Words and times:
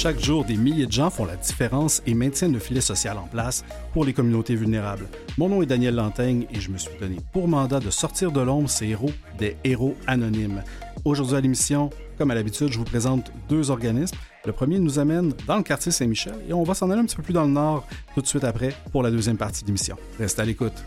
Chaque 0.00 0.20
jour, 0.20 0.44
des 0.44 0.56
milliers 0.56 0.86
de 0.86 0.92
gens 0.92 1.10
font 1.10 1.24
la 1.24 1.34
différence 1.34 2.02
et 2.06 2.14
maintiennent 2.14 2.52
le 2.52 2.60
filet 2.60 2.80
social 2.80 3.18
en 3.18 3.26
place 3.26 3.64
pour 3.92 4.04
les 4.04 4.12
communautés 4.12 4.54
vulnérables. 4.54 5.08
Mon 5.38 5.48
nom 5.48 5.60
est 5.60 5.66
Daniel 5.66 5.96
Lantaigne 5.96 6.46
et 6.54 6.60
je 6.60 6.70
me 6.70 6.78
suis 6.78 6.96
donné 7.00 7.16
pour 7.32 7.48
mandat 7.48 7.80
de 7.80 7.90
sortir 7.90 8.30
de 8.30 8.40
l'ombre 8.40 8.70
ces 8.70 8.86
héros 8.86 9.10
des 9.40 9.56
héros 9.64 9.96
anonymes. 10.06 10.62
Aujourd'hui 11.04 11.34
à 11.34 11.40
l'émission, 11.40 11.90
comme 12.16 12.30
à 12.30 12.36
l'habitude, 12.36 12.68
je 12.70 12.78
vous 12.78 12.84
présente 12.84 13.32
deux 13.48 13.72
organismes. 13.72 14.16
Le 14.46 14.52
premier 14.52 14.78
nous 14.78 15.00
amène 15.00 15.32
dans 15.48 15.56
le 15.56 15.64
quartier 15.64 15.90
Saint-Michel 15.90 16.36
et 16.48 16.52
on 16.52 16.62
va 16.62 16.74
s'en 16.74 16.88
aller 16.90 17.00
un 17.00 17.04
petit 17.04 17.16
peu 17.16 17.24
plus 17.24 17.34
dans 17.34 17.42
le 17.42 17.50
nord 17.50 17.84
tout 18.14 18.20
de 18.20 18.26
suite 18.28 18.44
après 18.44 18.76
pour 18.92 19.02
la 19.02 19.10
deuxième 19.10 19.36
partie 19.36 19.62
de 19.62 19.66
l'émission. 19.66 19.96
Restez 20.20 20.42
à 20.42 20.44
l'écoute. 20.44 20.84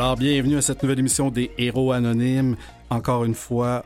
Alors, 0.00 0.14
bienvenue 0.14 0.56
à 0.56 0.62
cette 0.62 0.80
nouvelle 0.84 1.00
émission 1.00 1.28
des 1.28 1.50
Héros 1.58 1.90
Anonymes. 1.90 2.54
Encore 2.88 3.24
une 3.24 3.34
fois, 3.34 3.84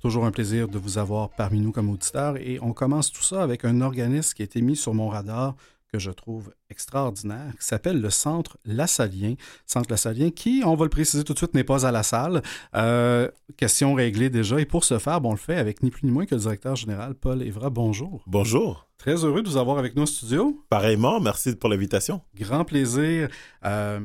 toujours 0.00 0.24
un 0.24 0.30
plaisir 0.30 0.68
de 0.68 0.78
vous 0.78 0.96
avoir 0.96 1.28
parmi 1.28 1.60
nous 1.60 1.70
comme 1.70 1.90
auditeurs. 1.90 2.38
Et 2.38 2.58
on 2.62 2.72
commence 2.72 3.12
tout 3.12 3.22
ça 3.22 3.42
avec 3.42 3.66
un 3.66 3.82
organisme 3.82 4.32
qui 4.32 4.40
a 4.40 4.46
été 4.46 4.62
mis 4.62 4.74
sur 4.74 4.94
mon 4.94 5.08
radar 5.08 5.54
que 5.92 5.98
je 5.98 6.10
trouve 6.12 6.54
extraordinaire, 6.70 7.52
qui 7.60 7.66
s'appelle 7.66 8.00
le 8.00 8.08
Centre 8.08 8.56
Lassalien. 8.64 9.34
Centre 9.66 9.90
Lassalien 9.90 10.30
qui, 10.30 10.62
on 10.64 10.76
va 10.76 10.86
le 10.86 10.88
préciser 10.88 11.24
tout 11.24 11.34
de 11.34 11.38
suite, 11.38 11.52
n'est 11.52 11.62
pas 11.62 11.84
à 11.84 11.92
la 11.92 12.04
salle. 12.04 12.40
Euh, 12.74 13.28
question 13.58 13.92
réglée 13.92 14.30
déjà. 14.30 14.58
Et 14.60 14.64
pour 14.64 14.84
ce 14.84 14.98
faire, 14.98 15.20
bon, 15.20 15.28
on 15.28 15.32
le 15.32 15.38
fait 15.38 15.56
avec 15.56 15.82
ni 15.82 15.90
plus 15.90 16.06
ni 16.06 16.10
moins 16.10 16.24
que 16.24 16.36
le 16.36 16.40
directeur 16.40 16.74
général 16.74 17.14
Paul 17.14 17.42
Evra. 17.42 17.68
Bonjour. 17.68 18.22
Bonjour. 18.26 18.88
Très 18.96 19.26
heureux 19.26 19.42
de 19.42 19.48
vous 19.50 19.58
avoir 19.58 19.76
avec 19.76 19.94
nous 19.94 20.04
au 20.04 20.06
studio. 20.06 20.64
Pareillement, 20.70 21.20
merci 21.20 21.54
pour 21.54 21.68
l'invitation. 21.68 22.22
Grand 22.34 22.64
plaisir. 22.64 23.28
Euh, 23.66 24.00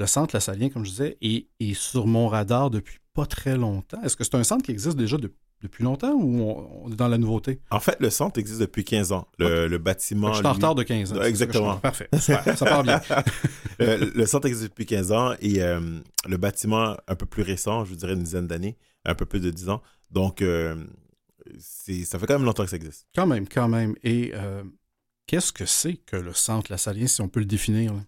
le 0.00 0.06
centre 0.06 0.34
Lassalien, 0.34 0.70
comme 0.70 0.84
je 0.84 0.90
disais, 0.90 1.18
est, 1.20 1.46
est, 1.60 1.74
sur 1.74 2.06
mon 2.06 2.26
radar 2.26 2.70
depuis 2.70 2.98
pas 3.12 3.26
très 3.26 3.56
longtemps. 3.56 4.00
Est-ce 4.02 4.16
que 4.16 4.24
c'est 4.24 4.34
un 4.34 4.44
centre 4.44 4.64
qui 4.64 4.70
existe 4.70 4.96
déjà 4.96 5.18
de, 5.18 5.30
depuis 5.60 5.84
longtemps 5.84 6.14
ou 6.14 6.40
on, 6.40 6.84
on, 6.84 6.90
est 6.90 6.96
dans 6.96 7.08
la 7.08 7.18
nouveauté? 7.18 7.60
En 7.70 7.80
fait, 7.80 7.98
le 8.00 8.08
centre 8.08 8.40
existe 8.40 8.60
depuis 8.60 8.82
15 8.82 9.12
ans. 9.12 9.28
Le, 9.38 9.44
okay. 9.44 9.68
le 9.68 9.78
bâtiment. 9.78 10.32
Je 10.32 10.38
suis 10.38 10.46
en 10.46 10.54
retard 10.54 10.74
de 10.74 10.84
15 10.84 11.12
ans. 11.12 11.22
Exactement. 11.22 11.76
Parfait. 11.76 12.08
Super. 12.18 12.56
Ça 12.56 12.64
part 12.64 12.82
bien. 12.82 13.02
le, 13.78 14.10
le, 14.14 14.26
centre 14.26 14.46
existe 14.46 14.70
depuis 14.70 14.86
15 14.86 15.12
ans 15.12 15.34
et 15.40 15.62
euh, 15.62 15.80
le 16.26 16.36
bâtiment 16.38 16.96
un 17.06 17.14
peu 17.14 17.26
plus 17.26 17.42
récent, 17.42 17.84
je 17.84 17.90
vous 17.90 17.96
dirais 17.96 18.14
une 18.14 18.22
dizaine 18.22 18.46
d'années, 18.46 18.78
un 19.04 19.14
peu 19.14 19.26
plus 19.26 19.40
de 19.40 19.50
10 19.50 19.68
ans. 19.68 19.82
Donc, 20.10 20.40
euh, 20.40 20.82
ça 21.58 22.18
fait 22.18 22.26
quand 22.26 22.38
même 22.38 22.44
longtemps 22.44 22.64
que 22.64 22.70
ça 22.70 22.76
existe. 22.76 23.06
Quand 23.14 23.26
même, 23.26 23.46
quand 23.46 23.68
même. 23.68 23.94
Et 24.02 24.32
euh, 24.34 24.62
qu'est-ce 25.26 25.52
que 25.52 25.66
c'est 25.66 25.96
que 25.96 26.16
le 26.16 26.32
centre 26.32 26.72
Lassalien, 26.72 27.06
si 27.06 27.20
on 27.20 27.28
peut 27.28 27.40
le 27.40 27.46
définir? 27.46 27.92
Là? 27.92 28.00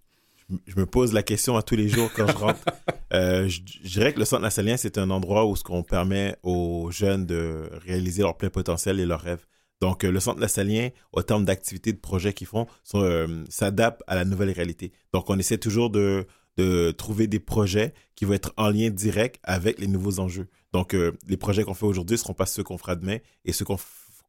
Je 0.66 0.76
me 0.76 0.86
pose 0.86 1.12
la 1.12 1.22
question 1.22 1.56
à 1.56 1.62
tous 1.62 1.76
les 1.76 1.88
jours 1.88 2.10
quand 2.14 2.26
je 2.26 2.36
rentre. 2.36 2.60
euh, 3.14 3.48
je, 3.48 3.60
je, 3.82 3.88
dirais 3.88 4.12
que 4.12 4.18
le 4.18 4.24
Centre 4.24 4.42
Lassalien, 4.42 4.76
c'est 4.76 4.98
un 4.98 5.10
endroit 5.10 5.46
où 5.46 5.56
ce 5.56 5.62
qu'on 5.64 5.82
permet 5.82 6.36
aux 6.42 6.90
jeunes 6.90 7.26
de 7.26 7.70
réaliser 7.86 8.22
leur 8.22 8.36
plein 8.36 8.50
potentiel 8.50 9.00
et 9.00 9.06
leurs 9.06 9.20
rêves. 9.20 9.44
Donc, 9.82 10.04
euh, 10.04 10.12
le 10.12 10.20
Centre 10.20 10.38
Lassalien, 10.38 10.90
au 11.12 11.22
terme 11.22 11.44
d'activités, 11.44 11.92
de 11.92 11.98
projets 11.98 12.32
qu'ils 12.32 12.46
font, 12.46 12.68
euh, 12.94 13.44
s'adapte 13.48 14.00
à 14.06 14.14
la 14.14 14.24
nouvelle 14.24 14.52
réalité. 14.52 14.92
Donc, 15.12 15.28
on 15.28 15.36
essaie 15.40 15.58
toujours 15.58 15.90
de, 15.90 16.24
de 16.56 16.92
trouver 16.92 17.26
des 17.26 17.40
projets 17.40 17.92
qui 18.14 18.24
vont 18.24 18.34
être 18.34 18.52
en 18.56 18.70
lien 18.70 18.90
direct 18.90 19.40
avec 19.42 19.80
les 19.80 19.88
nouveaux 19.88 20.20
enjeux. 20.20 20.46
Donc, 20.72 20.94
euh, 20.94 21.18
les 21.26 21.36
projets 21.36 21.64
qu'on 21.64 21.74
fait 21.74 21.84
aujourd'hui 21.84 22.14
ne 22.14 22.18
seront 22.18 22.32
pas 22.32 22.46
ceux 22.46 22.62
qu'on 22.62 22.78
fera 22.78 22.94
demain 22.94 23.18
et 23.44 23.52
ceux 23.52 23.64
qu'on 23.64 23.76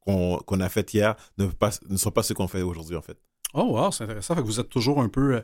qu'on 0.05 0.39
qu 0.39 0.61
a 0.61 0.69
fait 0.69 0.91
hier 0.91 1.15
ne, 1.37 1.45
pas, 1.45 1.69
ne 1.87 1.97
sont 1.97 2.11
pas 2.11 2.23
ceux 2.23 2.33
qu'on 2.33 2.47
fait 2.47 2.63
aujourd'hui, 2.63 2.95
en 2.95 3.03
fait. 3.03 3.17
Oh, 3.53 3.77
wow, 3.77 3.91
c'est 3.91 4.05
intéressant. 4.05 4.33
Fait 4.33 4.41
que 4.41 4.47
vous 4.47 4.59
êtes 4.59 4.69
toujours 4.69 4.99
un 5.01 5.07
peu 5.07 5.43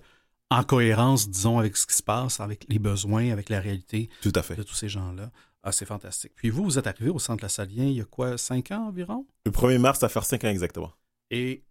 en 0.50 0.64
cohérence, 0.64 1.30
disons, 1.30 1.60
avec 1.60 1.78
ce 1.78 1.86
qui 1.86 1.96
se 1.96 2.04
passe, 2.04 2.40
avec 2.40 2.66
les 2.70 2.80
besoins, 2.80 3.32
avec 3.32 3.50
la 3.50 3.60
réalité 3.60 4.10
Tout 4.22 4.34
à 4.36 4.42
fait. 4.42 4.56
de 4.56 4.64
tous 4.64 4.76
ces 4.76 4.90
gens-là. 4.90 5.32
Ah, 5.64 5.72
c'est 5.72 5.86
fantastique. 5.86 6.32
Puis 6.36 6.50
vous, 6.50 6.64
vous 6.64 6.80
êtes 6.80 6.88
arrivé 6.88 7.10
au 7.10 7.20
Centre 7.20 7.44
Lassalien 7.44 7.86
il 7.86 7.98
y 7.98 8.02
a 8.02 8.06
quoi, 8.06 8.38
cinq 8.38 8.72
ans 8.72 8.88
environ? 8.88 9.26
Le 9.46 9.52
1er 9.52 9.78
mars, 9.78 10.00
ça 10.00 10.10
fait 10.10 10.22
cinq 10.22 10.46
ans 10.46 10.50
exactement. 10.50 10.92
Et 11.30 11.64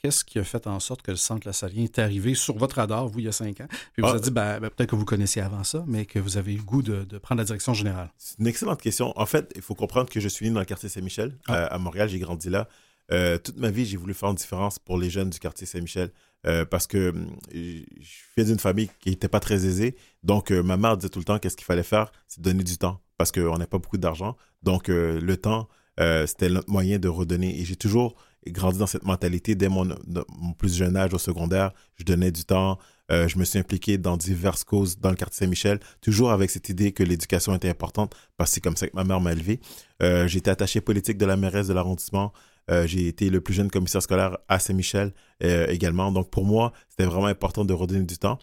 qu'est-ce 0.00 0.24
qui 0.24 0.38
a 0.38 0.44
fait 0.44 0.66
en 0.66 0.78
sorte 0.80 1.02
que 1.02 1.10
le 1.10 1.16
Centre 1.16 1.46
Lassalien 1.46 1.82
est 1.82 1.98
arrivé 1.98 2.34
sur 2.34 2.56
votre 2.56 2.76
radar, 2.76 3.08
vous, 3.08 3.18
il 3.18 3.24
y 3.24 3.28
a 3.28 3.32
cinq 3.32 3.60
ans? 3.60 3.66
Puis 3.92 4.02
vous 4.02 4.06
ah. 4.08 4.12
avez 4.12 4.20
dit, 4.20 4.30
ben, 4.30 4.60
ben, 4.60 4.70
peut-être 4.70 4.90
que 4.90 4.96
vous 4.96 5.04
connaissiez 5.04 5.42
avant 5.42 5.64
ça, 5.64 5.84
mais 5.86 6.06
que 6.06 6.18
vous 6.18 6.36
avez 6.36 6.54
eu 6.54 6.58
le 6.58 6.62
goût 6.62 6.82
de, 6.82 7.04
de 7.04 7.18
prendre 7.18 7.40
la 7.40 7.44
direction 7.44 7.74
générale. 7.74 8.12
C'est 8.16 8.38
une 8.38 8.46
excellente 8.46 8.80
question. 8.80 9.12
En 9.18 9.26
fait, 9.26 9.52
il 9.56 9.62
faut 9.62 9.74
comprendre 9.74 10.08
que 10.08 10.20
je 10.20 10.28
suis 10.28 10.46
né 10.46 10.52
dans 10.52 10.60
le 10.60 10.66
quartier 10.66 10.88
Saint-Michel, 10.88 11.36
ah. 11.48 11.54
euh, 11.54 11.68
à 11.70 11.78
Montréal, 11.78 12.08
j'ai 12.08 12.20
grandi 12.20 12.48
là. 12.48 12.68
Euh, 13.12 13.38
toute 13.38 13.56
ma 13.56 13.70
vie, 13.70 13.84
j'ai 13.84 13.96
voulu 13.96 14.14
faire 14.14 14.30
une 14.30 14.36
différence 14.36 14.78
pour 14.78 14.98
les 14.98 15.10
jeunes 15.10 15.30
du 15.30 15.38
quartier 15.38 15.66
Saint-Michel. 15.66 16.10
Euh, 16.46 16.66
parce 16.66 16.86
que 16.86 17.14
je 17.50 18.12
viens 18.36 18.44
d'une 18.44 18.58
famille 18.58 18.90
qui 19.00 19.08
n'était 19.08 19.28
pas 19.28 19.40
très 19.40 19.64
aisée. 19.66 19.96
Donc, 20.22 20.50
euh, 20.50 20.62
ma 20.62 20.76
mère 20.76 20.96
disait 20.98 21.08
tout 21.08 21.18
le 21.18 21.24
temps 21.24 21.38
qu'est-ce 21.38 21.56
qu'il 21.56 21.64
fallait 21.64 21.82
faire, 21.82 22.12
c'est 22.28 22.42
donner 22.42 22.62
du 22.62 22.76
temps, 22.76 23.00
parce 23.16 23.32
qu'on 23.32 23.56
n'a 23.56 23.66
pas 23.66 23.78
beaucoup 23.78 23.96
d'argent. 23.96 24.36
Donc, 24.62 24.88
le 24.88 25.36
temps, 25.36 25.68
c'était 25.98 26.50
notre 26.50 26.70
moyen 26.70 26.98
de 26.98 27.08
redonner. 27.08 27.60
Et 27.60 27.64
j'ai 27.64 27.76
toujours 27.76 28.14
grandi 28.46 28.78
dans 28.78 28.86
cette 28.86 29.04
mentalité 29.04 29.54
dès 29.54 29.70
mon, 29.70 29.86
mon, 30.06 30.52
plus 30.52 30.74
jeune 30.74 30.96
âge 30.98 31.14
au 31.14 31.18
secondaire. 31.18 31.72
Je 31.96 32.04
donnais 32.04 32.30
du 32.30 32.44
temps. 32.44 32.78
je 33.08 33.38
me 33.38 33.44
suis 33.44 33.58
impliqué 33.58 33.96
dans 33.96 34.18
diverses 34.18 34.64
causes 34.64 34.98
dans 34.98 35.10
le 35.10 35.16
quartier 35.16 35.46
Saint-Michel, 35.46 35.80
toujours 36.02 36.30
avec 36.30 36.50
cette 36.50 36.68
idée 36.68 36.92
que 36.92 37.02
l'éducation 37.02 37.54
était 37.54 37.70
importante, 37.70 38.14
parce 38.36 38.50
que 38.50 38.54
c'est 38.54 38.60
comme 38.60 38.76
ça 38.76 38.86
que 38.86 38.94
ma 38.94 39.04
mère 39.04 39.20
m'a 39.20 39.32
élevé. 39.32 39.60
été 40.00 40.50
attaché 40.50 40.82
politique 40.82 41.16
de 41.16 41.24
la 41.24 41.38
mairesse 41.38 41.68
de 41.68 41.72
l'arrondissement. 41.72 42.34
Euh, 42.70 42.86
j'ai 42.86 43.08
été 43.08 43.30
le 43.30 43.40
plus 43.40 43.54
jeune 43.54 43.70
commissaire 43.70 44.02
scolaire 44.02 44.38
à 44.48 44.58
Saint-Michel 44.58 45.12
euh, 45.42 45.66
également. 45.68 46.12
Donc, 46.12 46.30
pour 46.30 46.44
moi, 46.44 46.72
c'était 46.88 47.04
vraiment 47.04 47.26
important 47.26 47.64
de 47.64 47.72
redonner 47.72 48.04
du 48.04 48.18
temps. 48.18 48.38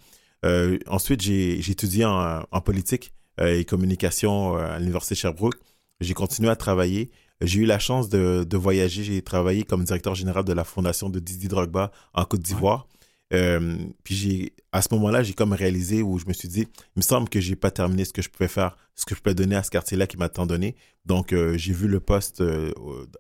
Euh, 0.46 0.78
ensuite, 0.88 1.22
j'ai 1.22 1.58
étudié 1.58 2.06
en, 2.06 2.44
politique 2.64 3.14
et 3.40 3.66
communication 3.66 4.56
à 4.56 4.78
l'Université 4.80 5.16
Sherbrooke. 5.16 5.56
J'ai 6.00 6.14
continué 6.14 6.50
à 6.50 6.56
travailler. 6.56 7.12
J'ai 7.42 7.62
eu 7.62 7.66
la 7.66 7.80
chance 7.80 8.10
de, 8.10 8.46
de 8.48 8.58
voyager. 8.58 9.04
J'ai 9.04 9.22
travaillé 9.22 9.64
comme 9.64 9.84
directeur 9.84 10.16
général 10.16 10.44
de 10.44 10.54
la 10.54 10.64
fondation 10.64 11.10
de 11.10 11.20
Didier 11.20 11.50
Drogba 11.50 11.92
en 12.14 12.26
Côte 12.26 12.42
d'Ivoire. 12.42 12.88
Euh, 13.34 13.78
puis 14.04 14.16
j'ai, 14.16 14.54
à 14.72 14.82
ce 14.82 14.90
moment-là, 14.94 15.24
j'ai 15.24 15.34
comme 15.34 15.54
réalisé 15.54 16.02
où 16.02 16.20
je 16.20 16.26
me 16.26 16.34
suis 16.34 16.48
dit, 16.48 16.62
il 16.62 16.98
me 16.98 17.02
semble 17.02 17.30
que 17.30 17.40
j'ai 17.40 17.56
pas 17.56 17.72
terminé 17.72 18.06
ce 18.06 18.14
que 18.14 18.22
je 18.22 18.30
pouvais 18.30 18.48
faire, 18.48 18.76
ce 18.96 19.06
que 19.06 19.16
je 19.16 19.22
pouvais 19.22 19.36
donner 19.36 19.56
à 19.56 19.64
ce 19.64 19.72
quartier-là 19.72 20.08
qui 20.08 20.18
m'a 20.18 20.30
tant 20.30 20.46
donné. 20.46 20.76
Donc, 21.06 21.34
euh, 21.34 21.58
j'ai 21.58 21.74
vu 21.74 21.88
le 21.88 22.00
poste 22.00 22.42
euh, 22.42 22.72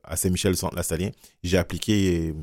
à 0.03 0.15
Saint-Michel, 0.15 0.55
centre 0.55 0.75
Lassalien. 0.75 1.11
J'ai 1.43 1.57
appliqué 1.57 2.13
et, 2.13 2.35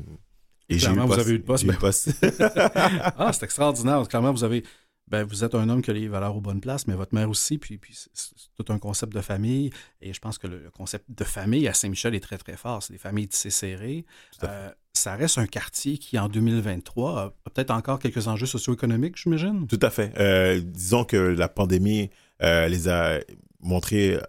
et 0.69 0.79
j'ai 0.79 0.91
eu 0.91 0.95
le 0.95 1.05
poste. 1.05 1.13
vous 1.13 1.19
avez 1.19 1.31
eu 1.31 1.37
le 1.37 1.43
poste. 1.43 1.65
Ben... 1.65 1.75
poste. 1.75 2.09
ah, 2.39 3.31
c'est 3.33 3.43
extraordinaire. 3.43 4.07
Clairement, 4.07 4.31
vous 4.31 4.43
avez, 4.43 4.63
ben, 5.09 5.23
vous 5.23 5.43
êtes 5.43 5.55
un 5.55 5.67
homme 5.69 5.81
qui 5.81 5.89
a 5.89 5.93
les 5.93 6.07
valeurs 6.07 6.35
aux 6.35 6.41
bonnes 6.41 6.61
places, 6.61 6.85
mais 6.85 6.93
votre 6.93 7.15
mère 7.15 7.29
aussi, 7.29 7.57
puis, 7.57 7.77
puis 7.77 7.97
c'est 8.13 8.31
tout 8.57 8.71
un 8.71 8.77
concept 8.77 9.13
de 9.13 9.21
famille. 9.21 9.71
Et 10.01 10.13
je 10.13 10.19
pense 10.19 10.37
que 10.37 10.45
le, 10.45 10.69
concept 10.71 11.05
de 11.09 11.23
famille 11.23 11.67
à 11.67 11.73
Saint-Michel 11.73 12.13
est 12.13 12.19
très, 12.19 12.37
très 12.37 12.55
fort. 12.55 12.83
C'est 12.83 12.93
des 12.93 12.99
familles 12.99 13.27
tissées 13.27 13.49
serrées. 13.49 14.05
Euh, 14.43 14.69
ça 14.93 15.15
reste 15.15 15.39
un 15.39 15.47
quartier 15.47 15.97
qui, 15.97 16.19
en 16.19 16.29
2023, 16.29 17.19
a 17.19 17.33
peut-être 17.49 17.71
encore 17.71 17.97
quelques 17.97 18.27
enjeux 18.27 18.45
socio-économiques, 18.45 19.17
j'imagine? 19.17 19.65
Tout 19.67 19.79
à 19.81 19.89
fait. 19.89 20.13
Euh, 20.19 20.61
disons 20.63 21.05
que 21.05 21.17
la 21.17 21.49
pandémie 21.49 22.11
euh, 22.43 22.67
les 22.67 22.87
a 22.87 23.19
montrés 23.61 24.19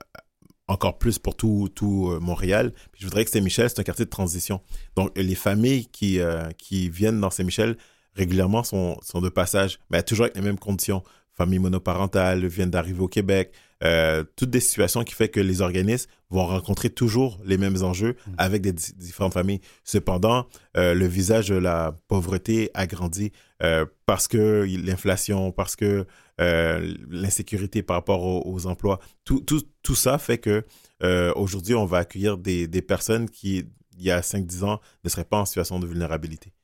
encore 0.67 0.99
plus 0.99 1.19
pour 1.19 1.37
tout, 1.37 1.69
tout 1.75 2.17
Montréal. 2.21 2.73
Puis 2.93 3.03
je 3.03 3.07
voudrais 3.07 3.25
que 3.25 3.31
Saint-Michel, 3.31 3.69
c'est 3.69 3.81
un 3.81 3.85
quartier 3.85 4.07
de 4.07 4.11
transition. 4.11 4.63
Donc, 4.97 5.11
les 5.17 5.35
familles 5.35 5.87
qui, 5.87 6.21
qui 6.59 6.89
viennent 6.89 7.21
dans 7.21 7.31
Saint-Michel 7.31 7.77
régulièrement 8.15 8.65
sont, 8.65 8.99
sont 9.03 9.21
de 9.21 9.29
passage, 9.29 9.79
mais 9.91 10.03
toujours 10.03 10.25
avec 10.25 10.37
les 10.37 10.43
mêmes 10.43 10.59
conditions. 10.59 11.03
Famille 11.33 11.59
monoparentale, 11.59 12.47
viennent 12.47 12.71
d'arriver 12.71 13.01
au 13.01 13.09
Québec, 13.09 13.53
euh, 13.83 14.25
toutes 14.37 14.51
des 14.51 14.61
situations 14.61 15.05
qui 15.05 15.15
fait 15.15 15.31
que 15.31 15.41
les 15.41 15.63
organismes 15.63 16.11
vont 16.29 16.45
rencontrer 16.45 16.91
toujours 16.91 17.41
les 17.45 17.57
mêmes 17.57 17.83
enjeux 17.83 18.17
mmh. 18.27 18.33
avec 18.37 18.63
des 18.63 18.73
différentes 18.73 19.33
familles. 19.33 19.61
Cependant, 19.85 20.47
euh, 20.77 20.93
le 20.93 21.07
visage 21.07 21.49
de 21.49 21.55
la 21.55 21.97
pauvreté 22.09 22.71
a 22.75 22.87
grandi 22.87 23.33
euh, 23.63 23.87
parce 24.05 24.29
que 24.29 24.67
l'inflation, 24.85 25.51
parce 25.53 25.77
que 25.77 26.07
l'insécurité 26.39 27.83
par 27.83 27.97
rapport 27.97 28.23
aux, 28.23 28.43
aux, 28.51 28.67
emplois, 28.67 28.99
tout, 29.25 29.41
tout, 29.41 29.61
tout 29.83 29.95
ça 29.95 30.17
fait 30.17 30.39
que 30.39 30.65
aujourd'hui, 31.37 31.75
on 31.75 31.85
va 31.85 31.99
accueillir 31.99 32.39
des, 32.39 32.67
des 32.67 32.81
personnes 32.81 33.29
qui, 33.29 33.67
il 33.99 34.05
y 34.05 34.11
a 34.11 34.21
5-10 34.21 34.65
ans, 34.65 34.81
ne 35.05 35.11
seraient 35.11 35.25
pas 35.25 35.39
en 35.39 35.45
situation 35.45 35.79
de 35.79 35.87
vulnérabilité. 35.87 36.55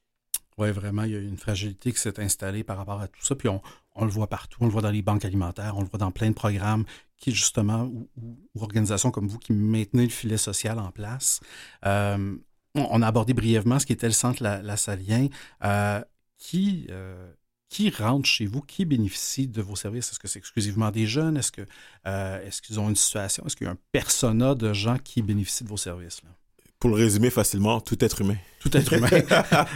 Oui, 0.58 0.70
vraiment, 0.70 1.02
il 1.02 1.12
y 1.12 1.16
a 1.16 1.18
une 1.18 1.36
fragilité 1.36 1.92
qui 1.92 2.00
s'est 2.00 2.18
installée 2.18 2.64
par 2.64 2.78
rapport 2.78 3.00
à 3.00 3.08
tout 3.08 3.22
ça. 3.22 3.34
Puis 3.34 3.48
on, 3.48 3.60
on, 3.94 4.04
le 4.06 4.10
voit 4.10 4.28
partout. 4.28 4.56
On 4.62 4.66
le 4.66 4.72
voit 4.72 4.80
dans 4.80 4.90
les 4.90 5.02
banques 5.02 5.26
alimentaires, 5.26 5.76
on 5.76 5.82
le 5.82 5.88
voit 5.88 5.98
dans 5.98 6.10
plein 6.10 6.28
de 6.28 6.34
programmes 6.34 6.84
qui, 7.18 7.32
justement, 7.32 7.82
ou, 7.82 8.08
ou, 8.16 8.38
ou 8.54 8.62
organisations 8.62 9.10
comme 9.10 9.28
vous 9.28 9.38
qui 9.38 9.52
maintenez 9.52 10.04
le 10.04 10.10
filet 10.10 10.38
social 10.38 10.78
en 10.78 10.90
place. 10.90 11.40
Euh, 11.84 12.36
on 12.74 13.02
a 13.02 13.06
abordé 13.06 13.34
brièvement 13.34 13.78
ce 13.78 13.86
qui 13.86 13.92
était 13.92 14.06
le 14.06 14.12
centre 14.12 14.42
La, 14.42 14.62
la 14.62 14.78
Salien. 14.78 15.28
Euh, 15.62 16.02
qui, 16.38 16.86
euh, 16.90 17.30
qui 17.68 17.90
rentre 17.90 18.26
chez 18.26 18.46
vous? 18.46 18.62
Qui 18.62 18.86
bénéficie 18.86 19.48
de 19.48 19.60
vos 19.60 19.76
services? 19.76 20.10
Est-ce 20.10 20.18
que 20.18 20.28
c'est 20.28 20.38
exclusivement 20.38 20.90
des 20.90 21.06
jeunes? 21.06 21.36
Est-ce 21.36 21.52
que 21.52 21.66
est-ce 22.04 22.62
qu'ils 22.62 22.80
ont 22.80 22.88
une 22.88 22.96
situation? 22.96 23.44
Est-ce 23.44 23.56
qu'il 23.56 23.66
y 23.66 23.68
a 23.68 23.72
un 23.72 23.78
persona 23.92 24.54
de 24.54 24.72
gens 24.72 24.98
qui 24.98 25.20
bénéficient 25.20 25.64
de 25.64 25.68
vos 25.68 25.76
services? 25.76 26.22
Là? 26.22 26.30
Pour 26.78 26.90
le 26.90 26.96
résumer 26.96 27.30
facilement, 27.30 27.80
tout 27.80 28.02
être 28.04 28.20
humain. 28.20 28.36
Tout 28.60 28.76
être 28.76 28.92
humain. 28.92 29.08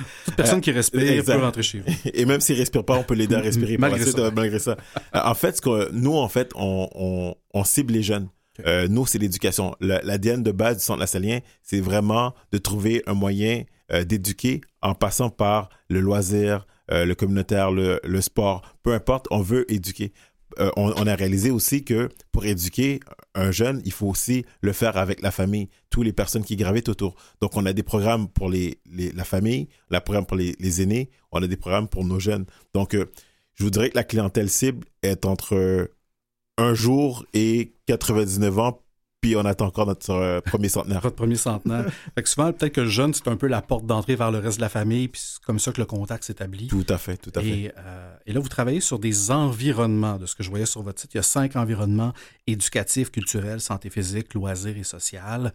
Personne 0.43 0.61
qui 0.61 0.71
respire 0.71 1.25
peut 1.25 1.37
rentrer 1.37 1.63
chez 1.63 1.81
vous. 1.81 1.93
Et 2.15 2.25
même 2.25 2.41
s'il 2.41 2.57
respire 2.57 2.85
pas, 2.85 2.97
on 2.97 3.03
peut 3.03 3.15
l'aider 3.15 3.35
à 3.35 3.41
respirer 3.49 3.79
malgré, 3.79 4.05
ça. 4.11 4.31
malgré 4.31 4.59
ça. 4.59 4.77
en 5.13 5.35
fait, 5.35 5.57
ce 5.57 5.61
que, 5.61 5.91
nous, 5.93 6.17
en 6.17 6.29
fait, 6.29 6.51
on, 6.55 7.35
on, 7.55 7.65
cible 7.65 7.93
les 7.93 8.03
jeunes. 8.03 8.29
Euh, 8.67 8.89
nous, 8.89 9.07
c'est 9.07 9.19
l'éducation. 9.19 9.75
L'ADN 9.81 10.43
de 10.43 10.53
base 10.53 10.79
du 10.79 10.83
Centre 10.85 11.01
Lassalien, 11.01 11.41
c'est 11.63 11.81
vraiment 11.81 12.35
de 12.53 12.59
trouver 12.59 13.03
un 13.07 13.15
moyen 13.15 13.65
euh, 13.93 14.05
d'éduquer 14.05 14.61
en 14.83 14.95
passant 14.95 15.31
par 15.31 15.69
le 15.89 16.01
loisir, 16.01 16.67
euh, 16.93 17.05
le 17.05 17.15
communautaire, 17.15 17.73
le, 17.73 18.01
le, 18.05 18.21
sport. 18.21 18.63
Peu 18.83 18.93
importe, 18.93 19.27
on 19.31 19.41
veut 19.41 19.71
éduquer. 19.73 20.13
Euh, 20.59 20.71
on, 20.77 21.07
a 21.07 21.15
réalisé 21.15 21.51
aussi 21.51 21.85
que 21.85 22.09
pour 22.33 22.45
éduquer 22.45 23.01
un 23.35 23.51
jeune, 23.51 23.81
il 23.85 23.93
faut 23.93 24.07
aussi 24.07 24.45
le 24.61 24.73
faire 24.73 24.97
avec 24.97 25.23
la 25.23 25.31
famille, 25.31 25.69
toutes 25.89 26.05
les 26.05 26.13
personnes 26.13 26.45
qui 26.45 26.57
gravitent 26.57 26.89
autour. 26.89 27.15
Donc, 27.41 27.57
on 27.57 27.65
a 27.67 27.73
des 27.73 27.83
programmes 27.83 28.29
pour 28.29 28.51
les, 28.51 28.81
la 29.15 29.25
famille, 29.25 29.69
la 29.89 30.01
programme 30.01 30.27
pour 30.27 30.37
les, 30.37 30.83
aînés, 30.83 31.11
on 31.31 31.43
a 31.43 31.47
des 31.47 31.57
programmes 31.57 31.89
pour 31.89 32.05
nos 32.05 32.19
jeunes. 32.19 32.47
Donc, 32.75 32.95
euh, 32.95 33.07
je 33.55 33.65
vous 33.65 33.71
dirais 33.71 33.91
que 33.91 33.97
la 33.97 34.05
clientèle 34.05 34.51
cible 34.51 34.87
est 35.03 35.27
entre 35.27 35.91
un 36.57 36.75
jour 36.75 37.25
et 37.35 37.75
99 37.87 38.59
ans 38.59 38.83
puis 39.21 39.37
on 39.37 39.45
attend 39.45 39.67
encore 39.67 39.87
notre 39.87 40.11
euh, 40.11 40.41
premier 40.41 40.69
centenaire. 40.69 41.01
Votre 41.01 41.17
premier 41.17 41.37
centenaire. 41.37 41.87
fait 42.15 42.23
que 42.23 42.29
souvent, 42.29 42.53
peut-être 42.53 42.73
que 42.73 42.81
le 42.81 42.89
jeune, 42.89 43.13
c'est 43.13 43.29
un 43.29 43.37
peu 43.37 43.47
la 43.47 43.61
porte 43.61 43.85
d'entrée 43.85 44.17
vers 44.17 44.31
le 44.31 44.39
reste 44.39 44.57
de 44.57 44.63
la 44.63 44.69
famille, 44.69 45.09
puis 45.09 45.21
c'est 45.23 45.43
comme 45.43 45.59
ça 45.59 45.73
que 45.73 45.81
le 45.81 45.87
contact 45.87 46.25
s'établit. 46.25 46.69
Tout 46.69 46.87
à 46.89 46.99
fait, 46.99 47.17
tout 47.17 47.33
à 47.35 47.43
et, 47.43 47.45
fait. 47.45 47.75
Euh, 47.79 48.15
et 48.27 48.33
là, 48.33 48.41
vous 48.41 48.49
travaillez 48.49 48.81
sur 48.81 48.99
des 48.99 49.31
environnements, 49.31 50.17
de 50.17 50.27
ce 50.27 50.35
que 50.35 50.43
je 50.43 50.51
voyais 50.51 50.67
sur 50.67 50.83
votre 50.83 51.01
site. 51.01 51.13
Il 51.15 51.19
y 51.19 51.21
a 51.21 51.25
cinq 51.25 51.57
environnements 51.57 52.13
éducatifs, 52.47 53.11
culturels, 53.11 53.61
santé 53.61 53.91
physique, 53.91 54.33
loisirs 54.35 54.77
et 54.77 54.85
social. 54.85 55.53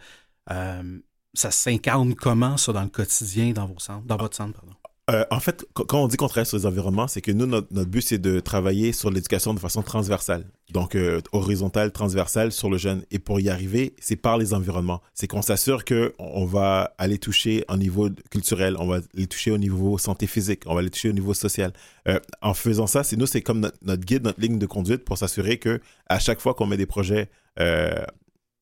Euh, 0.52 1.00
ça 1.34 1.52
s'incarne 1.52 2.16
comment, 2.16 2.58
ça, 2.58 2.72
dans 2.72 2.84
le 2.84 2.90
quotidien, 2.90 3.52
dans, 3.52 3.66
vos 3.66 3.80
centres, 3.80 4.06
dans 4.06 4.18
votre 4.18 4.38
centre? 4.38 4.54
Pardon? 4.54 4.76
Euh, 5.12 5.24
en 5.30 5.40
fait, 5.40 5.66
quand 5.74 6.02
on 6.02 6.08
dit 6.08 6.18
qu'on 6.18 6.28
travaille 6.28 6.48
sur 6.48 6.58
les 6.58 6.66
environnements, 6.66 7.08
c'est 7.08 7.22
que 7.22 7.32
nous, 7.32 7.46
notre, 7.46 7.86
but, 7.86 8.02
c'est 8.02 8.18
de 8.18 8.40
travailler 8.40 8.92
sur 8.92 9.12
l'éducation 9.12 9.54
de 9.54 9.60
façon 9.60 9.84
transversale. 9.84 10.46
Donc, 10.72 10.96
euh, 10.96 11.22
horizontale, 11.32 11.92
transversale 11.92 12.52
sur 12.52 12.72
le 12.72 12.78
jeune. 12.78 13.06
Et 13.12 13.20
pour 13.20 13.40
y 13.40 13.50
arriver, 13.50 13.96
c'est 14.00 14.16
par 14.16 14.40
les 14.40 14.56
environnements. 14.56 15.02
C'est 15.14 15.28
qu'on 15.28 15.44
s'assure 15.44 15.86
qu'on 15.86 16.46
va 16.46 16.96
aller 16.98 17.20
toucher 17.20 17.64
au 17.70 17.78
niveau 17.78 18.10
culturel, 18.32 18.76
on 18.80 18.88
va 18.88 19.00
les 19.14 19.28
toucher 19.28 19.52
au 19.52 19.60
niveau 19.60 20.00
santé 20.00 20.26
physique, 20.26 20.64
on 20.66 20.74
va 20.74 20.82
les 20.82 20.90
toucher 20.90 21.10
au 21.10 21.14
niveau 21.14 21.36
social. 21.36 21.72
Euh, 22.08 22.20
en 22.42 22.56
faisant 22.56 22.88
ça, 22.88 23.04
c'est 23.04 23.16
nous, 23.16 23.28
c'est 23.28 23.42
comme 23.42 23.60
notre, 23.60 24.04
guide, 24.04 24.24
notre 24.24 24.42
ligne 24.42 24.58
de 24.58 24.66
conduite 24.66 25.06
pour 25.06 25.20
s'assurer 25.20 25.60
que 25.60 25.82
à 26.08 26.18
chaque 26.18 26.40
fois 26.40 26.56
qu'on 26.56 26.66
met 26.66 26.78
des 26.78 26.88
projets 26.88 27.30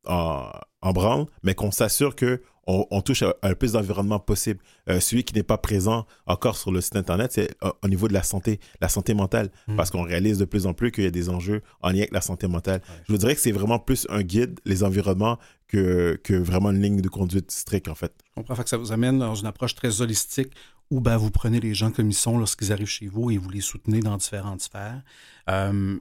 en, 0.05 0.51
en 0.81 0.91
branle, 0.91 1.25
mais 1.41 1.55
qu'on 1.55 1.71
s'assure 1.71 2.15
que 2.15 2.41
on, 2.65 3.01
touche 3.01 3.23
à, 3.23 3.49
le 3.49 3.55
plus 3.55 3.73
d'environnement 3.73 4.19
possible. 4.19 4.59
Euh, 4.89 4.99
celui 4.99 5.23
qui 5.23 5.33
n'est 5.33 5.43
pas 5.43 5.57
présent 5.57 6.05
encore 6.25 6.57
sur 6.57 6.71
le 6.71 6.81
site 6.81 6.95
Internet, 6.95 7.31
c'est 7.33 7.49
euh, 7.63 7.71
au 7.83 7.87
niveau 7.87 8.07
de 8.07 8.13
la 8.13 8.23
santé, 8.23 8.59
la 8.79 8.89
santé 8.89 9.13
mentale, 9.13 9.49
mm. 9.67 9.75
parce 9.75 9.91
qu'on 9.91 10.03
réalise 10.03 10.37
de 10.37 10.45
plus 10.45 10.65
en 10.65 10.73
plus 10.73 10.91
qu'il 10.91 11.03
y 11.03 11.07
a 11.07 11.11
des 11.11 11.29
enjeux 11.29 11.61
en 11.81 11.89
lien 11.89 11.99
avec 11.99 12.13
la 12.13 12.21
santé 12.21 12.47
mentale. 12.47 12.81
Je 13.07 13.11
vous 13.11 13.17
dirais 13.17 13.35
que 13.35 13.41
c'est 13.41 13.51
vraiment 13.51 13.79
plus 13.79 14.07
un 14.09 14.21
guide, 14.21 14.59
les 14.65 14.83
environnements, 14.83 15.37
que, 15.67 16.19
que 16.23 16.33
vraiment 16.33 16.69
une 16.71 16.81
ligne 16.81 17.01
de 17.01 17.09
conduite 17.09 17.51
stricte, 17.51 17.87
en 17.87 17.95
fait. 17.95 18.13
Je 18.29 18.41
comprends 18.41 18.63
que 18.63 18.69
ça 18.69 18.77
vous 18.77 18.91
amène 18.91 19.17
dans 19.17 19.35
une 19.35 19.47
approche 19.47 19.73
très 19.75 20.01
holistique 20.01 20.53
où 20.91 21.01
ben, 21.01 21.17
vous 21.17 21.31
prenez 21.31 21.59
les 21.59 21.73
gens 21.73 21.91
comme 21.91 22.09
ils 22.09 22.15
sont 22.15 22.37
lorsqu'ils 22.37 22.71
arrivent 22.71 22.87
chez 22.87 23.07
vous 23.07 23.31
et 23.31 23.37
vous 23.37 23.49
les 23.49 23.61
soutenez 23.61 23.99
dans 23.99 24.15
différentes 24.17 24.61
sphères. 24.61 25.01
Euh, 25.49 25.97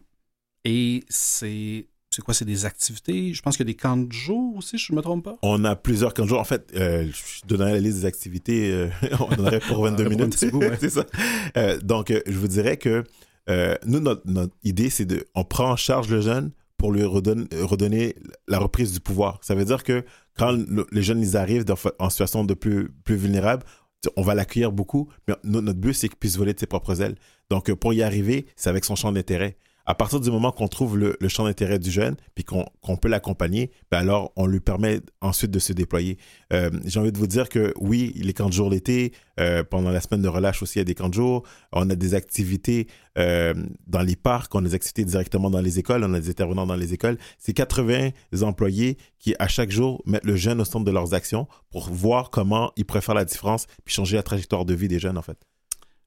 et 0.64 1.04
c'est 1.08 1.88
c'est 2.14 2.22
quoi, 2.22 2.34
c'est 2.34 2.44
des 2.44 2.66
activités? 2.66 3.32
Je 3.32 3.42
pense 3.42 3.56
qu'il 3.56 3.66
y 3.66 3.70
a 3.70 3.72
des 3.72 3.76
camps 3.76 3.96
de 3.96 4.12
jour 4.12 4.56
aussi, 4.56 4.76
je 4.76 4.92
ne 4.92 4.96
me 4.98 5.02
trompe 5.02 5.24
pas. 5.24 5.38
On 5.42 5.64
a 5.64 5.74
plusieurs 5.74 6.12
camps 6.12 6.24
de 6.24 6.28
jour. 6.28 6.40
En 6.40 6.44
fait, 6.44 6.70
euh, 6.76 7.08
je 7.10 7.46
donnerais 7.46 7.72
la 7.72 7.80
liste 7.80 7.98
des 8.00 8.04
activités, 8.04 8.70
euh, 8.70 8.88
on 9.20 9.34
donnerait 9.34 9.60
pour 9.60 9.82
22 9.82 10.08
minutes. 10.08 10.36
c'est 10.80 10.90
ça. 10.90 11.06
Euh, 11.56 11.78
donc, 11.80 12.12
je 12.26 12.38
vous 12.38 12.48
dirais 12.48 12.76
que 12.76 13.04
nous, 13.86 14.00
notre, 14.00 14.54
idée, 14.62 14.90
c'est 14.90 15.06
de, 15.06 15.26
on 15.34 15.44
prend 15.44 15.70
en 15.70 15.76
charge 15.76 16.08
le 16.08 16.20
jeune 16.20 16.52
pour 16.76 16.92
lui 16.92 17.04
redonner, 17.04 18.14
la 18.48 18.58
reprise 18.58 18.92
du 18.92 19.00
pouvoir. 19.00 19.38
Ça 19.42 19.54
veut 19.54 19.64
dire 19.64 19.82
que 19.82 20.04
quand 20.36 20.56
les 20.90 21.02
jeunes 21.02 21.20
ils 21.20 21.36
arrivent 21.36 21.64
en 21.98 22.10
situation 22.10 22.44
de 22.44 22.54
plus, 22.54 22.90
plus 23.04 23.16
vulnérable, 23.16 23.62
on 24.16 24.22
va 24.22 24.34
l'accueillir 24.34 24.72
beaucoup, 24.72 25.08
mais 25.28 25.34
notre 25.44 25.78
but, 25.78 25.94
c'est 25.94 26.08
qu'il 26.08 26.18
puisse 26.18 26.36
voler 26.36 26.54
de 26.54 26.60
ses 26.60 26.66
propres 26.66 27.00
ailes. 27.00 27.14
Donc, 27.50 27.72
pour 27.74 27.94
y 27.94 28.02
arriver, 28.02 28.46
c'est 28.56 28.68
avec 28.68 28.84
son 28.84 28.96
champ 28.96 29.12
d'intérêt 29.12 29.56
à 29.86 29.94
partir 29.94 30.20
du 30.20 30.30
moment 30.30 30.52
qu'on 30.52 30.68
trouve 30.68 30.98
le, 30.98 31.16
champ 31.28 31.44
d'intérêt 31.44 31.78
du 31.78 31.90
jeune, 31.90 32.16
puis 32.34 32.44
qu'on 32.44 32.96
peut 32.96 33.08
l'accompagner, 33.08 33.70
ben 33.90 33.98
alors 33.98 34.32
on 34.36 34.46
lui 34.46 34.60
permet 34.60 35.00
ensuite 35.20 35.50
de 35.50 35.58
se 35.58 35.72
déployer. 35.72 36.18
Euh, 36.52 36.70
j'ai 36.84 37.00
envie 37.00 37.12
de 37.12 37.18
vous 37.18 37.26
dire 37.26 37.48
que 37.48 37.72
oui, 37.80 38.12
les 38.16 38.32
camps 38.32 38.48
de 38.48 38.52
jour 38.52 38.70
l'été, 38.70 39.12
euh, 39.40 39.64
pendant 39.64 39.90
la 39.90 40.00
semaine 40.00 40.22
de 40.22 40.28
relâche 40.28 40.62
aussi, 40.62 40.78
il 40.78 40.80
y 40.80 40.82
a 40.82 40.84
des 40.84 40.94
camps 40.94 41.08
de 41.08 41.14
jour. 41.14 41.42
On 41.72 41.88
a 41.88 41.94
des 41.94 42.14
activités 42.14 42.86
euh, 43.18 43.54
dans 43.86 44.02
les 44.02 44.16
parcs, 44.16 44.54
on 44.54 44.60
a 44.60 44.68
des 44.68 44.74
activités 44.74 45.04
directement 45.04 45.50
dans 45.50 45.60
les 45.60 45.78
écoles, 45.78 46.04
on 46.04 46.14
a 46.14 46.20
des 46.20 46.30
intervenants 46.30 46.66
dans 46.66 46.76
les 46.76 46.92
écoles. 46.92 47.18
C'est 47.38 47.52
80 47.52 48.10
employés 48.42 48.98
qui, 49.18 49.34
à 49.38 49.48
chaque 49.48 49.70
jour, 49.70 50.02
mettent 50.06 50.26
le 50.26 50.36
jeune 50.36 50.60
au 50.60 50.64
centre 50.64 50.84
de 50.84 50.90
leurs 50.90 51.14
actions 51.14 51.46
pour 51.70 51.90
voir 51.90 52.30
comment 52.30 52.72
ils 52.76 52.84
préfèrent 52.84 53.14
la 53.14 53.24
différence, 53.24 53.66
puis 53.84 53.94
changer 53.94 54.16
la 54.16 54.22
trajectoire 54.22 54.64
de 54.64 54.74
vie 54.74 54.88
des 54.88 54.98
jeunes, 54.98 55.18
en 55.18 55.22
fait. 55.22 55.38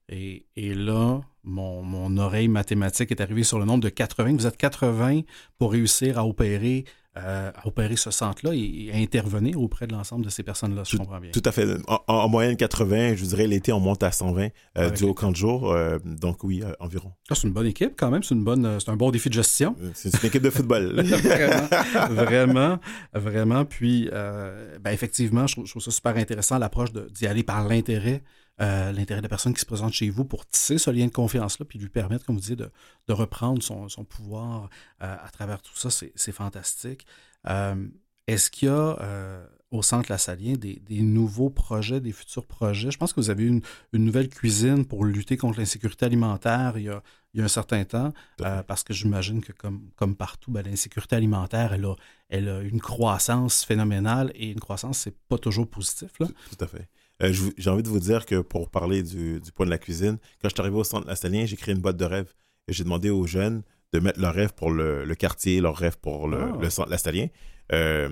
Et, 0.08 0.44
là, 0.56 1.20
mon, 1.42 2.16
oreille 2.16 2.48
mathématique 2.48 3.10
est 3.10 3.20
arrivée 3.20 3.42
sur 3.42 3.58
le 3.58 3.64
nombre 3.64 3.82
de 3.82 3.88
80. 3.88 4.36
Vous 4.36 4.46
êtes 4.46 4.56
80 4.56 5.22
pour 5.58 5.72
réussir 5.72 6.16
à 6.16 6.24
opérer, 6.24 6.84
euh, 7.16 7.50
à 7.52 7.66
opérer 7.66 7.96
ce 7.96 8.12
centre-là 8.12 8.52
et, 8.54 8.90
à 8.92 8.98
intervenir 8.98 9.60
auprès 9.60 9.88
de 9.88 9.92
l'ensemble 9.92 10.24
de 10.24 10.30
ces 10.30 10.44
personnes-là, 10.44 10.84
si 10.84 10.92
je 10.92 10.98
comprends 10.98 11.18
bien. 11.18 11.32
Tout 11.32 11.42
à 11.44 11.50
fait. 11.50 11.66
En, 12.06 12.28
moyenne 12.28 12.56
80, 12.56 13.16
je 13.16 13.24
dirais 13.24 13.48
l'été, 13.48 13.72
on 13.72 13.80
monte 13.80 14.04
à 14.04 14.12
120 14.12 14.48
euh, 14.78 14.90
du 14.90 15.02
haut 15.02 15.14
camp 15.14 15.32
de 15.32 15.36
jour. 15.36 15.72
Euh, 15.72 15.98
donc 16.04 16.44
oui, 16.44 16.62
environ. 16.78 17.10
Ah, 17.28 17.34
c'est 17.34 17.48
une 17.48 17.52
bonne 17.52 17.66
équipe 17.66 17.94
quand 17.96 18.12
même. 18.12 18.22
C'est, 18.22 18.36
une 18.36 18.44
bonne, 18.44 18.78
c'est 18.78 18.90
un 18.90 18.96
bon 18.96 19.10
défi 19.10 19.28
de 19.28 19.34
gestion. 19.34 19.74
C'est 19.94 20.16
une 20.22 20.28
équipe 20.28 20.42
de 20.42 20.50
football. 20.50 21.02
vraiment, 22.10 22.10
vraiment, 22.10 22.78
vraiment. 23.12 23.64
Puis, 23.64 24.08
ben, 24.12 24.92
effectivement, 24.92 25.48
je 25.48 25.62
trouve, 25.64 25.82
ça 25.82 25.90
super 25.90 26.16
intéressant, 26.16 26.58
l'approche 26.58 26.92
d'y 26.92 27.26
aller 27.26 27.42
par 27.42 27.66
l'intérêt 27.66 28.22
euh, 28.60 28.90
l'intérêt 28.92 29.20
de 29.20 29.24
la 29.24 29.28
personne 29.28 29.52
qui 29.52 29.60
se 29.60 29.66
présente 29.66 29.92
chez 29.92 30.08
vous 30.08 30.24
pour 30.24 30.46
tisser 30.46 30.78
ce 30.78 30.90
lien 30.90 31.06
de 31.06 31.12
confiance-là, 31.12 31.66
puis 31.66 31.78
lui 31.78 31.90
permettre, 31.90 32.24
comme 32.24 32.36
vous 32.36 32.40
dites, 32.40 32.58
de, 32.58 32.70
de 33.06 33.12
reprendre 33.12 33.62
son, 33.62 33.88
son 33.88 34.04
pouvoir 34.04 34.70
euh, 35.02 35.16
à 35.22 35.28
travers 35.30 35.60
tout 35.60 35.76
ça. 35.76 35.90
C'est 35.90 36.32
fantastique. 36.32 37.06
Euh, 37.48 37.86
est-ce 38.26 38.50
qu'il 38.50 38.68
y 38.68 38.70
a 38.70 39.46
au 39.70 39.82
Centre 39.82 40.10
La 40.10 40.36
des, 40.36 40.56
des, 40.56 41.00
nouveaux 41.02 41.50
projets, 41.50 42.00
des 42.00 42.12
futurs 42.12 42.46
projets? 42.46 42.90
Je 42.90 42.98
pense 42.98 43.12
que 43.12 43.20
vous 43.20 43.30
avez 43.30 43.44
une, 43.44 43.60
une 43.92 44.04
nouvelle 44.04 44.28
cuisine 44.28 44.86
pour 44.86 45.04
lutter 45.04 45.36
contre 45.36 45.58
l'insécurité 45.58 46.06
alimentaire 46.06 46.78
il 46.78 46.84
y, 46.84 46.88
a, 46.88 47.02
il 47.34 47.38
y 47.38 47.42
a, 47.42 47.44
un 47.44 47.48
certain 47.48 47.84
temps, 47.84 48.12
parce 48.38 48.82
que 48.82 48.94
j'imagine 48.94 49.42
que 49.42 49.52
comme, 49.52 49.90
comme 49.96 50.16
partout, 50.16 50.50
ben, 50.50 50.64
l'insécurité 50.64 51.14
alimentaire, 51.14 51.74
elle 51.74 51.84
a, 51.84 51.94
elle 52.30 52.48
a 52.48 52.60
une 52.62 52.80
croissance 52.80 53.64
phénoménale 53.64 54.32
et 54.34 54.50
une 54.50 54.60
croissance, 54.60 54.98
c'est 54.98 55.16
pas 55.28 55.38
toujours 55.38 55.68
positif. 55.68 56.10
Là. 56.18 56.26
Tout 56.26 56.64
à 56.64 56.66
fait. 56.66 56.88
Euh, 57.22 57.32
j'ai 57.56 57.70
envie 57.70 57.82
de 57.82 57.88
vous 57.88 58.00
dire 58.00 58.26
que 58.26 58.40
pour 58.40 58.70
parler 58.70 59.02
du, 59.02 59.40
du, 59.40 59.52
point 59.52 59.64
de 59.64 59.70
la 59.70 59.78
cuisine, 59.78 60.18
quand 60.40 60.48
je 60.48 60.54
suis 60.54 60.60
arrivé 60.60 60.76
au 60.76 60.84
centre 60.84 61.08
Astalien, 61.08 61.46
j'ai 61.46 61.56
créé 61.56 61.74
une 61.74 61.80
boîte 61.80 61.96
de 61.96 62.04
rêves 62.04 62.34
et 62.68 62.72
j'ai 62.72 62.84
demandé 62.84 63.10
aux 63.10 63.26
jeunes 63.26 63.62
de 63.92 64.00
mettre 64.00 64.20
leurs 64.20 64.34
rêves 64.34 64.52
pour 64.54 64.70
le, 64.70 65.04
le 65.04 65.14
quartier, 65.14 65.60
leurs 65.60 65.76
rêves 65.76 65.98
pour 65.98 66.28
le, 66.28 66.38
ah. 66.42 66.58
le 66.60 66.70
centre 66.70 66.92
Astalien. 66.92 67.28
Euh, 67.72 68.10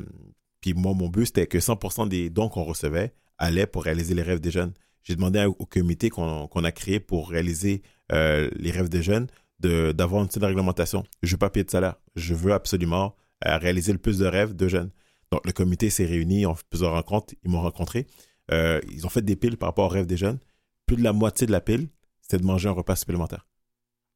puis 0.61 0.73
moi, 0.73 0.95
mon 0.95 1.09
but, 1.09 1.27
c'était 1.27 1.47
que 1.47 1.59
100% 1.59 2.09
des 2.09 2.31
dons 2.31 2.49
qu'on 2.49 2.65
recevait 2.65 3.13
allaient 3.37 3.67
pour 3.67 3.85
réaliser 3.85 4.15
les 4.15 4.23
rêves 4.23 4.41
des 4.41 4.51
jeunes. 4.51 4.73
J'ai 5.03 5.17
demandé 5.17 5.45
au, 5.45 5.67
comité 5.67 6.09
qu'on 6.09 6.47
a 6.47 6.73
créé 6.73 6.99
pour 6.99 7.29
réaliser 7.29 7.83
euh, 8.13 8.49
les 8.57 8.71
rêves 8.71 8.89
des 8.89 9.03
jeunes 9.03 9.27
d'avoir 9.61 10.23
une 10.23 10.29
petite 10.29 10.43
réglementation. 10.43 11.05
Je 11.23 11.33
veux 11.33 11.39
pas 11.39 11.51
payer 11.51 11.65
de 11.65 11.71
salaire. 11.71 11.97
Je 12.17 12.35
veux 12.35 12.53
absolument 12.53 13.17
réaliser 13.43 13.93
le 13.93 13.99
plus 13.99 14.19
de 14.19 14.27
rêves 14.27 14.55
de 14.55 14.69
jeunes. 14.69 14.91
Donc, 15.31 15.45
le 15.47 15.53
comité 15.53 15.91
s'est 15.91 16.05
réuni, 16.05 16.47
on 16.47 16.55
fait 16.55 16.65
plusieurs 16.69 16.93
rencontres, 16.93 17.35
ils 17.45 17.51
m'ont 17.51 17.63
rencontré. 17.63 18.07
Euh, 18.51 18.81
ils 18.91 19.07
ont 19.07 19.09
fait 19.09 19.23
des 19.23 19.37
piles 19.37 19.57
par 19.57 19.71
rapport 19.71 19.87
au 19.87 19.89
rêve 19.89 20.07
des 20.07 20.17
jeunes. 20.17 20.39
Plus 20.87 20.97
de 20.97 21.03
la 21.03 21.13
moitié 21.13 21.47
de 21.47 21.53
la 21.53 21.61
pile, 21.61 21.89
c'était 22.21 22.39
de 22.39 22.45
manger 22.45 22.69
un 22.69 22.73
repas 22.73 22.97
supplémentaire. 22.97 23.47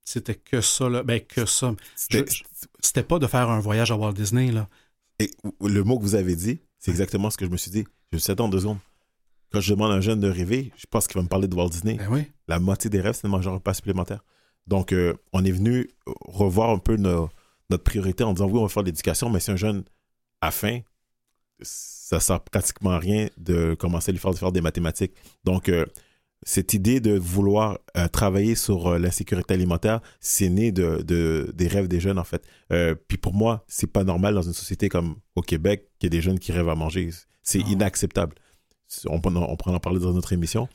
C'était 0.05 0.35
que 0.35 0.61
ça, 0.61 0.89
là. 0.89 1.03
Ben, 1.03 1.21
que 1.21 1.45
ça. 1.47 1.75
C'était 1.97 3.03
pas 3.03 3.19
de 3.19 3.27
faire 3.27 3.51
un 3.51 3.61
voyage 3.61 3.91
à 3.91 3.97
Walt 3.97 4.13
Disney, 4.13 4.51
là. 4.51 4.69
Et 5.19 5.31
le 5.61 5.83
mot 5.83 5.99
que 5.99 6.03
vous 6.03 6.15
avez 6.15 6.37
dit, 6.37 6.61
c'est 6.79 6.91
exactement 6.91 7.31
ce 7.31 7.37
que 7.37 7.45
je 7.45 7.51
me 7.51 7.57
suis 7.57 7.71
dit. 7.71 7.85
Je 8.11 8.17
me 8.17 8.19
suis 8.19 8.35
dit, 8.35 8.51
deux 8.51 8.61
secondes. 8.61 8.79
Quand 9.51 9.61
je 9.61 9.75
demande 9.75 9.93
à 9.93 9.95
un 9.95 10.01
jeune 10.01 10.21
de 10.21 10.29
rêver, 10.29 10.73
je 10.77 10.87
pense 10.89 11.07
qu'il 11.07 11.17
va 11.17 11.23
me 11.23 11.29
parler 11.29 11.49
de 11.49 11.55
Walt 11.55 11.71
Disney. 11.71 11.97
Ben 11.97 12.25
la 12.47 12.59
moitié 12.59 12.89
des 12.91 13.01
rêves, 13.01 13.15
c'est 13.15 13.25
de 13.27 13.29
manger 13.29 13.49
un 13.49 13.55
repas 13.55 13.75
supplémentaire. 13.75 14.25
Donc, 14.67 14.93
euh, 14.93 15.15
on 15.33 15.45
est 15.45 15.51
venu 15.51 15.91
revoir 16.07 16.71
un 16.71 16.79
peu 16.79 16.97
notre 16.97 17.85
priorité 17.85 18.25
en 18.25 18.35
disant, 18.35 18.47
oui, 18.49 18.59
on 18.59 18.63
va 18.63 18.69
faire 18.69 18.83
de 18.83 18.89
l'éducation, 18.89 19.31
mais 19.31 19.41
si 19.41 19.51
un 19.51 19.57
jeune 19.57 19.85
a 20.41 20.51
faim, 20.51 20.81
ça 21.61 22.21
sert 22.21 22.41
pratiquement 22.41 22.91
à 22.91 22.99
rien 22.99 23.29
de 23.37 23.75
commencer 23.75 24.11
à 24.11 24.13
lui 24.13 24.21
faire, 24.21 24.35
faire 24.35 24.53
des 24.53 24.61
mathématiques. 24.61 25.13
Donc, 25.45 25.69
euh, 25.69 25.85
cette 26.45 26.73
idée 26.75 27.01
de 27.01 27.19
vouloir 27.19 27.79
euh, 27.97 28.07
travailler 28.09 28.55
sur 28.55 28.87
euh, 28.89 28.99
l'insécurité 28.99 29.55
alimentaire, 29.55 30.01
c'est 30.21 30.49
né 30.49 30.73
de, 30.73 31.03
de, 31.03 31.53
des 31.55 31.67
rêves 31.67 31.89
des 31.89 32.01
jeunes, 32.01 32.19
en 32.19 32.25
fait. 32.25 32.45
Euh, 32.73 32.95
puis 32.95 33.19
pour 33.19 33.35
moi, 33.35 33.65
c'est 33.67 33.91
pas 33.91 34.05
normal 34.05 34.35
dans 34.35 34.43
une 34.43 34.53
société 34.53 34.89
comme 34.89 35.17
au 35.35 35.43
Québec 35.43 35.91
qu'il 35.99 36.07
y 36.07 36.09
ait 36.09 36.19
des 36.19 36.23
jeunes 36.23 36.39
qui 36.39 36.53
rêvent 36.53 36.69
à 36.69 36.75
manger. 36.75 37.11
C'est 37.43 37.61
inacceptable. 37.61 38.37
On, 39.07 39.21
on, 39.23 39.37
on 39.37 39.57
pourra 39.57 39.75
en 39.75 39.81
parler 39.81 40.01
dans 40.01 40.13
notre 40.13 40.33
émission. 40.33 40.69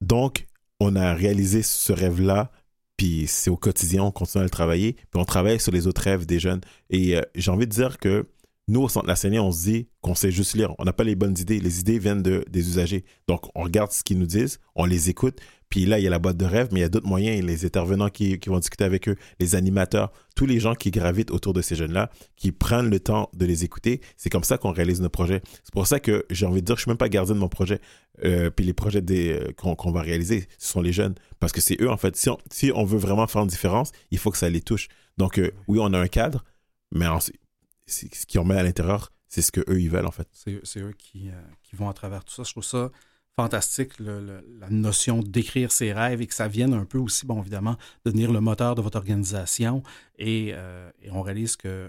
donc, 0.00 0.46
on 0.80 0.96
a 0.96 1.14
réalisé 1.14 1.62
ce 1.62 1.92
rêve-là, 1.92 2.50
puis 2.96 3.26
c'est 3.26 3.50
au 3.50 3.56
quotidien, 3.56 4.02
on 4.02 4.10
continue 4.10 4.40
à 4.40 4.44
le 4.44 4.50
travailler, 4.50 4.94
puis 4.94 5.20
on 5.20 5.24
travaille 5.24 5.60
sur 5.60 5.72
les 5.72 5.86
autres 5.86 6.02
rêves 6.02 6.26
des 6.26 6.38
jeunes. 6.38 6.60
Et 6.90 7.16
j'ai 7.34 7.50
envie 7.50 7.66
de 7.66 7.72
dire 7.72 7.98
que 7.98 8.26
nous, 8.66 8.80
au 8.80 8.88
centre 8.88 9.06
la 9.06 9.42
on 9.42 9.52
se 9.52 9.64
dit 9.64 9.88
qu'on 10.00 10.14
sait 10.14 10.30
juste 10.30 10.54
lire. 10.54 10.74
On 10.78 10.84
n'a 10.84 10.92
pas 10.94 11.04
les 11.04 11.16
bonnes 11.16 11.36
idées. 11.38 11.60
Les 11.60 11.80
idées 11.80 11.98
viennent 11.98 12.22
de, 12.22 12.44
des 12.48 12.68
usagers. 12.68 13.04
Donc, 13.28 13.42
on 13.54 13.62
regarde 13.62 13.92
ce 13.92 14.02
qu'ils 14.02 14.18
nous 14.18 14.26
disent, 14.26 14.58
on 14.74 14.86
les 14.86 15.10
écoute. 15.10 15.38
Puis 15.68 15.84
là, 15.84 15.98
il 15.98 16.02
y 16.02 16.06
a 16.06 16.10
la 16.10 16.18
boîte 16.18 16.36
de 16.36 16.44
rêve, 16.46 16.68
mais 16.72 16.80
il 16.80 16.82
y 16.82 16.86
a 16.86 16.88
d'autres 16.88 17.06
moyens. 17.06 17.44
Les 17.44 17.66
intervenants 17.66 18.08
qui, 18.08 18.38
vont 18.46 18.58
discuter 18.58 18.84
avec 18.84 19.08
eux, 19.08 19.16
les 19.38 19.54
animateurs, 19.54 20.12
tous 20.34 20.46
les 20.46 20.60
gens 20.60 20.74
qui 20.74 20.90
gravitent 20.90 21.30
autour 21.30 21.52
de 21.52 21.60
ces 21.60 21.74
jeunes-là, 21.74 22.10
qui 22.36 22.52
prennent 22.52 22.88
le 22.88 23.00
temps 23.00 23.28
de 23.34 23.44
les 23.44 23.64
écouter. 23.64 24.00
C'est 24.16 24.30
comme 24.30 24.44
ça 24.44 24.56
qu'on 24.56 24.72
réalise 24.72 25.00
nos 25.02 25.08
projets. 25.10 25.42
C'est 25.62 25.74
pour 25.74 25.86
ça 25.86 26.00
que 26.00 26.24
j'ai 26.30 26.46
envie 26.46 26.60
de 26.60 26.66
dire, 26.66 26.76
je 26.76 26.82
suis 26.82 26.90
même 26.90 26.96
pas 26.96 27.08
gardien 27.08 27.34
de 27.34 27.40
mon 27.40 27.48
projet. 27.48 27.80
Euh, 28.24 28.50
puis 28.50 28.64
les 28.64 28.72
projets 28.72 29.02
euh, 29.10 29.52
qu'on, 29.56 29.90
va 29.90 30.00
réaliser, 30.00 30.46
ce 30.58 30.70
sont 30.70 30.80
les 30.80 30.92
jeunes. 30.92 31.14
Parce 31.38 31.52
que 31.52 31.60
c'est 31.60 31.80
eux, 31.82 31.90
en 31.90 31.96
fait. 31.96 32.16
Si 32.16 32.30
on, 32.30 32.38
si 32.50 32.72
on 32.74 32.84
veut 32.84 32.98
vraiment 32.98 33.26
faire 33.26 33.42
une 33.42 33.48
différence, 33.48 33.90
il 34.10 34.18
faut 34.18 34.30
que 34.30 34.38
ça 34.38 34.48
les 34.48 34.62
touche. 34.62 34.88
Donc, 35.18 35.38
euh, 35.38 35.50
oui, 35.68 35.80
on 35.82 35.92
a 35.92 35.98
un 35.98 36.08
cadre, 36.08 36.44
mais 36.92 37.06
ensuite, 37.06 37.36
ce 37.86 38.06
qu'ils 38.26 38.42
met 38.42 38.56
à 38.56 38.62
l'intérieur, 38.62 39.12
c'est 39.28 39.42
ce 39.42 39.52
qu'eux, 39.52 39.80
ils 39.80 39.90
veulent, 39.90 40.06
en 40.06 40.12
fait. 40.12 40.28
C'est 40.32 40.80
eux 40.80 40.92
qui, 40.96 41.30
euh, 41.30 41.42
qui, 41.62 41.76
vont 41.76 41.88
à 41.88 41.92
travers 41.92 42.24
tout 42.24 42.32
ça. 42.32 42.44
Je 42.44 42.52
trouve 42.52 42.64
ça 42.64 42.90
fantastique, 43.36 43.98
la 43.98 44.70
notion 44.70 45.20
d'écrire 45.20 45.72
ses 45.72 45.92
rêves 45.92 46.22
et 46.22 46.26
que 46.26 46.34
ça 46.34 46.46
vienne 46.46 46.72
un 46.72 46.84
peu 46.84 46.98
aussi, 46.98 47.26
bon, 47.26 47.40
évidemment, 47.40 47.76
de 48.04 48.10
devenir 48.10 48.30
le 48.30 48.40
moteur 48.40 48.76
de 48.76 48.82
votre 48.82 48.96
organisation. 48.96 49.82
Et, 50.18 50.52
euh, 50.54 50.90
on 51.10 51.22
réalise 51.22 51.56
que 51.56 51.88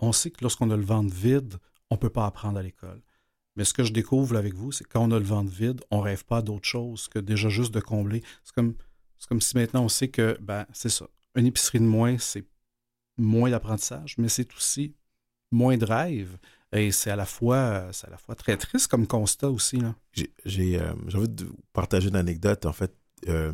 on 0.00 0.12
sait 0.12 0.30
que 0.30 0.42
lorsqu'on 0.42 0.70
a 0.70 0.76
le 0.76 0.84
ventre 0.84 1.14
vide, 1.14 1.58
on 1.90 1.94
ne 1.94 2.00
peut 2.00 2.10
pas 2.10 2.26
apprendre 2.26 2.58
à 2.58 2.62
l'école. 2.62 3.02
Mais 3.56 3.64
ce 3.64 3.74
que 3.74 3.84
je 3.84 3.92
découvre 3.92 4.36
avec 4.36 4.54
vous, 4.54 4.72
c'est 4.72 4.84
que 4.84 4.88
quand 4.88 5.06
on 5.06 5.10
a 5.12 5.18
le 5.18 5.24
ventre 5.24 5.50
vide, 5.50 5.82
on 5.90 5.98
ne 5.98 6.02
rêve 6.02 6.24
pas 6.24 6.40
d'autre 6.42 6.66
chose 6.66 7.08
que 7.08 7.18
déjà 7.18 7.48
juste 7.48 7.72
de 7.72 7.80
combler. 7.80 8.22
C'est 8.42 8.54
comme, 8.54 8.74
comme 9.28 9.40
si 9.40 9.56
maintenant 9.56 9.84
on 9.84 9.88
sait 9.88 10.08
que, 10.08 10.38
ben, 10.40 10.66
c'est 10.72 10.88
ça. 10.88 11.06
Une 11.36 11.46
épicerie 11.46 11.80
de 11.80 11.84
moins, 11.84 12.16
c'est 12.18 12.46
moins 13.18 13.50
d'apprentissage, 13.50 14.16
mais 14.18 14.28
c'est 14.28 14.52
aussi 14.54 14.94
moins 15.50 15.76
de 15.76 15.84
rêves. 15.84 16.36
Et 16.72 16.92
c'est 16.92 17.10
à 17.10 17.16
la 17.16 17.26
fois 17.26 17.88
c'est 17.92 18.06
à 18.06 18.10
la 18.10 18.16
fois 18.16 18.34
très 18.34 18.56
triste 18.56 18.88
comme 18.88 19.06
constat 19.06 19.50
aussi. 19.50 19.78
Là. 19.78 19.94
J'ai, 20.44 20.80
euh, 20.80 20.92
envie 21.14 21.28
de 21.28 21.48
partager 21.72 22.08
une 22.08 22.16
anecdote. 22.16 22.66
En 22.66 22.72
fait, 22.72 22.94
euh, 23.28 23.52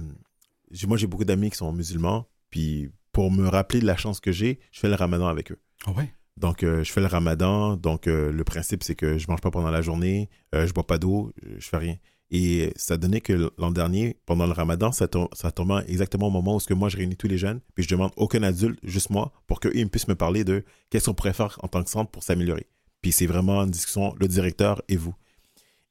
moi, 0.86 0.96
j'ai 0.96 1.06
beaucoup 1.06 1.24
d'amis 1.24 1.50
qui 1.50 1.56
sont 1.56 1.72
musulmans. 1.72 2.26
Puis 2.50 2.90
pour 3.12 3.30
me 3.30 3.48
rappeler 3.48 3.80
de 3.80 3.86
la 3.86 3.96
chance 3.96 4.20
que 4.20 4.32
j'ai, 4.32 4.60
je 4.70 4.80
fais 4.80 4.88
le 4.88 4.94
ramadan 4.94 5.26
avec 5.26 5.52
eux. 5.52 5.58
Ah 5.86 5.92
ouais? 5.92 6.12
Donc, 6.36 6.62
euh, 6.62 6.84
je 6.84 6.92
fais 6.92 7.00
le 7.00 7.06
ramadan. 7.06 7.76
Donc, 7.76 8.04
le 8.06 8.42
principe, 8.44 8.82
c'est 8.82 8.94
que 8.94 9.16
je 9.16 9.26
mange 9.28 9.40
pas 9.40 9.50
pendant 9.50 9.70
la 9.70 9.80
journée, 9.80 10.28
je 10.52 10.70
bois 10.72 10.86
pas 10.86 10.98
d'eau, 10.98 11.32
je 11.56 11.66
fais 11.66 11.78
rien. 11.78 11.96
Et 12.30 12.72
ça 12.76 12.96
donnait 12.96 13.20
que 13.20 13.52
l'an 13.56 13.70
dernier, 13.70 14.16
pendant 14.26 14.46
le 14.46 14.52
ramadan, 14.52 14.90
ça, 14.90 15.06
ça 15.32 15.52
tombait 15.52 15.84
exactement 15.86 16.26
au 16.26 16.30
moment 16.30 16.56
où 16.56 16.58
que 16.58 16.74
moi, 16.74 16.88
je 16.88 16.96
réunis 16.96 17.16
tous 17.16 17.28
les 17.28 17.38
jeunes, 17.38 17.60
puis 17.74 17.84
je 17.84 17.88
demande 17.88 18.10
aucun 18.16 18.42
adulte, 18.42 18.80
juste 18.82 19.10
moi, 19.10 19.32
pour 19.46 19.60
qu'eux 19.60 19.86
puissent 19.86 20.08
me 20.08 20.16
parler 20.16 20.42
de 20.42 20.64
qu'est-ce 20.90 21.06
qu'on 21.06 21.14
pourrait 21.14 21.32
faire 21.32 21.58
en 21.62 21.68
tant 21.68 21.84
que 21.84 21.90
centre 21.90 22.10
pour 22.10 22.24
s'améliorer. 22.24 22.66
Puis 23.00 23.12
c'est 23.12 23.26
vraiment 23.26 23.62
une 23.62 23.70
discussion, 23.70 24.14
le 24.18 24.26
directeur 24.26 24.82
et 24.88 24.96
vous. 24.96 25.14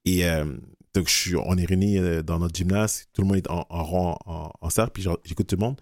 Et 0.04 0.26
euh, 0.26 0.46
donc, 0.94 1.08
je 1.08 1.38
on 1.38 1.58
est 1.58 1.66
réunis 1.66 1.98
euh, 2.00 2.22
dans 2.22 2.40
notre 2.40 2.56
gymnase, 2.56 3.08
tout 3.14 3.22
le 3.22 3.28
monde 3.28 3.38
est 3.38 3.50
en, 3.50 3.64
rond, 3.70 4.18
en, 4.26 4.70
cercle, 4.70 4.92
puis 4.92 5.06
j'écoute 5.24 5.48
tout 5.48 5.56
le 5.56 5.62
monde. 5.62 5.80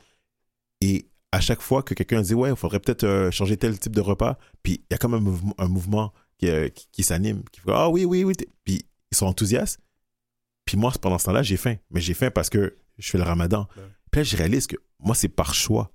Et 0.81 1.07
à 1.31 1.41
chaque 1.41 1.61
fois 1.61 1.81
que 1.81 1.95
quelqu'un 1.95 2.21
dit, 2.21 2.35
ouais, 2.35 2.51
il 2.51 2.55
faudrait 2.55 2.79
peut-être 2.79 3.05
euh, 3.05 3.31
changer 3.31 3.57
tel 3.57 3.79
type 3.79 3.95
de 3.95 4.01
repas, 4.01 4.37
puis 4.61 4.83
il 4.87 4.93
y 4.93 4.93
a 4.93 4.97
quand 4.97 5.09
même 5.09 5.35
un 5.57 5.67
mouvement, 5.67 6.13
qui, 6.37 6.47
qui, 6.91 7.03
s'anime, 7.03 7.43
qui 7.51 7.61
fait, 7.61 7.71
ah 7.73 7.89
oui, 7.89 8.05
oui, 8.05 8.23
oui, 8.23 8.33
puis 8.63 8.85
ils 9.11 9.17
sont 9.17 9.25
enthousiastes. 9.25 9.79
Puis 10.73 10.79
moi, 10.79 10.91
pendant 10.99 11.19
ce 11.19 11.25
temps-là, 11.25 11.43
j'ai 11.43 11.55
faim. 11.55 11.75
Mais 11.91 12.01
j'ai 12.01 12.15
faim 12.15 12.31
parce 12.31 12.49
que 12.49 12.75
je 12.97 13.11
fais 13.11 13.19
le 13.19 13.23
ramadan. 13.23 13.67
Puis 14.09 14.21
là, 14.21 14.23
je 14.23 14.35
réalise 14.35 14.65
que 14.65 14.75
moi, 14.97 15.13
c'est 15.13 15.29
par 15.29 15.53
choix. 15.53 15.91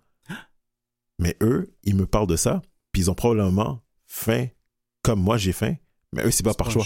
Mais 1.18 1.36
eux, 1.42 1.74
ils 1.82 1.96
me 1.96 2.06
parlent 2.06 2.28
de 2.28 2.36
ça, 2.36 2.62
puis 2.92 3.02
ils 3.02 3.10
ont 3.10 3.14
probablement 3.16 3.82
faim 4.06 4.46
comme 5.02 5.20
moi, 5.20 5.36
j'ai 5.36 5.50
faim. 5.50 5.74
Mais 6.12 6.24
eux, 6.24 6.30
c'est 6.30 6.44
pas 6.44 6.54
par 6.54 6.70
choix. 6.70 6.84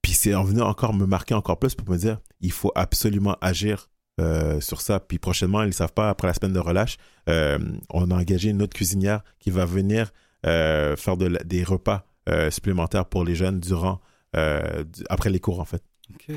Puis 0.00 0.12
c'est 0.12 0.34
en 0.34 0.44
venant 0.44 0.66
encore 0.66 0.94
me 0.94 1.04
marquer 1.04 1.34
encore 1.34 1.58
plus 1.58 1.74
pour 1.74 1.86
me 1.90 1.98
dire, 1.98 2.20
il 2.40 2.52
faut 2.52 2.72
absolument 2.74 3.36
agir 3.42 3.90
euh, 4.18 4.58
sur 4.62 4.80
ça. 4.80 4.98
Puis 4.98 5.18
prochainement, 5.18 5.62
ils 5.64 5.66
ne 5.66 5.72
savent 5.72 5.92
pas, 5.92 6.08
après 6.08 6.28
la 6.28 6.32
semaine 6.32 6.54
de 6.54 6.58
relâche, 6.58 6.96
euh, 7.28 7.58
on 7.90 8.10
a 8.10 8.14
engagé 8.14 8.48
une 8.48 8.62
autre 8.62 8.74
cuisinière 8.74 9.22
qui 9.40 9.50
va 9.50 9.66
venir 9.66 10.10
euh, 10.46 10.96
faire 10.96 11.18
des 11.18 11.64
repas 11.64 12.06
supplémentaires 12.48 13.04
pour 13.04 13.24
les 13.24 13.34
jeunes 13.34 13.60
durant, 13.60 14.00
après 14.32 15.28
les 15.28 15.40
cours, 15.40 15.60
en 15.60 15.66
fait. 15.66 15.82
OK. 16.14 16.34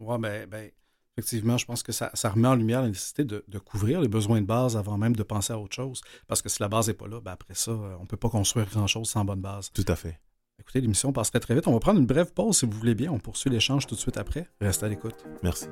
Ouais, 0.00 0.18
ben, 0.18 0.46
ben, 0.46 0.70
effectivement, 1.16 1.56
je 1.56 1.66
pense 1.66 1.82
que 1.82 1.92
ça, 1.92 2.10
remet 2.24 2.48
en 2.48 2.54
lumière 2.54 2.82
la 2.82 2.88
nécessité 2.88 3.24
de, 3.24 3.58
couvrir 3.58 4.00
les 4.00 4.08
besoins 4.08 4.40
de 4.40 4.46
base 4.46 4.76
avant 4.76 4.98
même 4.98 5.16
de 5.16 5.22
penser 5.22 5.52
à 5.52 5.58
autre 5.58 5.74
chose. 5.74 6.02
Parce 6.26 6.42
que 6.42 6.48
si 6.48 6.60
la 6.60 6.68
base 6.68 6.88
n'est 6.88 6.94
pas 6.94 7.08
là, 7.08 7.20
ben 7.20 7.32
après 7.32 7.54
ça, 7.54 7.70
euh, 7.70 7.96
on 7.98 8.02
ne 8.02 8.06
peut 8.06 8.16
pas 8.16 8.28
construire 8.28 8.68
grand-chose 8.68 9.08
sans 9.08 9.24
bonne 9.24 9.40
base. 9.40 9.70
Tout 9.72 9.84
à 9.88 9.96
fait. 9.96 10.20
Écoutez, 10.58 10.80
l'émission 10.80 11.12
passerait 11.12 11.40
très 11.40 11.54
vite. 11.54 11.68
On 11.68 11.72
va 11.72 11.80
prendre 11.80 12.00
une 12.00 12.06
brève 12.06 12.32
pause 12.32 12.58
si 12.58 12.66
vous 12.66 12.72
voulez 12.72 12.94
bien. 12.94 13.10
On 13.12 13.18
poursuit 13.18 13.50
l'échange 13.50 13.86
tout 13.86 13.94
de 13.94 14.00
suite 14.00 14.16
après. 14.16 14.48
Restez 14.60 14.86
à 14.86 14.88
l'écoute. 14.88 15.24
Merci. 15.42 15.66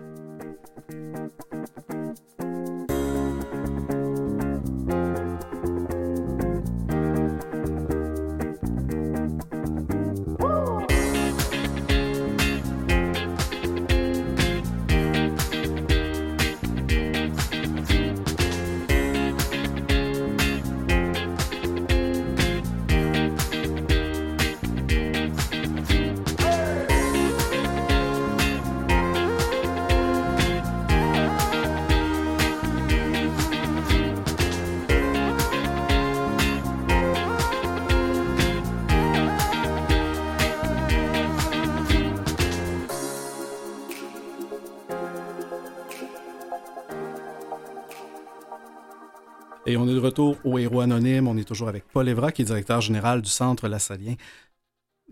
Et 49.74 49.76
on 49.76 49.88
est 49.88 49.94
de 49.94 49.98
retour 49.98 50.36
au 50.44 50.56
Héros 50.56 50.82
Anonyme. 50.82 51.26
On 51.26 51.36
est 51.36 51.42
toujours 51.42 51.68
avec 51.68 51.82
Paul 51.92 52.08
Evra, 52.08 52.30
qui 52.30 52.42
est 52.42 52.44
directeur 52.44 52.80
général 52.80 53.22
du 53.22 53.28
Centre 53.28 53.66
Lassalien. 53.66 54.14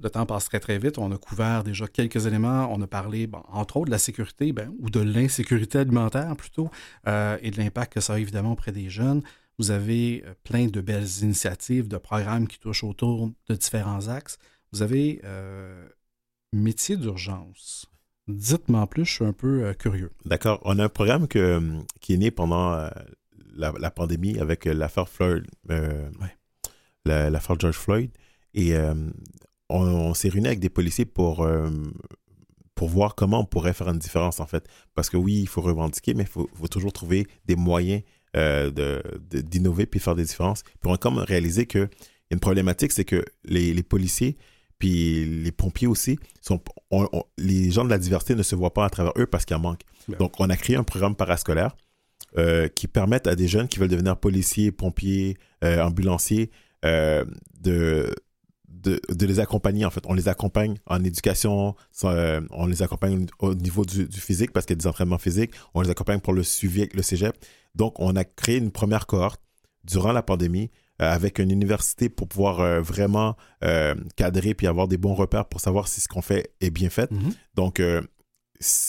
Le 0.01 0.09
temps 0.09 0.25
passe 0.25 0.45
très, 0.45 0.61
très 0.61 0.79
vite. 0.79 0.99
On 0.99 1.11
a 1.11 1.19
couvert 1.19 1.65
déjà 1.65 1.89
quelques 1.89 2.27
éléments. 2.27 2.69
On 2.71 2.81
a 2.81 2.87
parlé, 2.87 3.29
entre 3.49 3.79
autres, 3.79 3.87
de 3.87 3.91
la 3.91 3.99
sécurité, 3.99 4.53
ben, 4.53 4.73
ou 4.79 4.89
de 4.89 5.01
l'insécurité 5.01 5.79
alimentaire 5.79 6.37
plutôt, 6.37 6.71
euh, 7.09 7.39
et 7.43 7.51
de 7.51 7.59
l'impact 7.59 7.95
que 7.95 8.01
ça 8.01 8.15
a 8.15 8.19
évidemment 8.21 8.53
auprès 8.53 8.71
des 8.71 8.89
jeunes. 8.89 9.23
Vous 9.59 9.73
avez 9.73 10.23
euh, 10.25 10.35
plein 10.45 10.69
de 10.69 10.81
belles 10.81 11.11
initiatives, 11.23 11.89
de 11.89 11.97
programmes 11.97 12.47
qui 12.47 12.61
touchent 12.61 12.85
autour 12.85 13.33
de 13.49 13.55
différents 13.57 14.07
axes. 14.07 14.39
Vous 14.71 14.83
avez 14.83 15.23
euh, 15.25 15.89
métier 16.53 16.97
d'urgence. 16.97 17.87
Dites-moi 18.29 18.79
en 18.79 18.87
plus, 18.87 19.07
je 19.07 19.13
suis 19.13 19.25
un 19.25 19.33
peu 19.33 19.75
curieux. 19.77 20.13
D'accord. 20.25 20.61
On 20.65 20.79
a 20.79 20.85
un 20.85 20.89
programme 20.89 21.27
qui 21.27 21.41
est 22.15 22.17
né 22.17 22.31
pendant 22.31 22.89
la, 23.55 23.91
pandémie 23.91 24.39
avec 24.39 24.67
euh, 24.67 24.75
l'affaire 24.75 25.09
Floyd, 25.09 25.47
euh, 25.71 26.11
l'affaire 27.05 27.59
George 27.59 27.77
Floyd. 27.77 28.11
Et 28.55 28.75
euh, 28.75 28.95
on, 29.69 30.15
s'est 30.15 30.29
réunis 30.29 30.49
avec 30.49 30.61
des 30.61 30.69
policiers 30.69 31.07
pour, 31.07 31.49
pour 32.75 32.89
voir 32.89 33.15
comment 33.15 33.41
on 33.41 33.45
pourrait 33.47 33.73
faire 33.73 33.89
une 33.89 33.99
différence, 33.99 34.41
en 34.41 34.47
fait. 34.47 34.69
Parce 34.95 35.09
que 35.09 35.17
oui, 35.17 35.41
il 35.41 35.49
faut 35.49 35.63
revendiquer, 35.63 36.13
mais 36.15 36.25
il 36.25 36.29
faut, 36.29 36.49
toujours 36.71 36.93
trouver 36.93 37.27
des 37.47 37.57
moyens 37.57 38.03
d'innover 38.35 39.85
de, 39.85 39.89
puis 39.89 40.01
faire 40.01 40.15
des 40.15 40.25
différences. 40.25 40.63
Puis 40.63 40.91
on 40.91 40.95
a 40.95 40.99
comme 40.99 41.19
réalisé 41.19 41.67
qu'il 41.67 41.81
y 41.81 41.85
a 41.85 41.89
une 42.33 42.41
problématique, 42.41 42.93
c'est 42.93 43.07
que 43.07 43.25
les, 43.45 43.73
les, 43.73 43.83
policiers 43.83 44.37
puis 44.83 45.25
les 45.25 45.53
pompiers 45.53 45.87
aussi, 45.87 46.19
sont, 46.41 46.61
les 47.39 47.71
gens 47.71 47.85
de 47.85 47.91
la 47.91 47.99
diversité 47.99 48.35
ne 48.35 48.43
se 48.43 48.57
voient 48.57 48.75
pas 48.75 48.85
à 48.85 48.91
travers 48.91 49.13
eux 49.17 49.27
parce 49.27 49.45
qu'il 49.45 49.55
en 49.55 49.61
manque. 49.61 49.83
Donc, 50.19 50.41
on 50.41 50.51
a 50.51 50.57
créé 50.57 50.75
un 50.75 50.83
programme 50.83 51.15
parascolaire 51.15 51.77
euh, 52.39 52.67
qui 52.69 52.89
permettent 52.89 53.27
à 53.27 53.35
des 53.35 53.47
jeunes 53.47 53.69
qui 53.69 53.79
veulent 53.79 53.91
devenir 53.91 54.17
policiers, 54.17 54.73
pompiers, 54.73 55.37
euh, 55.63 55.83
ambulanciers, 55.83 56.51
euh, 56.83 57.27
de, 57.61 58.15
de, 58.69 59.03
de, 59.11 59.27
les 59.27 59.39
accompagner 59.39 59.85
en 59.85 59.91
fait. 59.91 60.01
On 60.07 60.15
les 60.15 60.29
accompagne 60.29 60.79
en 60.87 61.05
éducation, 61.05 61.75
on 62.03 62.67
les 62.67 62.83
accompagne 62.83 63.27
au 63.39 63.55
niveau 63.55 63.85
du, 63.85 64.07
du 64.07 64.19
physique 64.19 64.53
parce 64.53 64.65
qu'il 64.65 64.77
y 64.77 64.79
a 64.79 64.81
des 64.81 64.87
entraînements 64.87 65.19
physiques, 65.19 65.53
on 65.75 65.83
les 65.83 65.91
accompagne 65.91 66.21
pour 66.21 66.33
le 66.33 66.43
suivi 66.43 66.81
avec 66.81 66.95
le 66.95 67.03
cégep. 67.03 67.37
Donc, 67.75 68.01
on 68.01 68.17
a 68.17 68.25
créé 68.25 68.57
une 68.57 68.71
première 68.71 69.07
cohorte 69.07 69.43
durant 69.85 70.13
la 70.13 70.23
pandémie 70.23 70.71
avec 70.99 71.39
une 71.39 71.51
université 71.51 72.09
pour 72.09 72.29
pouvoir 72.29 72.81
vraiment 72.81 73.37
cadrer 74.17 74.55
puis 74.55 74.67
avoir 74.67 74.89
des 74.89 74.97
bons 74.97 75.15
repères 75.15 75.45
pour 75.45 75.61
savoir 75.61 75.87
si 75.87 76.01
ce 76.01 76.09
qu'on 76.09 76.23
fait 76.23 76.55
est 76.63 76.71
bien 76.71 76.89
fait. 76.89 77.11
Mhm. 77.11 77.35
Donc, 77.57 77.83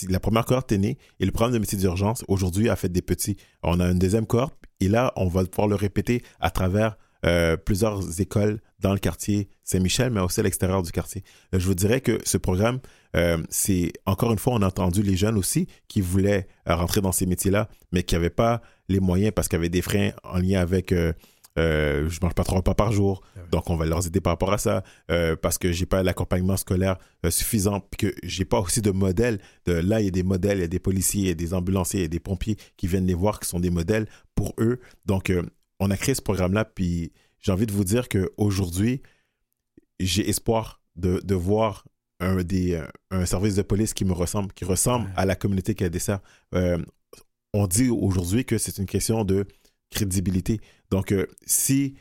la 0.10 0.20
première 0.20 0.46
cohorte 0.46 0.72
est 0.72 0.78
née 0.78 0.98
et 1.20 1.26
le 1.26 1.32
programme 1.32 1.54
de 1.54 1.60
métier 1.60 1.78
d'urgence 1.78 2.24
aujourd'hui 2.28 2.70
a 2.70 2.76
fait 2.76 2.90
des 2.90 3.02
petits. 3.02 3.38
On 3.62 3.80
a 3.80 3.90
une 3.92 4.00
deuxième 4.00 4.26
cohorte 4.26 4.56
et 4.80 4.88
là, 4.88 5.14
on 5.16 5.28
va 5.28 5.46
pouvoir 5.46 5.68
le 5.68 5.76
répéter 5.76 6.24
à 6.40 6.50
travers 6.52 6.98
euh, 7.26 7.56
plusieurs 7.56 8.20
écoles 8.20 8.60
dans 8.80 8.92
le 8.92 9.00
quartier 9.00 9.48
Saint-Michel, 9.64 10.12
mais 10.12 10.20
aussi 10.20 10.42
à 10.42 10.44
l'extérieur 10.44 10.84
du 10.84 10.92
quartier. 10.92 11.24
Euh, 11.54 11.60
je 11.60 11.66
vous 11.66 11.74
dirais 11.74 12.02
que 12.02 12.20
ce 12.26 12.38
programme, 12.38 12.80
euh, 13.16 13.38
c'est 13.50 13.94
encore 14.06 14.34
une 14.34 14.40
fois, 14.40 14.54
on 14.56 14.62
a 14.62 14.68
entendu 14.68 15.02
les 15.02 15.16
jeunes 15.16 15.38
aussi 15.38 15.68
qui 15.88 16.02
voulaient 16.02 16.48
rentrer 16.66 17.00
dans 17.00 17.14
ces 17.14 17.26
métiers-là, 17.26 17.70
mais 17.94 18.04
qui 18.04 18.16
n'avaient 18.16 18.30
pas 18.30 18.62
les 18.90 19.00
moyens 19.00 19.32
parce 19.34 19.48
qu'il 19.48 19.56
y 19.56 19.62
avait 19.62 19.70
des 19.70 19.82
freins 19.82 20.12
en 20.24 20.40
lien 20.40 20.60
avec 20.60 20.94
je 21.56 22.20
mange 22.22 22.34
pas 22.34 22.44
trois 22.44 22.58
repas 22.58 22.74
par 22.74 22.92
jour, 22.92 23.22
ah 23.36 23.40
donc 23.52 23.70
on 23.70 23.76
va 23.76 23.86
leur 23.86 24.06
aider 24.06 24.22
par 24.22 24.34
rapport 24.34 24.54
à 24.54 24.58
ça, 24.58 24.84
parce 25.42 25.58
que 25.58 25.72
j'ai 25.72 25.86
pas 25.86 26.04
l'accompagnement 26.04 26.58
scolaire 26.58 26.98
suffisant, 27.30 27.80
puis 27.80 28.10
que 28.10 28.16
j'ai 28.24 28.46
pas 28.46 28.60
aussi 28.60 28.82
de 28.82 28.92
modèles. 28.92 29.40
De, 29.66 29.74
là, 29.74 30.02
il 30.02 30.06
y 30.06 30.08
a 30.08 30.12
des 30.12 30.24
modèles, 30.24 30.58
il 30.58 30.62
y 30.62 30.66
a 30.66 30.68
des 30.68 30.80
policiers, 30.80 31.22
il 31.22 31.28
y 31.28 31.32
a 31.32 31.36
des 31.36 31.54
ambulanciers, 31.54 32.00
il 32.00 32.04
y 32.04 32.06
a 32.06 32.10
des 32.10 32.20
pompiers 32.20 32.58
qui 32.78 32.88
viennent 32.88 33.06
les 33.06 33.14
voir, 33.14 33.40
qui 33.40 33.48
sont 33.48 33.60
des 33.60 33.70
modèles 33.70 34.08
pour 34.36 34.54
eux. 34.60 34.80
Donc, 35.06 35.32
on 35.80 35.92
a 35.92 35.98
créé 35.98 36.16
ce 36.16 36.22
programme-là, 36.22 36.66
puis 36.66 37.12
j'ai 37.40 37.52
envie 37.52 37.66
de 37.66 37.74
vous 37.74 37.84
dire 37.84 38.10
qu'aujourd'hui, 38.10 39.02
j'ai 40.00 40.28
espoir 40.30 40.82
de, 40.96 41.22
de 41.24 41.36
voir 41.36 41.86
un, 42.20 42.42
des, 42.44 42.82
un 43.12 43.26
service 43.26 43.56
de 43.56 43.62
police 43.62 43.94
qui 43.94 44.06
me 44.06 44.14
ressemble, 44.14 44.54
qui 44.54 44.66
ressemble 44.66 45.12
à 45.16 45.26
la 45.26 45.36
communauté 45.36 45.76
qu'elle 45.76 45.90
dessert. 45.90 46.20
Euh, 46.56 46.78
on 47.54 47.68
dit 47.68 47.90
aujourd'hui 47.90 48.46
que 48.46 48.58
c'est 48.58 48.78
une 48.78 48.86
question 48.86 49.26
de 49.26 49.46
crédibilité. 49.94 50.60
Donc, 50.90 51.12
euh, 51.12 51.28
si 51.46 51.96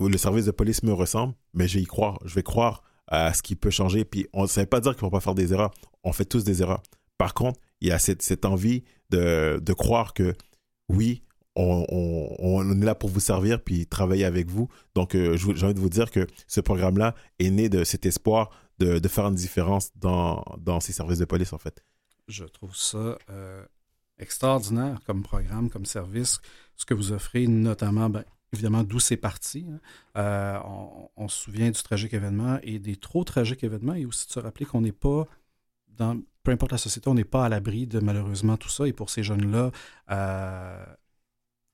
le 0.00 0.16
service 0.16 0.44
de 0.44 0.50
police 0.52 0.82
me 0.82 0.92
ressemble, 0.92 1.34
mais 1.54 1.66
je 1.66 1.78
vais 1.78 1.82
y 1.82 1.86
croire. 1.86 2.18
Je 2.24 2.34
vais 2.34 2.42
croire 2.42 2.82
à 3.08 3.34
ce 3.34 3.42
qui 3.42 3.56
peut 3.56 3.70
changer. 3.70 4.04
Puis, 4.04 4.26
on 4.32 4.42
ne 4.42 4.46
savait 4.46 4.66
pas 4.66 4.80
dire 4.80 4.92
qu'il 4.92 5.04
ne 5.04 5.08
faut 5.08 5.10
pas 5.10 5.20
faire 5.20 5.34
des 5.34 5.52
erreurs. 5.52 5.72
On 6.04 6.12
fait 6.12 6.24
tous 6.24 6.44
des 6.44 6.62
erreurs. 6.62 6.82
Par 7.16 7.34
contre, 7.34 7.58
il 7.80 7.88
y 7.88 7.90
a 7.90 7.98
cette, 7.98 8.22
cette 8.22 8.44
envie 8.44 8.84
de, 9.10 9.60
de 9.60 9.72
croire 9.72 10.14
que 10.14 10.34
oui, 10.88 11.22
on, 11.58 12.70
est 12.70 12.84
là 12.84 12.94
pour 12.94 13.10
vous 13.10 13.20
servir 13.20 13.62
puis 13.62 13.86
travailler 13.86 14.24
avec 14.24 14.48
vous. 14.48 14.68
Donc, 14.94 15.14
euh, 15.14 15.36
j'ai 15.36 15.64
envie 15.64 15.74
de 15.74 15.80
vous 15.80 15.88
dire 15.88 16.10
que 16.10 16.26
ce 16.46 16.60
programme-là 16.60 17.14
est 17.38 17.50
né 17.50 17.68
de 17.68 17.84
cet 17.84 18.06
espoir 18.06 18.50
de, 18.78 19.08
faire 19.08 19.26
une 19.26 19.34
différence 19.34 19.90
dans, 19.96 20.44
ces 20.80 20.92
services 20.92 21.18
de 21.18 21.24
police, 21.24 21.52
en 21.52 21.58
fait. 21.58 21.82
Je 22.28 22.44
trouve 22.44 22.76
ça 22.76 23.18
euh, 23.30 23.64
extraordinaire 24.18 25.00
comme 25.04 25.22
programme, 25.22 25.68
comme 25.68 25.84
service, 25.84 26.38
ce 26.78 26.86
que 26.86 26.94
vous 26.94 27.12
offrez, 27.12 27.46
notamment, 27.46 28.08
ben, 28.08 28.24
évidemment, 28.54 28.84
d'où 28.84 29.00
c'est 29.00 29.18
parti. 29.18 29.66
Hein. 29.70 29.80
Euh, 30.16 30.58
on, 31.16 31.28
se 31.28 31.36
souvient 31.36 31.70
du 31.70 31.82
tragique 31.82 32.14
événement 32.14 32.58
et 32.62 32.78
des 32.78 32.96
trop 32.96 33.24
tragiques 33.24 33.64
événements, 33.64 33.94
et 33.94 34.06
aussi 34.06 34.26
de 34.26 34.32
se 34.32 34.40
rappeler 34.40 34.64
qu'on 34.64 34.80
n'est 34.80 34.92
pas 34.92 35.26
dans 35.88 36.18
peu 36.44 36.52
importe 36.52 36.72
la 36.72 36.78
société, 36.78 37.08
on 37.08 37.14
n'est 37.14 37.24
pas 37.24 37.44
à 37.44 37.48
l'abri 37.50 37.86
de 37.86 37.98
malheureusement 37.98 38.56
tout 38.56 38.70
ça. 38.70 38.88
Et 38.88 38.94
pour 38.94 39.10
ces 39.10 39.22
jeunes-là, 39.22 39.70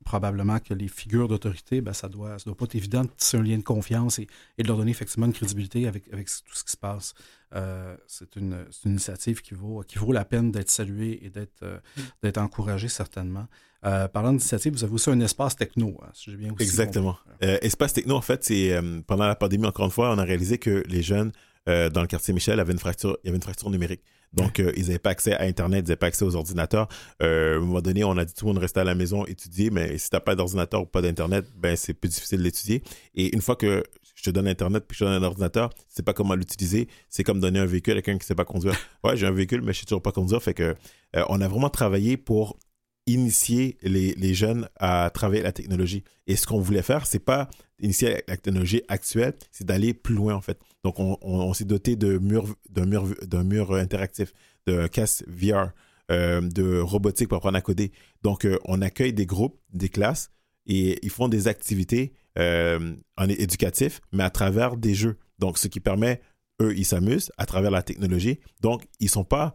probablement 0.04 0.58
que 0.60 0.74
les 0.74 0.88
figures 0.88 1.28
d'autorité, 1.28 1.80
ben, 1.80 1.92
ça 1.92 2.08
doit, 2.08 2.38
ça 2.38 2.44
doit 2.44 2.56
pas 2.56 2.66
être 2.66 2.74
évident 2.74 3.02
de 3.02 3.10
tisser 3.16 3.36
un 3.36 3.42
lien 3.42 3.56
de 3.56 3.62
confiance 3.62 4.18
et, 4.18 4.28
de 4.58 4.68
leur 4.68 4.76
donner 4.76 4.90
effectivement 4.90 5.26
une 5.26 5.32
crédibilité 5.32 5.88
avec, 5.88 6.04
avec 6.12 6.28
tout 6.28 6.54
ce 6.54 6.62
qui 6.62 6.72
se 6.72 6.76
passe. 6.76 7.14
Euh, 7.54 7.96
c'est 8.06 8.36
une, 8.36 8.66
une, 8.84 8.92
initiative 8.92 9.40
qui 9.40 9.54
vaut, 9.54 9.82
qui 9.86 9.98
vaut 9.98 10.12
la 10.12 10.24
peine 10.24 10.50
d'être 10.50 10.70
saluée 10.70 11.20
et 11.22 11.30
d'être 11.30 11.62
euh, 11.62 11.78
mm. 11.96 12.00
d'être 12.22 12.38
encouragée 12.38 12.88
certainement. 12.88 13.46
Euh, 13.84 14.08
parlant 14.08 14.30
d'initiative, 14.30 14.72
vous 14.72 14.84
avez 14.84 14.94
aussi 14.94 15.10
un 15.10 15.20
espace 15.20 15.56
techno, 15.56 15.98
hein, 16.02 16.08
si 16.14 16.30
j'ai 16.30 16.36
bien 16.36 16.52
aussi 16.52 16.62
Exactement. 16.62 17.18
espace 17.40 17.92
techno, 17.92 18.16
en 18.16 18.22
fait, 18.22 18.42
c'est 18.42 18.80
pendant 19.06 19.26
la 19.26 19.34
pandémie, 19.34 19.66
encore 19.66 19.84
une 19.84 19.90
fois, 19.90 20.10
on 20.10 20.18
a 20.18 20.24
réalisé 20.24 20.56
que 20.56 20.82
les 20.88 21.02
jeunes 21.02 21.32
dans 21.66 22.00
le 22.00 22.06
quartier 22.06 22.34
Michel 22.34 22.60
avaient 22.60 22.72
une 22.72 22.78
fracture, 22.78 23.16
il 23.22 23.26
y 23.26 23.28
avait 23.28 23.36
une 23.36 23.42
fracture 23.42 23.70
numérique. 23.70 24.02
Donc, 24.34 24.58
euh, 24.58 24.72
ils 24.76 24.86
n'avaient 24.86 24.98
pas 24.98 25.10
accès 25.10 25.32
à 25.32 25.42
Internet, 25.42 25.84
ils 25.84 25.88
n'avaient 25.88 25.96
pas 25.96 26.06
accès 26.08 26.24
aux 26.24 26.34
ordinateurs. 26.34 26.88
Euh, 27.22 27.54
à 27.54 27.56
un 27.56 27.60
moment 27.60 27.80
donné, 27.80 28.04
on 28.04 28.16
a 28.16 28.24
dit 28.24 28.34
tout 28.34 28.46
le 28.46 28.52
monde 28.52 28.58
restait 28.60 28.80
à 28.80 28.84
la 28.84 28.94
maison 28.94 29.24
étudier, 29.26 29.70
mais 29.70 29.96
si 29.96 30.10
tu 30.10 30.16
n'as 30.16 30.20
pas 30.20 30.34
d'ordinateur 30.34 30.82
ou 30.82 30.86
pas 30.86 31.02
d'Internet, 31.02 31.46
ben 31.56 31.76
c'est 31.76 31.94
plus 31.94 32.08
difficile 32.08 32.42
d'étudier. 32.42 32.82
Et 33.14 33.32
une 33.34 33.40
fois 33.40 33.56
que 33.56 33.84
je 34.14 34.22
te 34.22 34.30
donne 34.30 34.48
Internet 34.48 34.84
puis 34.86 34.96
je 34.98 35.04
te 35.04 35.10
donne 35.10 35.22
un 35.22 35.26
ordinateur, 35.26 35.72
tu 35.74 35.84
sais 35.88 36.02
pas 36.02 36.12
comment 36.12 36.34
l'utiliser. 36.34 36.88
C'est 37.08 37.22
comme 37.22 37.40
donner 37.40 37.60
un 37.60 37.66
véhicule 37.66 37.96
à 37.96 38.02
quelqu'un 38.02 38.18
qui 38.18 38.24
ne 38.24 38.28
sait 38.28 38.34
pas 38.34 38.44
conduire. 38.44 38.74
Ouais, 39.04 39.16
j'ai 39.16 39.26
un 39.26 39.32
véhicule, 39.32 39.60
mais 39.62 39.72
je 39.72 39.80
sais 39.80 39.84
toujours 39.84 40.02
pas 40.02 40.12
conduire. 40.12 40.42
Fait 40.42 40.54
que 40.54 40.74
euh, 41.16 41.24
on 41.28 41.40
a 41.40 41.48
vraiment 41.48 41.68
travaillé 41.68 42.16
pour 42.16 42.58
initier 43.06 43.76
les, 43.82 44.14
les, 44.14 44.32
jeunes 44.32 44.66
à 44.76 45.10
travailler 45.12 45.42
la 45.42 45.52
technologie. 45.52 46.04
Et 46.26 46.36
ce 46.36 46.46
qu'on 46.46 46.58
voulait 46.58 46.80
faire, 46.80 47.06
c'est 47.06 47.18
pas 47.18 47.50
initier 47.80 48.22
la 48.28 48.36
technologie 48.36 48.82
actuelle, 48.88 49.34
c'est 49.50 49.66
d'aller 49.66 49.94
plus 49.94 50.14
loin 50.14 50.34
en 50.34 50.40
fait. 50.40 50.58
Donc 50.82 50.96
on, 50.98 51.52
s'est 51.54 51.64
doté 51.64 51.96
de 51.96 52.18
murs, 52.18 52.54
d'un 52.70 52.86
mur, 52.86 53.06
d'un 53.22 53.44
mur 53.44 53.74
interactif, 53.74 54.32
de 54.66 54.86
casque 54.86 55.24
VR, 55.26 55.70
euh, 56.10 56.40
de 56.40 56.80
robotique 56.80 57.28
pour 57.28 57.38
apprendre 57.38 57.56
à 57.56 57.62
coder. 57.62 57.92
Donc 58.22 58.44
euh, 58.44 58.58
on 58.66 58.82
accueille 58.82 59.12
des 59.12 59.26
groupes, 59.26 59.58
des 59.72 59.88
classes 59.88 60.30
et 60.66 60.98
ils 61.02 61.10
font 61.10 61.28
des 61.28 61.48
activités 61.48 62.12
euh, 62.38 62.94
en 63.16 63.28
éducatif, 63.28 64.00
mais 64.12 64.22
à 64.22 64.30
travers 64.30 64.76
des 64.76 64.94
jeux. 64.94 65.16
Donc 65.38 65.58
ce 65.58 65.68
qui 65.68 65.80
permet 65.80 66.20
eux, 66.60 66.76
ils 66.76 66.84
s'amusent 66.84 67.32
à 67.38 67.46
travers 67.46 67.70
la 67.70 67.82
technologie. 67.82 68.38
Donc 68.60 68.84
ils 69.00 69.08
sont 69.08 69.24
pas 69.24 69.54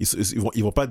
ils, 0.00 0.32
ils, 0.32 0.40
vont, 0.40 0.50
ils 0.54 0.62
vont 0.62 0.72
pas 0.72 0.86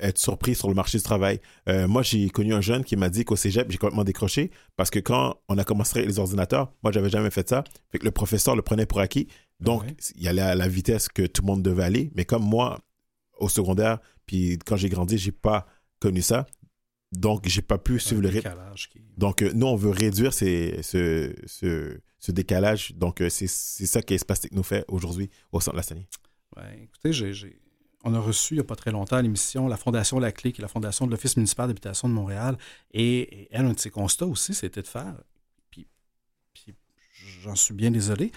être 0.00 0.18
surpris 0.18 0.54
sur 0.54 0.68
le 0.68 0.74
marché 0.74 0.98
du 0.98 1.04
travail. 1.04 1.40
Euh, 1.68 1.86
moi, 1.86 2.02
j'ai 2.02 2.28
connu 2.30 2.54
un 2.54 2.62
jeune 2.62 2.82
qui 2.82 2.96
m'a 2.96 3.10
dit 3.10 3.24
qu'au 3.24 3.36
cégep, 3.36 3.70
j'ai 3.70 3.78
complètement 3.78 4.04
décroché 4.04 4.50
parce 4.76 4.90
que 4.90 4.98
quand 4.98 5.36
on 5.48 5.58
a 5.58 5.64
commencé 5.64 6.04
les 6.04 6.18
ordinateurs, 6.18 6.72
moi, 6.82 6.90
j'avais 6.90 7.10
jamais 7.10 7.30
fait 7.30 7.48
ça. 7.48 7.64
Fait 7.92 7.98
que 7.98 8.04
le 8.04 8.10
professeur 8.10 8.56
le 8.56 8.62
prenait 8.62 8.86
pour 8.86 9.00
acquis. 9.00 9.28
Donc, 9.60 9.84
il 10.16 10.22
y 10.22 10.28
allait 10.28 10.40
à 10.40 10.54
la 10.54 10.68
vitesse 10.68 11.08
que 11.08 11.26
tout 11.26 11.42
le 11.42 11.46
monde 11.46 11.62
devait 11.62 11.84
aller. 11.84 12.10
Mais 12.14 12.24
comme 12.24 12.42
moi, 12.42 12.80
au 13.38 13.48
secondaire, 13.48 13.98
puis 14.24 14.58
quand 14.64 14.76
j'ai 14.76 14.88
grandi, 14.88 15.18
j'ai 15.18 15.32
pas 15.32 15.66
connu 16.00 16.22
ça. 16.22 16.46
Donc, 17.12 17.46
j'ai 17.46 17.62
pas 17.62 17.76
pu 17.76 17.98
suivre 17.98 18.22
le 18.22 18.28
rythme. 18.28 18.54
Donc, 19.18 19.42
euh, 19.42 19.50
nous, 19.54 19.66
on 19.66 19.76
veut 19.76 19.90
réduire 19.90 20.32
ces, 20.32 20.80
ce, 20.82 21.34
ce, 21.44 21.98
ce, 22.18 22.32
décalage. 22.32 22.94
Donc, 22.94 23.20
euh, 23.20 23.28
c'est 23.28 23.48
ça 23.48 24.00
qu'Espace 24.00 24.40
Techno 24.40 24.62
fait 24.62 24.84
aujourd'hui 24.88 25.28
au 25.52 25.60
centre 25.60 25.72
de 25.74 25.78
la 25.78 25.82
Sanie. 25.82 26.06
Ouais, 26.56 26.84
écoutez, 26.84 27.12
j'ai 27.12 27.60
on 28.04 28.14
a 28.14 28.20
reçu 28.20 28.54
il 28.54 28.56
n'y 28.58 28.62
a 28.62 28.64
pas 28.64 28.76
très 28.76 28.90
longtemps 28.90 29.16
à 29.16 29.22
l'émission 29.22 29.68
la 29.68 29.76
Fondation 29.76 30.18
La 30.18 30.32
Clé, 30.32 30.52
qui 30.52 30.60
est 30.60 30.62
la 30.62 30.68
fondation 30.68 31.06
de 31.06 31.10
l'Office 31.10 31.36
municipal 31.36 31.68
d'habitation 31.68 32.08
de 32.08 32.14
Montréal. 32.14 32.56
Et, 32.92 33.48
elle, 33.50 33.66
un 33.66 33.72
de 33.72 33.78
ses 33.78 33.90
constats 33.90 34.26
aussi, 34.26 34.54
c'était 34.54 34.82
de 34.82 34.86
faire, 34.86 35.14
puis, 35.70 35.86
j'en 37.42 37.54
suis 37.54 37.74
bien 37.74 37.90
désolé, 37.90 38.32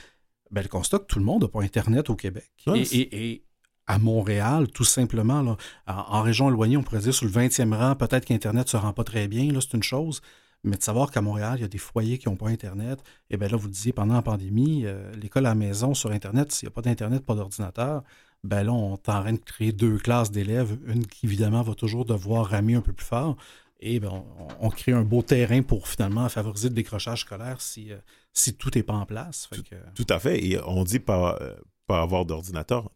ben, 0.51 0.61
le 0.61 0.67
constat 0.67 0.99
que 0.99 1.05
tout 1.05 1.19
le 1.19 1.25
monde 1.25 1.43
n'a 1.43 1.47
pas 1.47 1.61
Internet 1.61 2.09
au 2.09 2.15
Québec. 2.15 2.51
et, 2.67 3.43
à 3.85 3.97
Montréal, 3.97 4.69
tout 4.69 4.85
simplement, 4.85 5.57
en, 5.87 6.21
région 6.21 6.47
éloignée, 6.47 6.77
on 6.77 6.83
pourrait 6.83 6.99
dire 6.99 7.13
sur 7.13 7.25
le 7.25 7.31
20e 7.31 7.75
rang, 7.75 7.95
peut-être 7.95 8.23
qu'Internet 8.23 8.67
ne 8.67 8.69
se 8.69 8.77
rend 8.77 8.93
pas 8.93 9.03
très 9.03 9.27
bien, 9.27 9.51
là, 9.51 9.59
c'est 9.59 9.75
une 9.75 9.83
chose. 9.83 10.21
Mais 10.63 10.77
de 10.77 10.83
savoir 10.83 11.11
qu'à 11.11 11.19
Montréal, 11.19 11.55
il 11.57 11.61
y 11.63 11.65
a 11.65 11.67
des 11.67 11.77
foyers 11.77 12.17
qui 12.17 12.29
n'ont 12.29 12.37
pas 12.37 12.47
Internet, 12.47 13.03
et 13.29 13.35
bien 13.35 13.49
là, 13.49 13.57
vous 13.57 13.67
le 13.67 13.73
disiez, 13.73 13.91
pendant 13.91 14.13
la 14.13 14.21
pandémie, 14.21 14.85
euh, 14.85 15.11
l'école 15.15 15.45
à 15.47 15.49
la 15.49 15.55
maison 15.55 15.93
sur 15.93 16.11
Internet, 16.11 16.53
s'il 16.53 16.67
n'y 16.67 16.71
a 16.71 16.73
pas 16.73 16.81
d'Internet, 16.81 17.25
pas 17.25 17.35
d'ordinateur, 17.35 18.03
ben 18.43 18.63
là, 18.63 18.73
on 18.73 18.95
est 18.95 19.09
en 19.09 19.21
train 19.21 19.33
de 19.33 19.37
créer 19.37 19.71
deux 19.71 19.97
classes 19.97 20.31
d'élèves, 20.31 20.77
une 20.85 21.07
qui 21.07 21.25
évidemment 21.25 21.61
va 21.61 21.75
toujours 21.75 22.05
devoir 22.05 22.47
ramer 22.47 22.75
un 22.75 22.81
peu 22.81 22.93
plus 22.93 23.05
fort. 23.05 23.37
Et 23.79 23.99
ben, 23.99 24.23
on, 24.61 24.69
crée 24.69 24.93
un 24.93 25.03
beau 25.03 25.21
terrain 25.21 25.61
pour 25.61 25.89
finalement 25.89 26.27
favoriser 26.29 26.69
le 26.69 26.75
décrochage 26.75 27.21
scolaire 27.21 27.59
si, 27.59 27.91
euh, 27.91 27.97
si 28.31 28.53
tout 28.53 28.69
n'est 28.73 28.83
pas 28.83 28.93
en 28.93 29.05
place. 29.05 29.49
tout, 29.93 30.07
à 30.09 30.19
fait. 30.19 30.43
Et 30.43 30.57
on 30.65 30.85
dit 30.85 30.99
pas, 30.99 31.37
euh, 31.41 31.53
pas 31.85 32.01
avoir 32.01 32.25
d'ordinateur. 32.25 32.89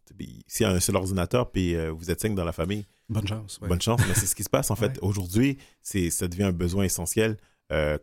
S'il 0.46 0.64
y 0.64 0.68
a 0.68 0.72
un 0.72 0.80
seul 0.80 0.96
ordinateur, 0.96 1.50
puis 1.50 1.74
euh, 1.74 1.90
vous 1.90 2.10
êtes 2.10 2.20
cinq 2.20 2.34
dans 2.34 2.44
la 2.44 2.52
famille. 2.52 2.86
Bonne 3.10 3.26
chance. 3.26 3.60
Bonne 3.60 3.82
chance, 3.82 4.00
mais 4.08 4.14
c'est 4.14 4.24
ce 4.26 4.34
qui 4.34 4.44
se 4.44 4.50
passe 4.50 4.70
en 4.70 4.76
fait. 4.76 4.98
Aujourd'hui, 5.02 5.58
ça 5.82 6.26
devient 6.26 6.44
un 6.44 6.52
besoin 6.52 6.84
essentiel. 6.84 7.36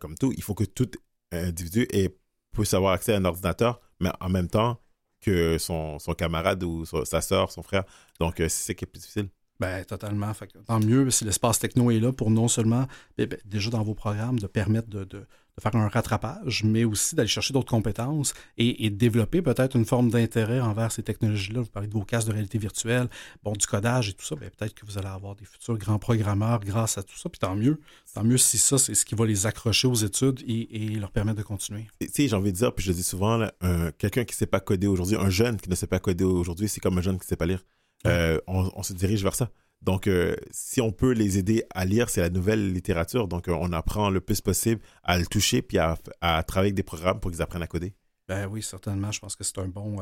comme 0.00 0.16
tout, 0.16 0.32
il 0.36 0.42
faut 0.44 0.54
que 0.54 0.64
tout 0.64 0.90
individu 1.32 1.88
ait, 1.92 2.16
puisse 2.52 2.72
avoir 2.72 2.92
accès 2.92 3.14
à 3.14 3.16
un 3.16 3.24
ordinateur, 3.24 3.80
mais 3.98 4.10
en 4.20 4.28
même 4.28 4.48
temps, 4.48 4.80
que 5.20 5.58
son, 5.58 5.98
camarade 6.16 6.62
ou 6.62 6.84
sa 6.84 7.20
soeur, 7.20 7.50
son 7.50 7.62
frère. 7.62 7.84
Donc, 8.20 8.40
euh, 8.40 8.48
c'est 8.48 8.68
ça 8.68 8.74
qui 8.74 8.84
est 8.84 8.88
plus 8.88 9.00
difficile. 9.00 9.28
Ben, 9.58 9.84
totalement. 9.84 10.32
tant 10.66 10.80
mieux 10.80 11.10
si 11.10 11.24
l'espace 11.24 11.58
techno 11.58 11.90
est 11.90 11.98
là 11.98 12.12
pour 12.12 12.30
non 12.30 12.46
seulement, 12.46 12.86
ben, 13.16 13.26
ben, 13.26 13.38
déjà 13.44 13.70
dans 13.70 13.82
vos 13.82 13.94
programmes, 13.94 14.38
de 14.38 14.46
permettre 14.46 14.88
de, 14.88 15.26
faire 15.60 15.74
un 15.76 15.88
rattrapage, 15.88 16.64
mais 16.64 16.84
aussi 16.84 17.14
d'aller 17.14 17.28
chercher 17.28 17.52
d'autres 17.52 17.70
compétences 17.70 18.34
et, 18.58 18.90
de 18.90 18.96
développer 18.96 19.42
peut-être 19.42 19.76
une 19.76 19.84
forme 19.84 20.10
d'intérêt 20.10 20.60
envers 20.60 20.92
ces 20.92 21.02
technologies-là. 21.02 21.60
Vous 21.60 21.70
parlez 21.70 21.88
de 21.88 21.92
vos 21.92 22.04
casques 22.04 22.28
de 22.28 22.32
réalité 22.32 22.58
virtuelle, 22.58 23.08
bon, 23.42 23.52
du 23.52 23.66
codage 23.66 24.10
et 24.10 24.12
tout 24.12 24.24
ça. 24.24 24.36
Ben, 24.36 24.50
peut-être 24.50 24.74
que 24.74 24.84
vous 24.84 24.98
allez 24.98 25.08
avoir 25.08 25.34
des 25.34 25.44
futurs 25.44 25.78
grands 25.78 25.98
programmeurs 25.98 26.60
grâce 26.60 26.98
à 26.98 27.02
tout 27.02 27.16
ça. 27.16 27.28
Puis 27.28 27.38
tant 27.38 27.56
mieux. 27.56 27.80
Tant 28.14 28.24
mieux 28.24 28.38
si 28.38 28.58
ça, 28.58 28.78
c'est 28.78 28.94
ce 28.94 29.04
qui 29.04 29.14
va 29.14 29.26
les 29.26 29.46
accrocher 29.46 29.88
aux 29.88 29.94
études 29.94 30.42
et, 30.46 30.96
leur 30.96 31.10
permettre 31.10 31.38
de 31.38 31.42
continuer. 31.42 31.86
Tu 32.00 32.08
sais, 32.10 32.28
j'ai 32.28 32.36
envie 32.36 32.52
de 32.52 32.56
dire, 32.56 32.74
puis 32.74 32.84
je 32.84 32.90
le 32.90 32.96
dis 32.96 33.02
souvent, 33.02 33.46
quelqu'un 33.98 34.24
qui 34.24 34.34
ne 34.34 34.38
sait 34.38 34.46
pas 34.46 34.60
coder 34.60 34.86
aujourd'hui, 34.86 35.16
un 35.16 35.30
jeune 35.30 35.56
qui 35.58 35.68
ne 35.68 35.74
sait 35.74 35.86
pas 35.86 35.98
coder 35.98 36.24
aujourd'hui, 36.24 36.68
c'est 36.68 36.80
comme 36.80 36.98
un 36.98 37.02
jeune 37.02 37.18
qui 37.18 37.24
ne 37.24 37.28
sait 37.28 37.36
pas 37.36 37.46
lire. 37.46 37.62
Euh, 38.06 38.40
on, 38.46 38.82
se 38.82 38.92
dirige 38.92 39.22
vers 39.22 39.34
ça. 39.34 39.50
Donc, 39.82 40.06
euh, 40.06 40.36
si 40.50 40.80
on 40.80 40.90
peut 40.90 41.12
les 41.12 41.38
aider 41.38 41.64
à 41.70 41.84
lire, 41.84 42.10
c'est 42.10 42.20
la 42.20 42.30
nouvelle 42.30 42.72
littérature. 42.72 43.28
Donc, 43.28 43.48
euh, 43.48 43.56
on 43.58 43.72
apprend 43.72 44.10
le 44.10 44.20
plus 44.20 44.40
possible 44.40 44.82
à 45.02 45.18
le 45.18 45.26
toucher 45.26 45.62
puis 45.62 45.78
à, 45.78 45.96
travailler 46.20 46.68
avec 46.68 46.74
des 46.74 46.82
programmes 46.82 47.20
pour 47.20 47.30
qu'ils 47.30 47.42
apprennent 47.42 47.62
à 47.62 47.66
coder. 47.66 47.94
Ben 48.26 48.46
oui, 48.46 48.62
certainement. 48.62 49.12
Je 49.12 49.20
pense 49.20 49.36
que 49.36 49.44
c'est 49.44 49.58
un 49.58 49.68
bon 49.68 49.98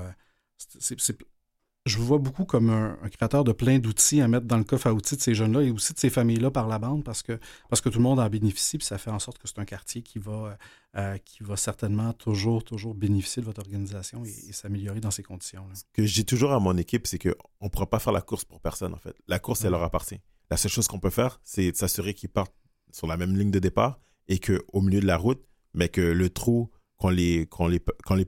je 1.86 1.98
vous 1.98 2.06
vois 2.06 2.18
beaucoup 2.18 2.46
comme 2.46 2.70
un, 2.70 2.96
créateur 3.10 3.44
de 3.44 3.52
plein 3.52 3.78
d'outils 3.78 4.22
à 4.22 4.28
mettre 4.28 4.46
dans 4.46 4.56
le 4.56 4.64
coffre 4.64 4.86
à 4.86 4.94
outils 4.94 5.16
de 5.16 5.20
ces 5.20 5.34
jeunes-là 5.34 5.60
et 5.62 5.70
aussi 5.70 5.92
de 5.92 5.98
ces 5.98 6.08
familles-là 6.08 6.50
par 6.50 6.66
la 6.66 6.78
bande 6.78 7.04
parce 7.04 7.22
que, 7.22 7.38
parce 7.68 7.82
que 7.82 7.90
tout 7.90 7.98
le 7.98 8.04
monde 8.04 8.18
en 8.20 8.28
bénéficie, 8.30 8.78
puis 8.78 8.86
ça 8.86 8.96
fait 8.96 9.10
en 9.10 9.18
sorte 9.18 9.36
que 9.36 9.46
c'est 9.46 9.58
un 9.58 9.66
quartier 9.66 10.00
qui 10.00 10.18
va, 10.18 10.56
euh, 10.96 11.18
qui 11.18 11.42
va 11.42 11.56
certainement 11.56 12.14
toujours, 12.14 12.64
toujours 12.64 12.94
bénéficier 12.94 13.42
de 13.42 13.46
votre 13.46 13.60
organisation 13.60 14.24
et, 14.24 14.52
s'améliorer 14.52 15.00
dans 15.00 15.10
ces 15.10 15.22
conditions. 15.22 15.66
Ce 15.74 15.82
que 15.92 16.06
je 16.06 16.14
dis 16.14 16.24
toujours 16.24 16.52
à 16.52 16.60
mon 16.60 16.76
équipe, 16.78 17.06
c'est 17.06 17.18
qu'on 17.18 17.64
ne 17.64 17.68
pourra 17.68 17.86
pas 17.86 17.98
faire 17.98 18.14
la 18.14 18.22
course 18.22 18.46
pour 18.46 18.60
personne, 18.60 18.94
en 18.94 18.98
fait. 18.98 19.14
La 19.28 19.38
course, 19.38 19.64
elle 19.64 19.72
leur 19.72 19.82
appartient. 19.82 20.20
La 20.50 20.56
seule 20.56 20.70
chose 20.70 20.88
qu'on 20.88 21.00
peut 21.00 21.10
faire, 21.10 21.38
c'est 21.44 21.72
de 21.72 21.76
s'assurer 21.76 22.14
qu'ils 22.14 22.30
partent 22.30 22.54
sur 22.92 23.06
la 23.06 23.18
même 23.18 23.36
ligne 23.36 23.50
de 23.50 23.58
départ 23.58 24.00
et 24.28 24.38
qu'au 24.38 24.80
milieu 24.80 25.00
de 25.00 25.06
la 25.06 25.18
route, 25.18 25.44
mais 25.74 25.90
que 25.90 26.00
le 26.00 26.30
trou, 26.30 26.70
qu'on 26.96 27.10
les, 27.10 27.46
qu'on 27.46 27.66
les, 27.66 27.82
qu'on 28.06 28.14
les 28.14 28.24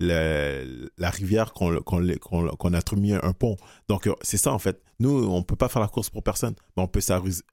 la, 0.00 1.10
rivière 1.10 1.52
qu'on 1.52 1.74
a 1.74 2.96
mis 2.96 3.12
un 3.12 3.32
pont. 3.32 3.56
Donc, 3.88 4.06
euh, 4.06 4.14
c'est 4.22 4.36
ça, 4.36 4.52
en 4.52 4.58
fait. 4.58 4.82
Nous, 5.00 5.10
on 5.10 5.38
ne 5.38 5.44
peut 5.44 5.56
pas 5.56 5.68
faire 5.68 5.82
la 5.82 5.88
course 5.88 6.10
pour 6.10 6.22
personne, 6.22 6.54
mais 6.76 6.82
on 6.82 6.88
peut 6.88 7.00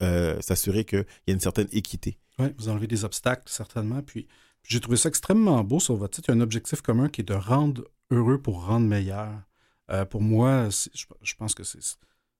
euh, 0.02 0.40
s'assurer 0.40 0.84
qu'il 0.84 1.04
y 1.26 1.30
a 1.30 1.34
une 1.34 1.40
certaine 1.40 1.68
équité. 1.72 2.18
Oui, 2.38 2.48
vous 2.58 2.68
enlevez 2.68 2.86
des 2.86 3.04
obstacles, 3.04 3.44
certainement. 3.46 4.02
Puis, 4.02 4.26
j'ai 4.62 4.80
trouvé 4.80 4.96
ça 4.96 5.08
extrêmement 5.08 5.62
beau 5.64 5.80
sur 5.80 5.96
votre 5.96 6.16
site. 6.16 6.26
Il 6.26 6.30
y 6.30 6.34
a 6.34 6.36
un 6.36 6.40
objectif 6.40 6.82
commun 6.82 7.08
qui 7.08 7.20
est 7.20 7.24
de 7.24 7.34
rendre 7.34 7.84
heureux 8.10 8.40
pour 8.40 8.66
rendre 8.66 8.86
meilleur. 8.86 9.30
Euh, 9.90 10.04
pour 10.04 10.20
moi, 10.20 10.68
je, 10.70 11.34
pense 11.34 11.54
que 11.54 11.62
c'est 11.62 11.78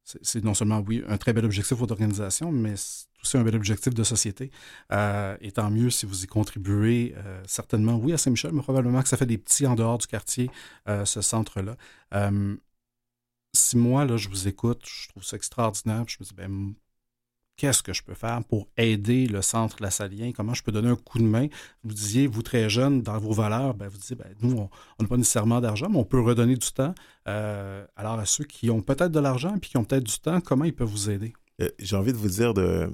c'est 0.06 0.44
non 0.44 0.54
seulement, 0.54 0.78
oui, 0.86 1.02
un 1.08 1.18
très 1.18 1.32
bel 1.32 1.44
objectif 1.44 1.78
d'organisation, 1.82 2.52
mais 2.52 2.74
aussi 3.22 3.36
un 3.36 3.42
bel 3.42 3.56
objectif 3.56 3.92
de 3.92 4.04
société. 4.04 4.52
Euh, 4.92 5.36
et 5.40 5.50
tant 5.50 5.68
mieux 5.70 5.90
si 5.90 6.06
vous 6.06 6.24
y 6.24 6.26
contribuez, 6.28 7.14
euh, 7.16 7.42
certainement, 7.46 7.96
oui, 7.96 8.12
à 8.12 8.18
Saint-Michel, 8.18 8.52
mais 8.52 8.62
probablement 8.62 9.02
que 9.02 9.08
ça 9.08 9.16
fait 9.16 9.26
des 9.26 9.38
petits 9.38 9.66
en 9.66 9.74
dehors 9.74 9.98
du 9.98 10.06
quartier, 10.06 10.48
euh, 10.88 11.04
ce 11.04 11.20
centre-là. 11.20 11.76
si 13.54 13.76
moi, 13.76 14.04
là, 14.04 14.16
je 14.16 14.28
vous 14.28 14.48
écoute, 14.48 14.82
je 14.86 15.08
trouve 15.08 15.24
ça 15.24 15.36
extraordinaire, 15.36 16.04
je 16.08 16.18
me 16.20 16.24
dis, 16.24 16.34
ben, 16.34 16.74
qu'est-ce 17.56 17.82
que 17.82 17.92
je 17.92 18.02
peux 18.02 18.14
faire 18.14 18.44
pour 18.44 18.68
aider 18.76 19.26
le 19.26 19.42
centre 19.42 19.76
La 19.80 19.90
Salien? 19.90 20.32
Comment 20.32 20.54
je 20.54 20.62
peux 20.62 20.72
donner 20.72 20.88
un 20.88 20.96
coup 20.96 21.18
de 21.18 21.24
main? 21.24 21.48
Vous 21.84 21.94
disiez, 21.94 22.26
vous 22.26 22.42
très 22.42 22.68
jeune, 22.68 23.02
dans 23.02 23.18
vos 23.18 23.32
valeurs, 23.32 23.74
ben, 23.74 23.88
vous 23.88 23.98
disiez, 23.98 24.16
ben, 24.16 24.28
nous, 24.42 24.56
on 24.58 25.02
n'a 25.02 25.08
pas 25.08 25.16
nécessairement 25.16 25.60
d'argent, 25.60 25.88
mais 25.88 25.98
on 25.98 26.04
peut 26.04 26.20
redonner 26.20 26.56
du 26.56 26.70
temps. 26.72 26.94
Euh, 27.28 27.84
alors, 27.96 28.18
à 28.18 28.26
ceux 28.26 28.44
qui 28.44 28.70
ont 28.70 28.82
peut-être 28.82 29.12
de 29.12 29.20
l'argent 29.20 29.56
et 29.56 29.60
qui 29.60 29.76
ont 29.76 29.84
peut-être 29.84 30.04
du 30.04 30.18
temps, 30.18 30.40
comment 30.40 30.64
ils 30.64 30.74
peuvent 30.74 30.88
vous 30.88 31.10
aider? 31.10 31.32
Euh, 31.60 31.70
j'ai 31.78 31.96
envie 31.96 32.12
de 32.12 32.18
vous 32.18 32.28
dire 32.28 32.52
de, 32.52 32.90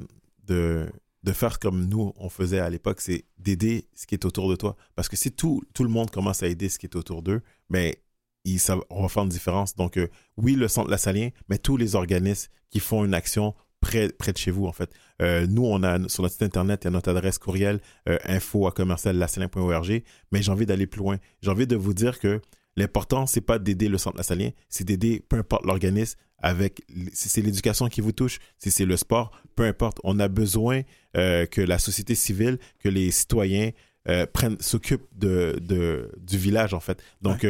de, 0.47 0.87
de 1.25 1.33
faire 1.33 1.59
comme 1.59 1.87
nous, 1.87 2.13
on 2.17 2.29
faisait 2.29 2.61
à 2.61 2.71
l'époque, 2.71 3.01
c'est 3.01 3.25
d'aider 3.39 3.89
ce 3.95 4.07
qui 4.07 4.15
est 4.15 4.25
autour 4.25 4.49
de 4.49 4.57
toi. 4.57 4.77
Parce 4.95 5.09
que 5.09 5.17
si 5.17 5.33
tout, 5.33 5.63
tout 5.75 5.83
le 5.83 5.91
monde 5.91 6.11
commence 6.11 6.43
à 6.43 6.47
aider 6.47 6.69
ce 6.69 6.79
qui 6.79 6.87
est 6.87 6.97
autour 6.97 7.23
d'eux, 7.23 7.43
mais 7.69 8.01
ben, 8.45 8.59
on 8.91 9.03
va 9.03 9.09
faire 9.09 9.23
une 9.25 9.29
différence. 9.29 9.75
Donc, 9.75 9.97
euh, 9.97 10.09
oui, 10.37 10.55
le 10.55 10.69
centre 10.69 10.91
La 10.91 10.99
Salien, 10.99 11.31
mais 11.49 11.59
tous 11.59 11.77
les 11.77 11.95
organismes 11.95 12.51
qui 12.71 12.81
font 12.81 13.05
une 13.05 13.15
action 13.15 13.55
près, 13.83 14.09
près 14.09 14.33
de 14.33 14.39
chez 14.39 14.51
vous, 14.51 14.67
en 14.67 14.73
fait. 14.73 14.91
Euh, 15.21 15.47
nous, 15.47 15.67
on 15.67 15.83
a 15.83 16.09
sur 16.09 16.23
notre 16.23 16.33
site 16.33 16.45
internet, 16.45 16.81
il 16.83 16.87
y 16.87 16.89
a 16.89 16.91
notre 16.91 17.11
adresse 17.11 17.37
courriel 17.37 17.81
euh, 18.09 18.17
info 18.25 18.67
à 18.67 18.73
commercial 18.73 19.27
mais 20.31 20.43
j'ai 20.43 20.51
envie 20.51 20.65
d'aller 20.65 20.87
plus 20.87 21.01
loin. 21.01 21.19
J'ai 21.43 21.51
envie 21.51 21.67
de 21.67 21.77
vous 21.77 21.93
dire 21.93 22.19
que 22.19 22.41
l'important, 22.77 23.27
c'est 23.27 23.43
pas 23.43 23.59
d'aider 23.59 23.89
le 23.89 23.99
centre 23.99 24.17
Lassalien, 24.17 24.51
c'est 24.71 24.85
d'aider 24.85 25.23
peu 25.29 25.37
importe 25.37 25.67
l'organisme 25.67 26.19
avec 26.39 26.83
si 27.13 27.29
c'est 27.29 27.43
l'éducation 27.43 27.89
qui 27.89 28.01
vous 28.01 28.13
touche, 28.13 28.39
si 28.59 28.71
c'est 28.71 28.87
le 28.87 28.97
sport, 28.97 29.31
peu 29.55 29.65
importe. 29.65 29.99
On 30.03 30.19
a 30.19 30.29
besoin 30.29 30.83
euh, 31.17 31.45
que 31.47 31.61
la 31.61 31.79
société 31.79 32.15
civile, 32.15 32.59
que 32.79 32.89
les 32.89 33.11
citoyens 33.11 33.71
prennent 34.33 34.57
s'occupent 34.59 35.07
de, 35.13 35.57
de, 35.61 36.11
du 36.21 36.37
village, 36.37 36.75
en 36.75 36.81
fait. 36.81 37.01
Donc, 37.21 37.47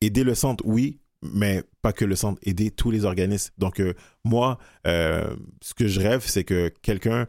aider 0.00 0.22
le 0.22 0.36
centre, 0.36 0.62
oui, 0.64 1.00
mais 1.22 1.64
pas 1.82 1.92
que 1.92 2.04
le 2.04 2.16
centre, 2.16 2.40
aider 2.42 2.70
tous 2.70 2.90
les 2.90 3.04
organismes. 3.04 3.52
Donc, 3.58 3.80
euh, 3.80 3.94
moi, 4.24 4.58
euh, 4.86 5.34
ce 5.62 5.74
que 5.74 5.88
je 5.88 6.00
rêve, 6.00 6.22
c'est 6.24 6.44
que 6.44 6.68
quelqu'un 6.82 7.26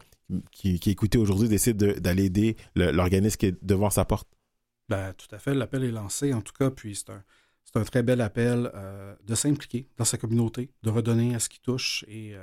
qui, 0.52 0.78
qui 0.78 0.90
écoutait 0.90 1.18
aujourd'hui 1.18 1.48
décide 1.48 1.76
d'aller 1.76 2.26
aider 2.26 2.56
l'organisme 2.76 3.36
qui 3.36 3.46
est 3.46 3.64
devant 3.64 3.90
sa 3.90 4.04
porte. 4.04 4.28
Ben, 4.88 5.12
tout 5.14 5.32
à 5.34 5.38
fait. 5.38 5.54
L'appel 5.54 5.84
est 5.84 5.90
lancé, 5.90 6.32
en 6.32 6.40
tout 6.40 6.52
cas, 6.52 6.70
puis 6.70 6.94
c'est 6.94 7.10
un, 7.10 7.22
un, 7.74 7.84
très 7.84 8.02
bel 8.02 8.20
appel 8.20 8.70
euh, 8.74 9.14
de 9.26 9.34
s'impliquer 9.34 9.88
dans 9.96 10.04
sa 10.04 10.18
communauté, 10.18 10.70
de 10.82 10.90
redonner 10.90 11.34
à 11.34 11.40
ce 11.40 11.48
qui 11.48 11.60
touche. 11.60 12.04
Et, 12.08 12.34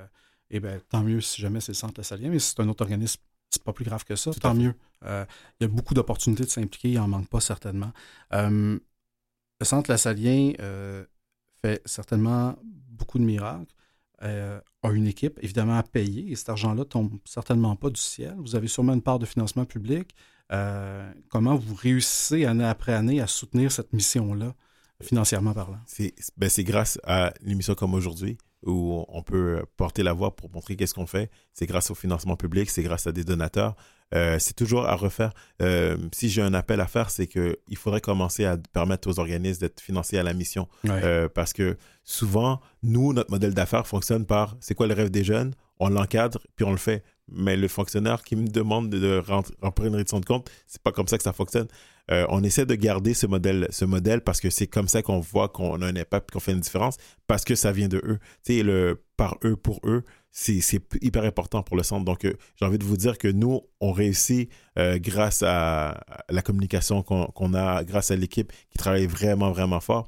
et 0.50 0.60
ben, 0.60 0.82
tant 0.90 1.04
mieux 1.04 1.22
si 1.22 1.42
jamais 1.42 1.62
c'est 1.62 1.72
le 1.72 1.78
centre 1.78 2.02
salien, 2.04 2.30
mais 2.30 2.40
si 2.40 2.50
c'est 2.50 2.62
un 2.62 2.68
autre 2.68 2.84
organisme, 2.84 3.22
c'est 3.50 3.64
pas 3.64 3.74
plus 3.74 3.86
grave 3.86 4.04
que 4.04 4.18
ça, 4.18 4.32
tant 4.34 4.54
mieux. 4.54 4.74
il 5.04 5.26
y 5.62 5.64
a 5.64 5.68
beaucoup 5.68 5.94
d'opportunités 5.94 6.44
de 6.44 6.50
s'impliquer, 6.50 6.90
il 6.90 6.96
n'en 6.96 7.08
manque 7.08 7.30
pas 7.30 7.40
certainement. 7.40 7.92
le 8.32 8.80
centre 9.64 9.90
La 9.90 9.98
Salien 9.98 10.52
fait 11.64 11.82
certainement 11.86 12.56
beaucoup 12.64 13.20
de 13.20 13.24
miracles, 13.24 13.74
euh, 14.24 14.60
a 14.82 14.92
une 14.92 15.08
équipe 15.08 15.40
évidemment 15.44 15.78
à 15.78 15.84
payer 15.84 16.32
et 16.32 16.36
cet 16.36 16.50
argent-là 16.50 16.86
tombe 16.86 17.12
certainement 17.26 17.76
pas 17.76 17.90
du 17.90 18.02
ciel. 18.02 18.36
Vous 18.38 18.56
avez 18.56 18.68
sûrement 18.68 18.94
une 18.94 19.02
part 19.02 19.20
de 19.20 19.26
financement 19.26 19.66
public. 19.66 20.16
Euh, 20.52 21.12
comment 21.30 21.56
vous 21.56 21.76
réussissez 21.76 22.46
année 22.46 22.64
après 22.64 22.94
année 22.94 23.22
à 23.22 23.28
soutenir 23.28 23.72
cette 23.72 23.94
mission-là, 23.94 24.56
financièrement 25.02 25.54
parlant? 25.54 25.80
C'est 25.86 26.14
ben 26.38 26.50
grâce 26.60 27.00
à 27.04 27.34
l'émission 27.42 27.76
comme 27.76 27.94
aujourd'hui 27.94 28.38
où 28.66 29.06
on 29.08 29.22
peut 29.22 29.64
porter 29.78 30.04
la 30.04 30.14
voix 30.14 30.36
pour 30.36 30.52
montrer 30.52 30.76
qu'est-ce 30.76 30.94
qu'on 30.94 31.06
fait. 31.06 31.30
C'est 31.54 31.68
grâce 31.68 31.92
au 31.92 31.96
financement 31.96 32.36
public, 32.36 32.70
c'est 32.70 32.84
grâce 32.84 33.08
à 33.08 33.12
des 33.12 33.24
donateurs. 33.24 33.76
Euh, 34.16 34.40
c'est 34.40 34.56
toujours 34.56 34.86
à 34.86 34.96
refaire. 34.96 35.34
Euh, 35.62 35.98
si 36.14 36.30
j'ai 36.30 36.42
un 36.42 36.54
appel 36.54 36.80
à 36.80 36.88
faire, 36.88 37.10
c'est 37.10 37.28
qu'il 37.28 37.78
faudrait 37.78 38.02
commencer 38.02 38.46
à 38.46 38.58
permettre 38.58 39.10
aux 39.10 39.20
organismes 39.20 39.62
d'être 39.62 39.82
financés 39.82 40.18
à 40.18 40.24
la 40.24 40.34
mission. 40.34 40.68
Euh, 40.86 41.28
parce 41.30 41.54
que 41.54 41.78
souvent, 42.04 42.62
nous, 42.84 43.14
notre 43.14 43.32
modèle 43.32 43.54
d'affaires 43.54 43.86
fonctionne 43.86 44.26
par 44.26 44.56
c'est 44.60 44.76
quoi 44.76 44.88
le 44.88 44.94
rêve 44.94 45.10
des 45.10 45.24
jeunes, 45.24 45.54
on 45.80 45.90
l'encadre, 45.90 46.40
puis 46.56 46.66
on 46.66 46.72
le 46.72 46.78
fait. 46.78 47.04
Mais 47.30 47.58
le 47.58 47.68
fonctionnaire 47.68 48.24
qui 48.24 48.38
me 48.38 48.48
demande 48.48 48.90
de 48.90 49.22
remplir 49.62 49.88
une 49.88 49.96
réduction 49.96 50.22
de 50.22 50.26
compte, 50.26 50.50
c'est 50.66 50.82
pas 50.82 50.94
comme 50.94 51.08
ça 51.08 51.18
que 51.18 51.24
ça 51.24 51.34
fonctionne. 51.34 51.68
On 52.10 52.44
essaie 52.44 52.66
de 52.66 52.76
garder 52.76 53.14
ce 53.14 53.28
modèle, 53.28 53.68
ce 53.70 53.84
modèle 53.84 54.22
parce 54.22 54.40
que 54.40 54.50
c'est 54.50 54.68
comme 54.68 54.88
ça 54.88 55.02
qu'on 55.02 55.20
voit 55.20 55.50
qu'on 55.50 55.82
a 55.82 55.88
un 55.88 55.96
impact, 55.96 56.32
qu'on 56.32 56.40
fait 56.40 56.54
une 56.54 56.62
différence, 56.62 56.98
parce 57.28 57.44
que 57.44 57.56
ça 57.56 57.72
vient 57.72 57.90
de 57.90 57.98
eux. 57.98 58.20
Le 58.48 59.02
par 59.18 59.38
eux, 59.44 59.56
pour 59.56 59.82
eux, 59.84 60.04
c'est 60.32 60.62
hyper 61.02 61.24
important 61.24 61.64
pour 61.64 61.76
le 61.76 61.84
centre. 61.84 62.06
Donc, 62.06 62.24
euh, 62.24 62.34
j'ai 62.56 62.66
envie 62.66 62.78
de 62.78 62.84
vous 62.84 62.96
dire 62.96 63.18
que 63.18 63.28
nous, 63.28 63.62
on 63.82 63.92
réussit 63.92 64.50
euh, 64.78 65.00
grâce 65.00 65.44
à, 65.44 66.00
la 66.30 66.42
communication 66.44 67.02
qu'on 67.02 67.54
a, 67.56 67.84
grâce 67.84 68.12
à 68.12 68.16
l'équipe 68.16 68.54
qui 68.70 68.78
travaille 68.78 69.08
vraiment, 69.08 69.52
vraiment 69.52 69.80
fort. 69.80 70.08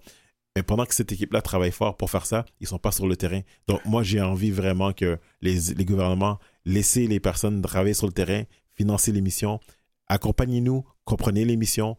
Mais 0.56 0.62
pendant 0.62 0.86
que 0.86 0.94
cette 0.94 1.12
équipe-là 1.12 1.42
travaille 1.42 1.72
fort 1.72 1.98
pour 1.98 2.12
faire 2.12 2.28
ça, 2.28 2.46
ils 2.60 2.66
ne 2.66 2.68
sont 2.68 2.78
pas 2.78 2.92
sur 2.92 3.08
le 3.08 3.18
terrain. 3.18 3.42
Donc, 3.68 3.84
moi, 3.86 4.04
j'ai 4.04 4.22
envie 4.22 4.52
vraiment 4.52 4.94
que 4.94 5.18
les, 5.42 5.74
les 5.76 5.86
gouvernements 5.86 6.38
laissent 6.66 6.96
les 6.96 7.20
personnes 7.20 7.62
travailler 7.64 7.96
sur 7.96 8.08
le 8.08 8.14
terrain, 8.14 8.44
financer 8.76 9.12
les 9.12 9.22
missions, 9.22 9.60
accompagnez-nous, 10.08 10.86
comprenez 11.10 11.44
les 11.44 11.58
missions, 11.58 11.98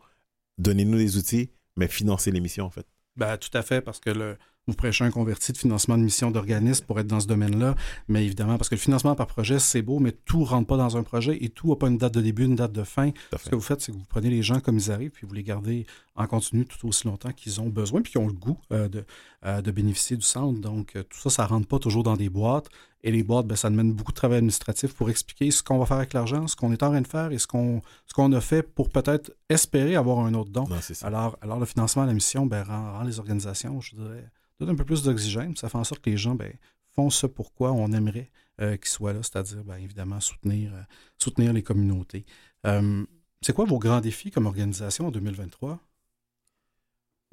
donnez-nous 0.59 0.99
des 0.99 1.17
outils, 1.17 1.51
mais 1.77 1.89
financez 1.89 2.31
les 2.31 2.41
missions, 2.41 2.65
en 2.65 2.71
fait. 2.71 2.87
Ben, 3.17 3.37
tout 3.37 3.51
à 3.55 3.63
fait, 3.63 3.81
parce 3.81 3.99
que 3.99 4.11
le, 4.11 4.39
vous 4.67 4.75
prêchez 4.75 5.05
un 5.05 5.11
converti 5.11 5.53
de 5.53 5.59
financement 5.59 5.97
de 5.99 6.03
mission 6.03 6.31
d'organisme 6.31 6.85
pour 6.85 7.01
être 7.01 7.07
dans 7.07 7.21
ce 7.21 7.27
domaine-là. 7.27 7.75
Mais 8.09 8.25
évidemment, 8.25 8.57
parce 8.57 8.69
que 8.69 8.75
le 8.75 8.81
financement 8.81 9.15
par 9.15 9.27
projet, 9.27 9.59
c'est 9.59 9.83
beau, 9.83 9.99
mais 9.99 10.13
tout 10.13 10.41
ne 10.41 10.45
rentre 10.45 10.67
pas 10.67 10.77
dans 10.77 10.97
un 10.97 11.03
projet 11.03 11.39
et 11.41 11.49
tout 11.49 11.69
n'a 11.69 11.77
pas 11.77 11.89
une 11.89 11.99
date 11.99 12.15
de 12.15 12.21
début, 12.21 12.45
une 12.45 12.57
date 12.57 12.73
de 12.73 12.85
fin. 12.85 13.11
Ce 13.37 13.49
que 13.49 13.55
vous 13.55 13.61
faites, 13.61 13.81
c'est 13.81 13.93
que 13.93 13.97
vous 13.97 14.05
prenez 14.09 14.31
les 14.31 14.43
gens 14.43 14.61
comme 14.61 14.77
ils 14.77 14.91
arrivent, 14.91 15.11
puis 15.11 15.27
vous 15.27 15.35
les 15.35 15.43
gardez 15.43 15.87
en 16.15 16.27
continu 16.27 16.67
tout 16.67 16.87
aussi 16.87 17.07
longtemps 17.07 17.33
qu'ils 17.33 17.61
ont 17.61 17.69
besoin, 17.69 18.03
puis 18.03 18.13
qu'ils 18.13 18.21
ont 18.21 18.27
le 18.27 18.33
goût 18.33 18.59
euh, 18.73 18.89
de, 18.89 19.05
euh, 19.47 19.63
de, 19.63 19.71
bénéficier 19.71 20.17
du 20.17 20.23
centre. 20.23 20.61
Donc, 20.61 20.95
euh, 20.97 21.03
tout 21.03 21.19
ça, 21.19 21.31
ça 21.31 21.45
ne 21.45 21.49
rentre 21.49 21.67
pas 21.67 21.79
toujours 21.79 22.03
dans 22.03 22.17
des 22.17 22.29
boîtes. 22.29 22.69
Et 23.03 23.11
les 23.11 23.23
boîtes, 23.23 23.47
ben, 23.47 23.57
ça 23.57 23.71
demande 23.71 23.95
beaucoup 23.95 24.13
de 24.13 24.17
travail 24.17 24.39
administratif 24.39 24.93
pour 24.93 25.09
expliquer 25.09 25.51
ce 25.51 25.63
qu'on 25.63 25.79
va 25.79 25.87
faire 25.87 25.97
avec 25.97 26.13
l'argent, 26.13 26.47
ce 26.47 26.55
qu'on 26.55 26.71
est 26.73 26.83
en 26.83 26.91
train 26.91 27.01
de 27.01 27.07
faire 27.07 27.33
et 27.33 27.39
ce 27.39 27.47
qu'on 27.47 28.33
a 28.33 28.41
fait 28.41 28.63
pour 28.63 28.91
peut-être 28.91 29.33
espérer 29.49 29.97
avoir 29.97 30.19
un 30.21 30.35
autre 30.35 30.51
don. 30.51 30.67
alors, 31.03 31.39
alors, 31.41 31.59
le 31.59 31.65
financement 31.65 32.03
à 32.03 32.07
la 32.07 32.13
mission 32.13 32.45
ben, 32.45 32.63
rend 32.63 33.03
les 33.03 33.19
organisations, 33.19 33.81
je 33.81 33.97
dirais, 33.97 34.31
donne 34.61 34.75
un 34.75 34.77
peu 34.77 34.85
plus 34.85 35.03
d'oxygène. 35.03 35.57
Ça 35.57 35.69
fait 35.69 35.79
en 35.79 35.85
sorte 35.85 36.01
que 36.03 36.11
les 36.11 36.17
gens 36.17 36.35
ben, 36.35 36.53
fond 36.95 37.11
ce 37.11 37.27
pourquoi 37.27 37.73
on 37.73 37.93
aimerait 37.93 38.31
qu'ils 38.59 38.89
soient 38.89 39.13
là, 39.13 39.23
c'est-à-dire 39.23 39.65
bien 39.65 39.77
évidemment 39.77 40.21
soutenir, 40.21 40.73
soutenir 41.19 41.53
les 41.53 41.63
communautés. 41.63 42.27
c'est 42.65 43.55
quoi 43.55 43.65
vos 43.65 43.79
grands 43.79 44.01
défis 44.01 44.31
comme 44.31 44.47
organisation 44.47 45.07
en 45.07 45.11
2023? 45.11 45.81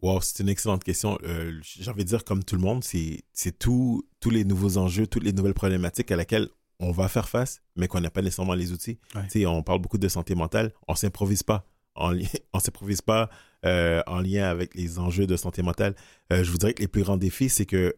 Wow, 0.02 0.22
c'est 0.22 0.44
une 0.44 0.50
excellente 0.50 0.84
question. 0.84 1.18
J'ai 1.62 1.90
envie 1.90 2.04
de 2.04 2.10
dire, 2.10 2.24
comme 2.24 2.44
tout 2.44 2.56
le 2.56 2.62
monde, 2.62 2.84
c'est 2.84 3.60
tous 3.60 4.06
les 4.26 4.46
nouveaux 4.46 4.78
enjeux, 4.78 5.08
toutes 5.08 5.24
les 5.24 5.34
nouvelles 5.34 5.54
problématiques 5.54 6.12
à 6.12 6.16
laquelle 6.16 6.50
on 6.80 6.92
va 6.92 7.08
faire 7.08 7.28
face, 7.28 7.62
mais 7.76 7.88
qu'on 7.88 8.00
n'a 8.00 8.12
pas 8.12 8.22
nécessairement 8.22 8.54
les 8.54 8.72
outils. 8.72 9.00
On 9.46 9.64
parle 9.64 9.82
beaucoup 9.82 9.98
de 9.98 10.08
santé 10.08 10.36
mentale, 10.36 10.72
on 10.88 10.94
ne 10.94 10.98
s'improvise 10.98 11.44
pas. 11.44 11.66
On 12.00 12.14
ne 12.14 12.60
s'improvise 12.60 13.02
pas 13.02 13.30
euh, 13.66 14.02
en 14.08 14.20
lien 14.20 14.46
avec 14.46 14.76
les 14.76 15.00
enjeux 15.00 15.28
de 15.28 15.36
santé 15.36 15.62
mentale. 15.62 15.96
Euh, 16.32 16.44
je 16.44 16.52
vous 16.52 16.58
dirais 16.58 16.74
que 16.74 16.82
les 16.82 16.88
plus 16.88 17.04
grands 17.04 17.18
défis, 17.18 17.50
c'est 17.50 17.66
que 17.66 17.96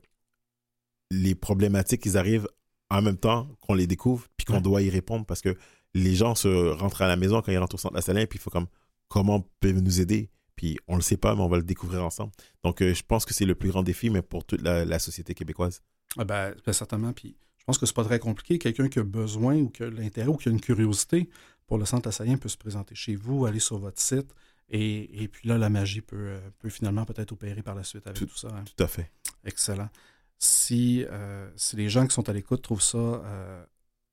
les 1.11 1.35
problématiques, 1.35 2.05
ils 2.05 2.17
arrivent 2.17 2.47
en 2.89 3.01
même 3.01 3.17
temps 3.17 3.47
qu'on 3.61 3.73
les 3.73 3.87
découvre, 3.87 4.27
puis 4.37 4.45
qu'on 4.45 4.61
doit 4.61 4.81
y 4.81 4.89
répondre, 4.89 5.25
parce 5.25 5.41
que 5.41 5.55
les 5.93 6.15
gens 6.15 6.35
se 6.35 6.69
rentrent 6.71 7.01
à 7.01 7.07
la 7.07 7.15
maison 7.15 7.41
quand 7.41 7.51
ils 7.51 7.57
rentrent 7.57 7.75
au 7.75 7.79
centre 7.79 7.99
de 7.99 8.13
la 8.13 8.27
puis 8.27 8.37
il 8.37 8.41
faut 8.41 8.49
comme, 8.49 8.67
comment 9.07 9.47
peuvent 9.59 9.81
nous 9.81 10.01
aider? 10.01 10.29
Puis 10.55 10.77
on 10.87 10.93
ne 10.93 10.97
le 10.99 11.03
sait 11.03 11.17
pas, 11.17 11.35
mais 11.35 11.41
on 11.41 11.47
va 11.47 11.57
le 11.57 11.63
découvrir 11.63 12.03
ensemble. 12.03 12.31
Donc, 12.63 12.81
euh, 12.81 12.93
je 12.93 13.03
pense 13.03 13.25
que 13.25 13.33
c'est 13.33 13.45
le 13.45 13.55
plus 13.55 13.69
grand 13.69 13.83
défi, 13.83 14.09
mais 14.09 14.21
pour 14.21 14.43
toute 14.45 14.61
la, 14.61 14.99
société 14.99 15.33
québécoise. 15.33 15.81
Ah 16.17 16.23
ben, 16.23 16.53
ben, 16.65 16.73
certainement. 16.73 17.13
Puis 17.13 17.35
pense 17.69 17.77
que 17.77 17.85
c'est 17.85 17.95
pas 17.95 18.03
très 18.03 18.17
compliqué. 18.17 18.57
Quelqu'un 18.57 18.89
qui 18.89 18.97
a 18.97 19.03
besoin 19.03 19.55
ou 19.57 19.69
qui 19.69 19.83
a 19.83 19.89
l'intérêt 19.91 20.27
ou 20.27 20.37
qui 20.37 20.49
a 20.49 20.51
une 20.51 20.59
curiosité 20.59 21.29
pour 21.69 21.77
le 21.77 21.85
centre 21.85 22.09
assaillant 22.09 22.37
peut 22.37 22.49
se 22.49 22.57
présenter 22.57 22.95
chez 22.95 23.15
vous, 23.15 23.45
aller 23.45 23.59
sur 23.59 23.77
votre 23.77 24.01
site. 24.01 24.33
Et, 24.71 25.29
puis 25.31 25.47
là, 25.47 25.59
la 25.59 25.69
magie 25.69 26.01
peut, 26.01 26.17
euh, 26.17 26.39
peut 26.59 26.69
finalement 26.69 27.05
peut-être 27.05 27.31
opérer 27.31 27.61
par 27.61 27.75
la 27.75 27.83
suite 27.83 28.07
avec 28.07 28.19
tout, 28.19 28.27
ça. 28.35 28.49
Hein. 28.49 28.63
Tout 28.65 28.83
à 28.83 28.87
fait. 28.87 29.11
Excellent. 29.45 29.89
Si, 30.39 31.05
euh, 31.09 31.47
si 31.55 31.75
les 31.75 31.89
gens 31.89 32.07
qui 32.07 32.13
sont 32.13 32.27
à 32.27 32.33
l'écoute 32.33 32.63
trouvent 32.63 32.81
ça 32.81 32.97
euh, 32.97 33.63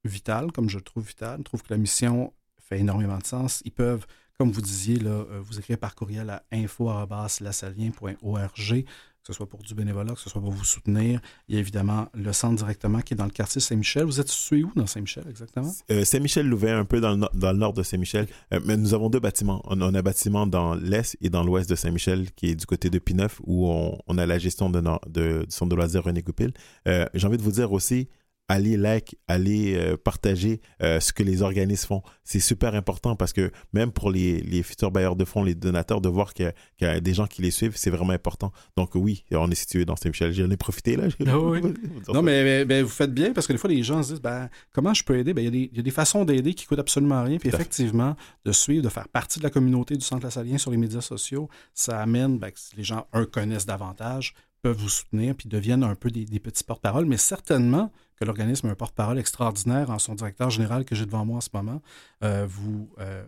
vital, 0.05 0.53
comme 0.53 0.69
je 0.69 0.77
le 0.77 0.83
trouve 0.83 1.07
vital, 1.07 1.42
trouvent 1.45 1.62
que 1.62 1.73
la 1.73 1.79
mission 1.79 2.35
fait 2.59 2.79
énormément 2.79 3.16
de 3.19 3.27
sens, 3.27 3.62
ils 3.64 3.73
peuvent, 3.73 4.07
comme 4.38 4.51
vous 4.51 4.61
disiez, 4.61 4.99
là, 4.99 5.25
vous 5.40 5.59
écrire 5.59 5.79
par 5.79 5.95
courriel 5.95 6.29
à 6.31 6.45
info.lassalien.org 6.53 8.85
que 9.27 9.33
ce 9.33 9.37
soit 9.39 9.49
pour 9.49 9.62
du 9.62 9.75
bénévolat, 9.75 10.15
que 10.15 10.21
ce 10.21 10.31
soit 10.31 10.41
pour 10.41 10.53
vous 10.53 10.65
soutenir. 10.65 11.21
Il 11.49 11.57
y 11.57 11.59
a 11.59 11.61
évidemment 11.61 12.07
le 12.15 12.33
centre 12.33 12.55
directement 12.55 13.01
qui 13.01 13.15
est 13.15 13.17
dans 13.17 13.25
le 13.25 13.31
quartier 13.31 13.61
Saint-Michel. 13.61 14.05
Vous 14.05 14.21
êtes 14.21 14.29
situé 14.29 14.62
où 14.62 14.71
dans 14.77 14.87
Saint-Michel 14.87 15.25
exactement? 15.29 15.73
Euh, 15.91 16.05
Saint-Michel-Louvain, 16.05 16.79
un 16.79 16.85
peu 16.85 17.01
dans 17.01 17.17
le, 17.17 17.53
nord 17.55 17.73
de 17.73 17.83
Saint-Michel. 17.83 18.29
Euh, 18.55 18.61
mais 18.65 18.77
nous 18.77 18.95
avons 18.95 19.11
deux 19.11 19.19
bâtiments. 19.19 19.62
On, 19.65 19.81
a 19.81 19.99
un 19.99 20.03
bâtiment 20.03 20.47
dans 20.47 20.77
l'est 20.77 21.17
et 21.21 21.29
dans 21.29 21.43
l'ouest 21.43 21.69
de 21.69 21.75
Saint-Michel 21.75 22.31
qui 22.33 22.51
est 22.51 22.55
du 22.55 22.67
côté 22.67 22.89
de 22.89 23.01
Pineuf 23.01 23.41
où 23.45 23.69
on, 23.69 24.19
a 24.19 24.27
la 24.27 24.39
gestion 24.39 24.71
de, 24.71 24.81
de, 25.09 25.45
du 25.45 25.47
centre 25.49 25.71
de 25.71 25.75
loisirs 25.75 26.05
René 26.05 26.23
Goupil. 26.23 26.53
Euh, 26.87 27.07
j'ai 27.15 27.27
envie 27.27 27.39
de 27.39 27.43
vous 27.43 27.51
dire 27.51 27.73
aussi, 27.73 28.09
allez 28.49 28.77
like, 28.77 29.17
allez 29.29 29.75
euh, 29.75 29.97
partager 29.97 30.61
euh, 30.83 31.01
ce 31.01 31.13
que 31.13 31.23
les 31.23 31.43
organismes 31.43 31.87
font. 31.87 32.03
C'est 32.25 32.41
super 32.41 32.75
important 32.75 33.17
parce 33.17 33.33
que 33.33 33.51
même 33.73 33.93
pour 33.93 34.11
les, 34.11 34.41
les, 34.41 34.63
futurs 34.63 34.91
bailleurs 34.91 35.17
de 35.17 35.25
fonds, 35.25 35.43
les 35.43 35.55
donateurs, 35.55 36.01
de 36.01 36.09
voir 36.09 36.35
qu'il 36.35 36.53
y, 36.81 36.85
a 36.85 37.01
des 37.01 37.15
gens 37.15 37.27
qui 37.27 37.43
les 37.43 37.51
suivent, 37.51 37.77
c'est 37.77 37.91
vraiment 37.91 38.13
important. 38.13 38.53
Donc 38.77 38.95
oui, 38.95 39.25
on 39.33 39.51
est 39.51 39.57
situé 39.57 39.85
dans 39.85 39.97
Saint-Michel. 39.97 40.33
J'en 40.33 40.51
ai 40.51 40.57
profité 40.57 40.97
là. 40.97 41.05
Ah 41.27 41.39
oui. 41.39 41.61
non, 42.13 42.23
mais, 42.23 42.83
vous 42.83 42.89
faites 42.89 43.13
bien 43.13 43.33
parce 43.33 43.47
que 43.47 43.53
des 43.53 43.59
fois, 43.59 43.71
les 43.71 43.83
gens 43.83 44.03
se 44.03 44.13
disent 44.13 44.23
ben, 44.23 44.49
comment 44.73 44.95
je 44.95 45.05
peux 45.05 45.19
aider? 45.19 45.35
Ben, 45.35 45.45
il, 45.53 45.77
y 45.77 45.79
a 45.79 45.83
des, 45.83 45.91
façons 45.91 46.25
d'aider 46.25 46.55
qui 46.55 46.67
coûtent 46.67 46.79
absolument 46.79 47.23
rien. 47.23 47.39
Puis 47.39 47.49
effectivement, 47.49 48.17
de 48.45 48.53
suivre, 48.53 48.85
de 48.85 48.89
faire 48.89 49.09
partie 49.09 49.39
de 49.39 49.45
la 49.45 49.51
communauté 49.51 49.97
du 49.97 50.05
Centre 50.05 50.25
La 50.25 50.31
Salien 50.31 50.59
sur 50.59 50.71
les 50.71 50.77
médias 50.77 51.01
sociaux, 51.01 51.49
ça 51.75 52.01
amène 52.01 52.39
ben, 52.39 52.51
que 52.51 52.59
les 52.77 52.85
gens, 52.85 53.07
un, 53.13 53.25
connaissent 53.25 53.67
davantage, 53.67 54.35
peuvent 54.62 54.77
vous 54.77 54.88
soutenir 54.88 55.35
puis 55.35 55.49
deviennent 55.49 55.85
un 55.85 55.95
peu 55.95 56.11
des, 56.11 56.40
petits 56.40 56.64
porte-paroles, 56.64 57.07
mais 57.07 57.16
certainement 57.16 57.92
que 58.16 58.25
l'organisme 58.25 58.69
a 58.69 58.71
un 58.71 58.75
porte-parole 58.75 59.19
extraordinaire 59.19 59.90
en 59.90 59.99
son 59.99 60.14
directeur 60.14 60.51
général 60.51 60.85
que 60.85 60.95
j'ai 60.95 61.07
devant 61.07 61.25
moi 61.25 61.38
en 61.38 61.40
ce 61.40 61.51
moment. 61.53 61.83
Euh, 62.23 62.47
vous, 62.49 62.90
euh, 62.99 63.25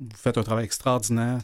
vous 0.00 0.16
faites 0.16 0.38
un 0.38 0.42
travail 0.42 0.64
extraordinaire 0.64 1.40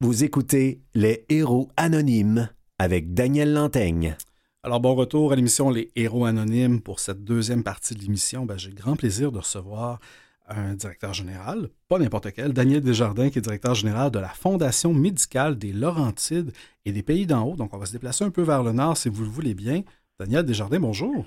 Vous 0.06 0.22
écoutez 0.22 0.82
Les 0.94 1.24
Héros 1.30 1.70
Anonymes 1.78 2.50
avec 2.78 3.14
Daniel 3.14 3.54
Lantaigne. 3.54 4.16
Alors, 4.62 4.78
bon 4.78 4.94
retour 4.94 5.32
à 5.32 5.34
l'émission 5.34 5.70
Les 5.70 5.92
Héros 5.96 6.26
Anonymes. 6.26 6.82
Pour 6.82 7.00
cette 7.00 7.24
deuxième 7.24 7.64
partie 7.64 7.94
de 7.94 8.00
l'émission, 8.00 8.44
ben, 8.44 8.58
j'ai 8.58 8.68
le 8.68 8.74
grand 8.74 8.96
plaisir 8.96 9.32
de 9.32 9.38
recevoir 9.38 10.00
un 10.46 10.74
directeur 10.74 11.14
général, 11.14 11.70
pas 11.88 11.98
n'importe 11.98 12.32
quel, 12.32 12.52
Daniel 12.52 12.82
Desjardins, 12.82 13.30
qui 13.30 13.38
est 13.38 13.40
directeur 13.40 13.74
général 13.74 14.10
de 14.10 14.18
la 14.18 14.28
Fondation 14.28 14.92
médicale 14.92 15.56
des 15.56 15.72
Laurentides 15.72 16.52
et 16.84 16.92
des 16.92 17.02
Pays 17.02 17.24
d'en 17.24 17.42
haut. 17.48 17.56
Donc, 17.56 17.72
on 17.72 17.78
va 17.78 17.86
se 17.86 17.92
déplacer 17.92 18.26
un 18.26 18.30
peu 18.30 18.42
vers 18.42 18.62
le 18.62 18.72
nord 18.72 18.98
si 18.98 19.08
vous 19.08 19.22
le 19.22 19.30
voulez 19.30 19.54
bien. 19.54 19.84
Daniel 20.20 20.44
Desjardins, 20.44 20.80
bonjour. 20.80 21.24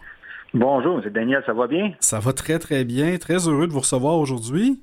Bonjour, 0.53 1.01
c'est 1.03 1.11
Daniel, 1.11 1.41
ça 1.47 1.53
va 1.53 1.65
bien? 1.65 1.93
Ça 1.99 2.19
va 2.19 2.31
très, 2.31 2.59
très 2.59 2.85
bien. 2.85 3.17
Très 3.17 3.47
heureux 3.47 3.65
de 3.65 3.73
vous 3.73 3.79
recevoir 3.79 4.19
aujourd'hui. 4.19 4.81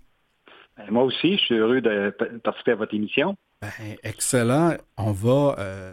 Ben, 0.77 0.91
moi 0.91 1.05
aussi, 1.05 1.35
je 1.35 1.45
suis 1.45 1.55
heureux 1.55 1.81
de 1.81 2.13
participer 2.43 2.73
à 2.73 2.75
votre 2.75 2.93
émission. 2.93 3.37
Ben, 3.65 3.97
excellent. 4.03 4.75
On 4.97 5.13
va, 5.13 5.57
euh, 5.59 5.93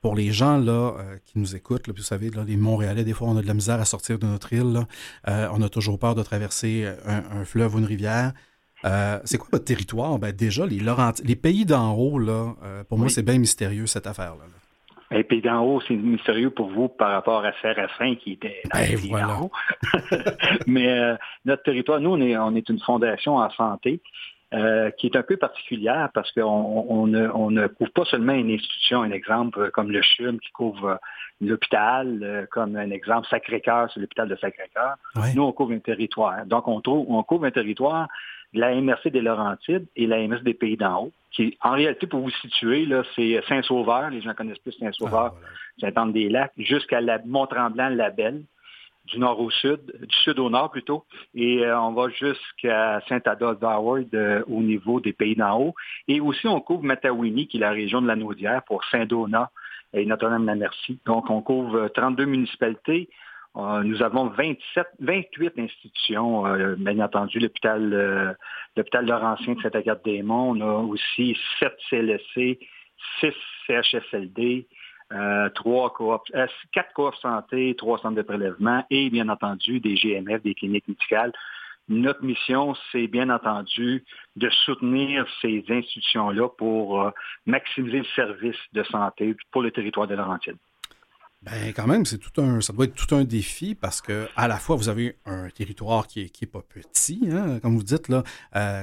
pour 0.00 0.14
les 0.14 0.32
gens 0.32 0.58
là, 0.58 0.94
euh, 0.98 1.16
qui 1.24 1.38
nous 1.38 1.54
écoutent, 1.54 1.88
vous 1.88 2.02
savez, 2.02 2.30
les 2.46 2.56
Montréalais, 2.56 3.04
des 3.04 3.12
fois, 3.12 3.28
on 3.28 3.36
a 3.36 3.42
de 3.42 3.46
la 3.46 3.54
misère 3.54 3.80
à 3.80 3.84
sortir 3.84 4.18
de 4.18 4.26
notre 4.26 4.52
île. 4.52 4.80
Euh, 5.28 5.48
on 5.52 5.62
a 5.62 5.68
toujours 5.68 5.98
peur 5.98 6.14
de 6.14 6.22
traverser 6.22 6.86
un, 7.06 7.44
fleuve 7.44 7.76
ou 7.76 7.78
une 7.78 7.84
rivière. 7.84 8.32
c'est 9.24 9.38
quoi 9.38 9.48
votre 9.52 9.64
territoire? 9.64 10.18
Ben, 10.18 10.32
déjà, 10.32 10.66
les, 10.66 10.80
les 11.24 11.36
pays 11.36 11.64
d'en 11.64 11.94
haut, 11.94 12.18
là, 12.18 12.54
pour 12.88 12.98
moi, 12.98 13.08
c'est 13.08 13.24
bien 13.24 13.38
mystérieux, 13.38 13.86
cette 13.86 14.06
affaire-là. 14.06 14.44
Les 15.10 15.22
pays 15.22 15.42
d'en 15.42 15.62
haut, 15.62 15.80
c'est 15.86 15.94
mystérieux 15.94 16.50
pour 16.50 16.70
vous 16.70 16.88
par 16.88 17.10
rapport 17.12 17.44
à 17.44 17.52
Séraphin 17.60 18.16
qui 18.16 18.32
était 18.32 18.62
dans 18.72 18.80
ben, 18.80 19.28
haut. 19.40 19.50
Mais 20.66 21.16
notre 21.44 21.62
territoire, 21.62 22.00
nous, 22.00 22.10
on 22.10 22.20
est, 22.20 22.36
on 22.36 22.56
est 22.56 22.68
une 22.68 22.80
fondation 22.80 23.36
en 23.36 23.50
santé. 23.50 24.00
Euh, 24.54 24.90
qui 24.92 25.06
est 25.06 25.16
un 25.16 25.22
peu 25.24 25.36
particulière 25.36 26.10
parce 26.14 26.30
qu'on 26.30 27.06
ne, 27.06 27.66
couvre 27.66 27.90
pas 27.90 28.04
seulement 28.04 28.34
une 28.34 28.52
institution, 28.52 29.02
un 29.02 29.10
exemple 29.10 29.72
comme 29.72 29.90
le 29.90 30.00
CHUM 30.00 30.38
qui 30.38 30.52
couvre 30.52 30.90
euh, 30.90 30.96
l'hôpital, 31.40 32.20
euh, 32.22 32.46
comme 32.52 32.76
un 32.76 32.90
exemple 32.90 33.26
Sacré-Cœur, 33.28 33.90
c'est 33.92 33.98
l'hôpital 33.98 34.28
de 34.28 34.36
Sacré-Cœur. 34.36 34.94
Nous, 35.34 35.42
on 35.42 35.50
couvre 35.50 35.72
un 35.72 35.80
territoire. 35.80 36.46
Donc, 36.46 36.68
on, 36.68 36.80
on 36.86 37.22
couvre 37.24 37.46
un 37.46 37.50
territoire 37.50 38.06
de 38.52 38.60
la 38.60 38.80
MRC 38.80 39.10
des 39.10 39.22
Laurentides 39.22 39.86
et 39.96 40.06
la 40.06 40.24
MRC 40.28 40.44
des 40.44 40.54
Pays 40.54 40.76
d'en 40.76 41.04
haut, 41.04 41.12
qui, 41.32 41.58
en 41.60 41.72
réalité, 41.72 42.06
pour 42.06 42.20
vous 42.20 42.30
situer, 42.30 42.86
là, 42.86 43.02
c'est 43.16 43.42
Saint-Sauveur, 43.48 44.10
les 44.10 44.20
gens 44.20 44.34
connaissent 44.34 44.58
plus 44.58 44.72
Saint-Sauveur, 44.78 45.34
ah, 45.34 45.80
Saint-Anne-des-Lacs, 45.80 46.52
jusqu'à 46.58 47.00
la 47.00 47.18
Mont-Tremblant, 47.24 47.88
la 47.88 48.10
Belle. 48.10 48.42
Du 49.06 49.18
nord 49.18 49.38
au 49.40 49.50
sud, 49.50 49.80
du 50.00 50.16
sud 50.16 50.38
au 50.38 50.48
nord 50.48 50.70
plutôt, 50.70 51.04
et 51.34 51.62
on 51.66 51.92
va 51.92 52.08
jusqu'à 52.08 53.00
Saint-Adolphe 53.08 53.62
au 53.62 54.62
niveau 54.62 55.00
des 55.00 55.12
pays 55.12 55.36
d'en 55.36 55.60
haut. 55.60 55.74
Et 56.08 56.20
aussi, 56.20 56.46
on 56.46 56.60
couvre 56.60 56.84
Matawini, 56.84 57.46
qui 57.46 57.58
est 57.58 57.60
la 57.60 57.70
région 57.70 58.00
de 58.00 58.06
la 58.06 58.16
Naudière, 58.16 58.62
pour 58.64 58.82
Saint-Donat 58.84 59.50
et 59.92 60.06
Notre-Dame-la-Merci. 60.06 60.98
Donc, 61.04 61.28
on 61.28 61.42
couvre 61.42 61.88
32 61.88 62.24
municipalités. 62.24 63.10
nous 63.56 64.02
avons 64.02 64.26
27, 64.26 64.86
28 65.00 65.58
institutions, 65.58 66.44
bien 66.76 66.98
entendu, 67.00 67.38
l'hôpital 67.38 68.36
l'hôpital 68.76 69.06
Laurentien 69.06 69.54
de 69.54 69.60
Saint-Agathe-des-Monts. 69.60 70.56
On 70.56 70.60
a 70.60 70.82
aussi 70.82 71.36
7 71.60 71.72
CLSC, 71.88 72.58
6 73.20 73.32
CHSLD, 73.66 74.66
euh, 75.12 75.48
trois 75.50 75.94
euh, 76.00 76.46
coop 76.94 77.14
santé, 77.20 77.74
trois 77.76 77.98
centres 77.98 78.16
de 78.16 78.22
prélèvement 78.22 78.84
et 78.90 79.10
bien 79.10 79.28
entendu 79.28 79.78
des 79.80 79.94
GMF, 79.94 80.42
des 80.42 80.54
cliniques 80.54 80.88
médicales. 80.88 81.32
Notre 81.88 82.24
mission, 82.24 82.74
c'est 82.90 83.06
bien 83.06 83.28
entendu 83.28 84.02
de 84.36 84.48
soutenir 84.64 85.26
ces 85.42 85.62
institutions-là 85.68 86.48
pour 86.48 87.02
euh, 87.02 87.10
maximiser 87.44 87.98
le 87.98 88.06
service 88.16 88.56
de 88.72 88.82
santé 88.84 89.36
pour 89.52 89.62
le 89.62 89.70
territoire 89.70 90.06
de 90.06 90.14
Laurentide. 90.14 90.56
Ben, 91.42 91.74
quand 91.76 91.86
même, 91.86 92.06
c'est 92.06 92.16
tout 92.16 92.40
un, 92.40 92.62
ça 92.62 92.72
doit 92.72 92.86
être 92.86 92.94
tout 92.94 93.14
un 93.14 93.24
défi 93.24 93.74
parce 93.74 94.00
que 94.00 94.26
à 94.34 94.48
la 94.48 94.56
fois 94.56 94.76
vous 94.76 94.88
avez 94.88 95.18
un 95.26 95.50
territoire 95.50 96.06
qui 96.06 96.22
est, 96.22 96.28
qui 96.30 96.44
est 96.44 96.50
pas 96.50 96.62
petit, 96.62 97.28
hein, 97.30 97.60
comme 97.60 97.76
vous 97.76 97.82
dites 97.82 98.08
là, 98.08 98.22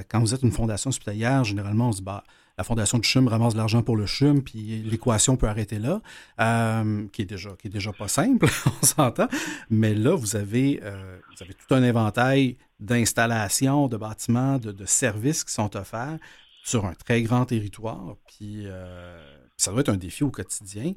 quand 0.07 0.19
vous 0.19 0.35
êtes 0.35 0.43
une 0.43 0.51
fondation 0.51 0.89
hospitalière, 0.89 1.43
généralement 1.43 1.89
on 1.89 1.91
se 1.91 2.03
bat 2.03 2.23
la 2.57 2.63
fondation 2.63 2.99
du 2.99 3.07
CHUM 3.07 3.27
ramasse 3.27 3.53
de 3.53 3.57
l'argent 3.57 3.81
pour 3.81 3.95
le 3.95 4.05
CHUM, 4.05 4.43
puis 4.43 4.81
l'équation 4.83 5.37
peut 5.37 5.47
arrêter 5.47 5.79
là, 5.79 6.01
euh, 6.39 7.07
qui, 7.11 7.23
est 7.23 7.25
déjà, 7.25 7.51
qui 7.59 7.67
est 7.67 7.71
déjà 7.71 7.91
pas 7.93 8.07
simple, 8.07 8.47
on 8.81 8.85
s'entend. 8.85 9.27
Mais 9.69 9.93
là, 9.93 10.15
vous 10.15 10.35
avez, 10.35 10.79
euh, 10.83 11.19
vous 11.35 11.43
avez 11.43 11.53
tout 11.53 11.73
un 11.73 11.83
inventaire 11.83 12.53
d'installations, 12.79 13.87
de 13.87 13.97
bâtiments, 13.97 14.57
de, 14.57 14.85
services 14.85 15.43
qui 15.43 15.53
sont 15.53 15.75
offerts 15.75 16.17
sur 16.63 16.85
un 16.85 16.93
très 16.93 17.21
grand 17.21 17.45
territoire. 17.45 18.15
Puis 18.27 18.63
euh, 18.65 19.19
ça 19.57 19.71
doit 19.71 19.81
être 19.81 19.89
un 19.89 19.97
défi 19.97 20.23
au 20.23 20.31
quotidien, 20.31 20.93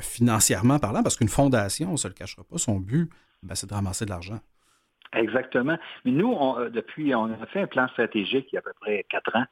financièrement 0.00 0.78
parlant, 0.78 1.02
parce 1.02 1.16
qu'une 1.16 1.28
fondation, 1.28 1.90
on 1.90 1.92
ne 1.92 1.96
se 1.96 2.08
le 2.08 2.14
cachera 2.14 2.44
pas, 2.44 2.58
son 2.58 2.78
but, 2.78 3.10
ben, 3.42 3.54
c'est 3.54 3.68
de 3.68 3.74
ramasser 3.74 4.04
de 4.04 4.10
l'argent. 4.10 4.40
Exactement. 5.14 5.78
Mais 6.04 6.10
nous, 6.10 6.34
euh, 6.34 6.70
depuis, 6.70 7.14
on 7.14 7.26
a 7.26 7.46
fait 7.46 7.60
un 7.60 7.66
plan 7.66 7.86
stratégique 7.88 8.48
il 8.52 8.54
y 8.54 8.58
a 8.58 8.60
à 8.60 8.62
peu 8.62 8.72
près 8.80 9.04
quatre 9.08 9.36
ans. 9.36 9.44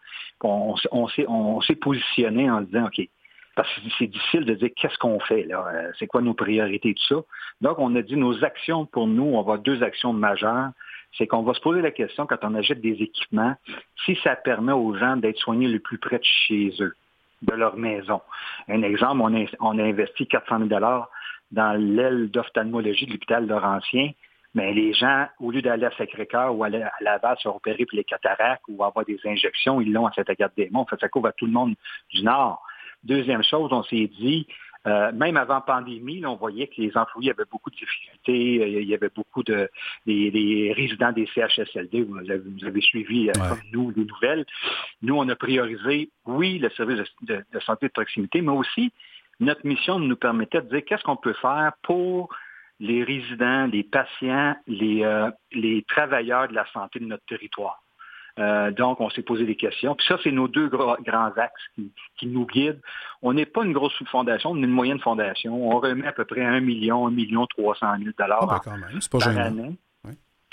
On, 0.42 0.74
on 0.92 1.60
s'est 1.60 1.74
positionné 1.74 2.50
en 2.50 2.62
disant, 2.62 2.86
OK, 2.86 3.06
parce 3.56 3.68
que 3.74 3.80
c'est 3.98 4.06
difficile 4.06 4.44
de 4.44 4.54
dire 4.54 4.70
qu'est-ce 4.74 4.96
qu'on 4.98 5.20
fait, 5.20 5.42
là, 5.44 5.66
euh, 5.68 5.90
c'est 5.98 6.06
quoi 6.06 6.22
nos 6.22 6.34
priorités, 6.34 6.94
tout 6.94 7.14
ça. 7.14 7.20
Donc, 7.60 7.78
on 7.78 7.94
a 7.96 8.02
dit 8.02 8.16
nos 8.16 8.42
actions 8.44 8.86
pour 8.86 9.06
nous, 9.06 9.24
on 9.24 9.32
va 9.32 9.40
avoir 9.40 9.58
deux 9.58 9.82
actions 9.82 10.12
majeures. 10.12 10.70
C'est 11.18 11.26
qu'on 11.26 11.42
va 11.42 11.52
se 11.54 11.60
poser 11.60 11.82
la 11.82 11.90
question 11.90 12.26
quand 12.26 12.38
on 12.42 12.54
achète 12.54 12.80
des 12.80 13.02
équipements, 13.02 13.54
si 14.06 14.16
ça 14.22 14.36
permet 14.36 14.72
aux 14.72 14.94
gens 14.94 15.16
d'être 15.16 15.38
soignés 15.38 15.68
le 15.68 15.80
plus 15.80 15.98
près 15.98 16.18
de 16.18 16.24
chez 16.24 16.72
eux, 16.80 16.94
de 17.42 17.52
leur 17.52 17.76
maison. 17.76 18.20
Un 18.68 18.82
exemple, 18.82 19.20
on 19.20 19.34
a, 19.34 19.44
on 19.58 19.78
a 19.78 19.82
investi 19.82 20.26
400 20.26 20.68
000 20.68 20.80
dans 21.50 21.72
l'aile 21.72 22.30
d'ophtalmologie 22.30 23.06
de 23.06 23.12
l'hôpital 23.12 23.46
Laurentien 23.46 24.12
mais 24.54 24.72
les 24.72 24.92
gens, 24.92 25.26
au 25.38 25.50
lieu 25.50 25.62
d'aller 25.62 25.86
à 25.86 25.96
Sacré-Cœur 25.96 26.54
ou 26.54 26.64
aller 26.64 26.82
à 26.82 26.92
Laval 27.00 27.36
se 27.38 27.48
repérer 27.48 27.86
pour 27.86 27.96
les 27.96 28.04
cataractes 28.04 28.62
ou 28.68 28.82
avoir 28.82 29.04
des 29.04 29.18
injections, 29.24 29.80
ils 29.80 29.92
l'ont 29.92 30.06
à 30.06 30.12
cette 30.12 30.28
agathe 30.28 30.52
des 30.56 30.68
monts. 30.70 30.86
Ça 30.98 31.08
couvre 31.08 31.28
à 31.28 31.32
tout 31.32 31.46
le 31.46 31.52
monde 31.52 31.74
du 32.12 32.22
Nord. 32.22 32.62
Deuxième 33.04 33.42
chose, 33.42 33.72
on 33.72 33.82
s'est 33.84 34.10
dit, 34.18 34.46
euh, 34.86 35.12
même 35.12 35.36
avant 35.36 35.60
pandémie, 35.60 36.24
on 36.26 36.36
voyait 36.36 36.66
que 36.66 36.80
les 36.80 36.96
employés 36.96 37.30
avaient 37.30 37.44
beaucoup 37.50 37.70
de 37.70 37.76
difficultés. 37.76 38.62
Euh, 38.62 38.80
il 38.80 38.88
y 38.88 38.94
avait 38.94 39.10
beaucoup 39.14 39.42
de 39.42 39.70
des, 40.06 40.72
résidents 40.74 41.12
des 41.12 41.26
CHSLD. 41.26 42.02
Vous 42.02 42.18
avez, 42.66 42.80
suivi 42.80 43.28
euh, 43.28 43.32
comme 43.32 43.60
nous 43.72 43.90
les 43.90 44.04
nouvelles. 44.04 44.46
Nous, 45.02 45.14
on 45.14 45.28
a 45.28 45.36
priorisé, 45.36 46.10
oui, 46.26 46.58
le 46.58 46.70
service 46.70 46.98
de, 47.22 47.44
de 47.52 47.60
santé 47.60 47.86
de 47.86 47.92
proximité, 47.92 48.40
mais 48.40 48.52
aussi 48.52 48.92
notre 49.38 49.66
mission 49.66 49.98
nous 49.98 50.16
permettait 50.16 50.60
de 50.62 50.68
dire 50.68 50.84
qu'est-ce 50.84 51.02
qu'on 51.02 51.16
peut 51.16 51.34
faire 51.40 51.72
pour 51.82 52.28
les 52.80 53.04
résidents, 53.04 53.66
les 53.66 53.84
patients, 53.84 54.56
les, 54.66 55.04
euh, 55.04 55.30
les 55.52 55.84
travailleurs 55.86 56.48
de 56.48 56.54
la 56.54 56.66
santé 56.72 56.98
de 56.98 57.04
notre 57.04 57.24
territoire. 57.26 57.82
Euh, 58.38 58.70
donc, 58.70 59.00
on 59.00 59.10
s'est 59.10 59.22
posé 59.22 59.44
des 59.44 59.56
questions. 59.56 59.94
Puis 59.94 60.06
ça, 60.06 60.16
c'est 60.22 60.30
nos 60.30 60.48
deux 60.48 60.68
grands 60.68 61.32
axes 61.36 61.62
qui, 62.16 62.26
nous 62.26 62.46
guident. 62.46 62.80
On 63.22 63.34
n'est 63.34 63.46
pas 63.46 63.64
une 63.64 63.72
grosse 63.72 63.92
fondation, 64.10 64.50
on 64.50 64.56
est 64.56 64.64
une 64.64 64.70
moyenne 64.70 65.00
fondation. 65.00 65.70
On 65.70 65.78
remet 65.78 66.06
à 66.06 66.12
peu 66.12 66.24
près 66.24 66.44
un 66.44 66.60
million, 66.60 67.06
un 67.06 67.10
million 67.10 67.46
trois 67.46 67.74
cent 67.74 67.98
mille 67.98 68.14
dollars 68.18 68.38
ah, 68.42 68.60
ben 68.64 69.00
par 69.10 69.28
année. 69.28 69.76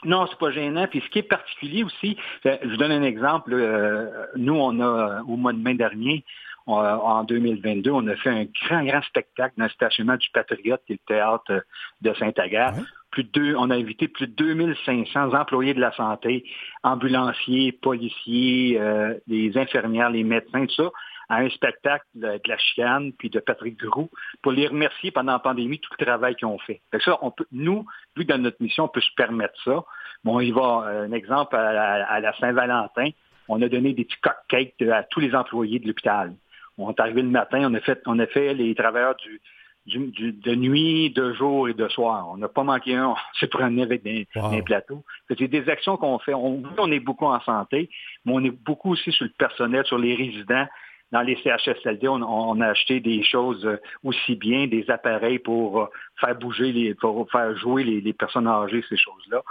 Non, 0.03 0.27
c'est 0.27 0.37
pas 0.37 0.51
gênant. 0.51 0.85
Puis 0.87 1.01
ce 1.01 1.09
qui 1.09 1.19
est 1.19 1.23
particulier 1.23 1.83
aussi, 1.83 2.17
je 2.43 2.69
vous 2.69 2.77
donne 2.77 2.91
un 2.91 3.03
exemple. 3.03 3.51
Euh, 3.53 4.25
nous, 4.35 4.53
on 4.53 4.79
a, 4.79 5.21
au 5.23 5.37
mois 5.37 5.53
de 5.53 5.59
mai 5.59 5.73
dernier, 5.73 6.23
en 6.67 7.23
2022, 7.23 7.91
on 7.91 8.07
a 8.07 8.15
fait 8.15 8.29
un 8.29 8.45
grand, 8.45 8.83
grand 8.83 9.01
spectacle 9.03 9.55
dans 9.57 9.65
le 9.65 9.71
stationnement 9.71 10.17
du 10.17 10.29
Patriote, 10.33 10.81
qui 10.85 10.93
est 10.93 10.99
le 11.07 11.15
théâtre 11.15 11.63
de 12.01 12.13
Saint-Agathe. 12.13 12.75
Plus 13.11 13.23
de 13.23 13.29
deux, 13.29 13.55
on 13.55 13.69
a 13.69 13.75
invité 13.75 14.07
plus 14.07 14.27
de 14.27 14.33
2500 14.33 15.33
employés 15.33 15.73
de 15.73 15.79
la 15.79 15.93
santé, 15.93 16.43
ambulanciers, 16.83 17.71
policiers, 17.71 18.77
euh, 18.79 19.15
les 19.27 19.57
infirmières, 19.57 20.09
les 20.09 20.23
médecins, 20.23 20.65
tout 20.65 20.83
ça, 20.83 20.91
à 21.29 21.37
un 21.37 21.49
spectacle 21.49 22.05
de, 22.15 22.39
la 22.45 22.57
chicane, 22.57 23.11
puis 23.13 23.29
de 23.29 23.39
Patrick 23.39 23.77
Groux, 23.77 24.09
pour 24.41 24.51
les 24.51 24.67
remercier 24.67 25.11
pendant 25.11 25.33
la 25.33 25.39
pandémie, 25.39 25.79
tout 25.79 25.93
le 25.97 26.05
travail 26.05 26.35
qu'ils 26.35 26.47
ont 26.47 26.59
fait. 26.59 26.81
ça, 27.03 27.17
on 27.21 27.31
peut, 27.31 27.47
nous, 27.51 27.85
vu 28.15 28.25
dans 28.25 28.37
notre 28.37 28.61
mission, 28.61 28.85
on 28.85 28.89
peut 28.89 29.01
se 29.01 29.13
permettre 29.15 29.55
ça. 29.63 29.83
Bon, 30.23 30.39
il 30.39 30.53
va, 30.53 30.85
un 30.87 31.11
exemple, 31.11 31.55
à, 31.55 32.19
la 32.19 32.33
Saint-Valentin, 32.39 33.09
on 33.47 33.61
a 33.61 33.69
donné 33.69 33.93
des 33.93 34.05
petits 34.05 34.19
cupcakes 34.21 34.81
à 34.89 35.03
tous 35.03 35.19
les 35.19 35.33
employés 35.35 35.79
de 35.79 35.87
l'hôpital. 35.87 36.33
On 36.77 36.91
est 36.91 36.99
arrivé 36.99 37.21
le 37.21 37.29
matin, 37.29 37.69
on 37.69 37.73
a 37.73 37.79
fait, 37.79 38.01
on 38.05 38.19
a 38.19 38.27
fait 38.27 38.53
les 38.53 38.75
travailleurs 38.75 39.15
du, 39.15 39.41
de 39.87 40.55
nuit, 40.55 41.11
de 41.11 41.33
jour 41.33 41.69
et 41.69 41.73
de 41.73 41.87
soir. 41.87 42.27
On 42.29 42.37
n'a 42.37 42.49
pas 42.49 42.63
manqué 42.63 42.95
un, 42.95 43.07
on 43.09 43.15
s'est 43.39 43.47
promené 43.47 43.83
avec 43.83 44.03
des, 44.03 44.27
plateaux. 44.65 45.03
C'est 45.27 45.47
des 45.47 45.69
actions 45.69 45.97
qu'on 45.97 46.19
fait. 46.19 46.33
On, 46.33 46.63
on 46.77 46.91
est 46.91 46.99
beaucoup 46.99 47.25
en 47.25 47.39
santé, 47.41 47.89
mais 48.25 48.33
on 48.33 48.43
est 48.43 48.51
beaucoup 48.51 48.91
aussi 48.91 49.11
sur 49.11 49.25
le 49.25 49.31
personnel, 49.37 49.85
sur 49.85 49.97
les 49.97 50.15
résidents. 50.15 50.67
Dans 51.13 51.21
les 51.21 51.37
CHSLD, 51.37 52.05
on, 52.09 52.59
a 52.59 52.67
acheté 52.67 52.99
des 52.99 53.23
choses 53.23 53.65
aussi 54.03 54.35
bien, 54.35 54.67
des 54.67 54.89
appareils 54.89 55.39
pour 55.39 55.83
euh, 55.83 55.85
faire 56.19 56.35
bouger, 56.35 56.73
les, 56.73 56.95
pour 56.95 57.31
faire 57.31 57.55
jouer 57.55 57.85
les, 57.85 58.11
personnes 58.11 58.45
âgées, 58.45 58.83
ces 58.89 58.97
choses-là. 58.97 59.41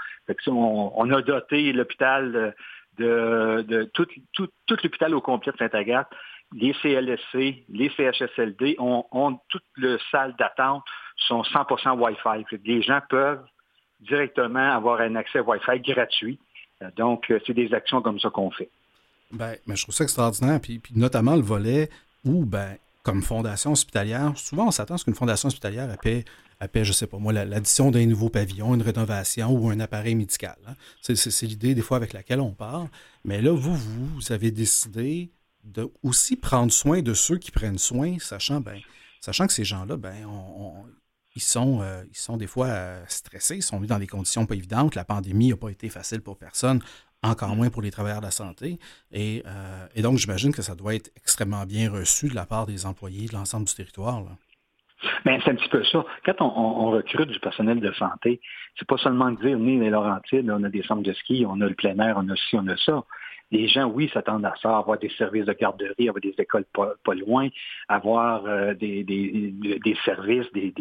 On, 0.49 0.93
on, 0.95 1.11
a 1.13 1.23
doté 1.23 1.73
l'hôpital 1.73 2.55
de, 2.99 3.65
de, 3.67 3.85
tout, 3.95 4.07
tout, 4.35 4.49
tout 4.67 4.77
l'hôpital 4.83 5.15
au 5.15 5.23
complet 5.23 5.51
de 5.53 5.57
Saint-Agathe 5.57 6.09
les 6.55 6.73
CLSC, 6.83 7.65
les 7.69 7.91
CHSLD 7.97 8.77
ont, 8.79 9.05
ont 9.11 9.39
toute 9.49 9.65
le 9.75 9.99
salle 10.11 10.35
d'attente 10.39 10.85
sont 11.29 11.43
100% 11.43 11.99
Wi-Fi. 11.99 12.59
Les 12.65 12.83
gens 12.83 13.01
peuvent 13.09 13.45
directement 14.01 14.73
avoir 14.73 15.01
un 15.01 15.17
accès 15.17 15.41
Wi-Fi 15.41 15.81
gratuit. 15.81 16.39
Euh, 16.83 16.91
donc, 16.97 17.31
euh, 17.31 17.41
c'est 17.47 17.55
des 17.55 17.73
actions 17.73 18.03
comme 18.03 18.21
ça 18.21 18.31
qu'on 18.31 18.51
fait. 18.51 18.71
Bien, 19.33 19.55
mais 19.67 19.77
je 19.77 19.83
trouve 19.83 19.95
ça 19.95 20.05
extraordinaire. 20.05 20.61
Puis, 20.61 20.81
notamment 20.95 21.35
le 21.35 21.43
volet 21.43 21.89
où, 22.25 22.45
ben, 22.45 22.77
comme 23.03 23.23
fondation 23.23 23.73
hospitalière, 23.73 24.33
souvent 24.37 24.67
on 24.67 24.71
s'attend 24.71 24.95
à 24.95 24.99
ce 24.99 25.05
qu'une 25.05 25.15
fondation 25.15 25.47
hospitalière 25.47 25.97
paie, 25.99 26.25
je 26.61 26.85
je 26.85 26.93
sais 26.93 27.07
pas 27.07 27.19
moi, 27.19 27.33
l'addition 27.33 27.93
d'un 27.93 28.05
nouveau 28.05 28.31
pavillon, 28.31 28.75
une 28.75 28.83
rénovation 28.83 29.51
ou 29.51 29.71
un 29.71 29.79
appareil 29.79 30.17
médical. 30.17 30.57
Hein. 30.67 30.75
C'est 31.03 31.47
l'idée 31.47 31.75
des 31.75 31.83
fois 31.83 31.99
avec 31.99 32.13
laquelle 32.13 32.41
on 32.41 32.53
parle. 32.53 32.89
Mais 33.25 33.41
là, 33.41 33.53
vous, 33.53 33.77
vous 33.77 34.33
avez 34.33 34.51
décidé 34.51 35.31
de 35.67 35.91
aussi 36.03 36.37
prendre 36.37 36.73
soin 36.73 37.03
de 37.03 37.13
ceux 37.13 37.39
qui 37.39 37.51
prennent 37.51 37.79
soin, 37.79 38.19
sachant, 38.19 38.61
ben, 38.61 38.81
sachant 39.21 39.47
que 39.47 39.53
ces 39.53 39.65
gens-là, 39.65 39.97
ben, 39.97 40.15
ils, 41.35 41.43
sont, 41.43 41.81
euh, 41.83 42.03
ils 42.09 42.17
sont 42.17 42.37
des 42.37 42.47
fois 42.47 42.69
euh, 42.69 43.05
stressés, 43.09 43.57
ils 43.57 43.63
sont 43.63 43.81
mis 43.81 43.89
dans 43.89 43.99
des 43.99 44.07
conditions 44.07 44.47
pas 44.47 44.55
évidentes. 44.55 44.95
La 44.95 45.05
pandémie 45.05 45.51
n'a 45.51 45.57
pas 45.57 45.71
été 45.71 45.89
facile 45.89 46.23
pour 46.23 46.39
personne, 46.39 46.81
encore 47.23 47.57
moins 47.57 47.69
pour 47.69 47.83
les 47.83 47.91
travailleurs 47.91 48.21
de 48.21 48.27
la 48.27 48.31
santé. 48.31 48.79
Et, 49.13 49.43
euh, 49.47 50.03
donc, 50.03 50.19
j'imagine 50.19 50.55
que 50.55 50.63
ça 50.63 50.75
doit 50.75 50.95
être 50.95 51.11
extrêmement 51.17 51.67
bien 51.67 51.91
reçu 51.91 52.29
de 52.29 52.35
la 52.35 52.47
part 52.47 52.67
des 52.67 52.87
employés 52.87 53.27
de 53.27 53.35
l'ensemble 53.35 53.67
du 53.67 53.75
territoire. 53.75 54.23
Bien, 55.25 55.39
c'est 55.45 55.51
un 55.51 55.57
petit 55.57 55.69
peu 55.69 55.85
ça. 55.85 56.05
Quand 56.25 56.41
on, 56.41 56.91
recrute 56.91 57.29
du 57.29 57.41
personnel 57.41 57.81
de 57.81 57.93
santé, 57.93 58.41
c'est 58.79 58.89
pas 58.89 58.97
seulement 58.97 59.31
de 59.31 59.41
dire, 59.41 59.59
nous, 59.59 59.81
les 59.81 59.91
Laurentides, 59.91 60.49
on 60.49 60.63
a 60.63 60.69
des 60.69 60.83
centres 60.85 61.03
de 61.03 61.13
ski, 61.13 61.45
on 61.47 61.61
a 61.61 61.67
le 61.67 61.75
plein 61.75 61.99
air, 61.99 62.15
on 62.17 62.29
a 62.31 62.37
ci, 62.37 62.57
on 62.57 62.67
a 62.69 62.77
ça 62.79 63.05
les 63.51 63.69
gens, 63.69 63.87
oui, 63.87 64.11
s'attendent 64.13 64.45
à 64.45 64.55
ça, 64.61 64.77
avoir 64.79 64.99
des 64.99 65.09
services 65.11 65.45
de 65.45 65.53
garderie, 65.53 66.09
avoir 66.09 66.21
des 66.21 66.35
écoles 66.39 66.65
pas, 66.73 67.15
loin, 67.15 67.49
avoir 67.89 68.45
euh, 68.47 68.75
des, 68.75 69.05
des, 69.05 69.97
services, 70.05 70.51
des, 70.53 70.73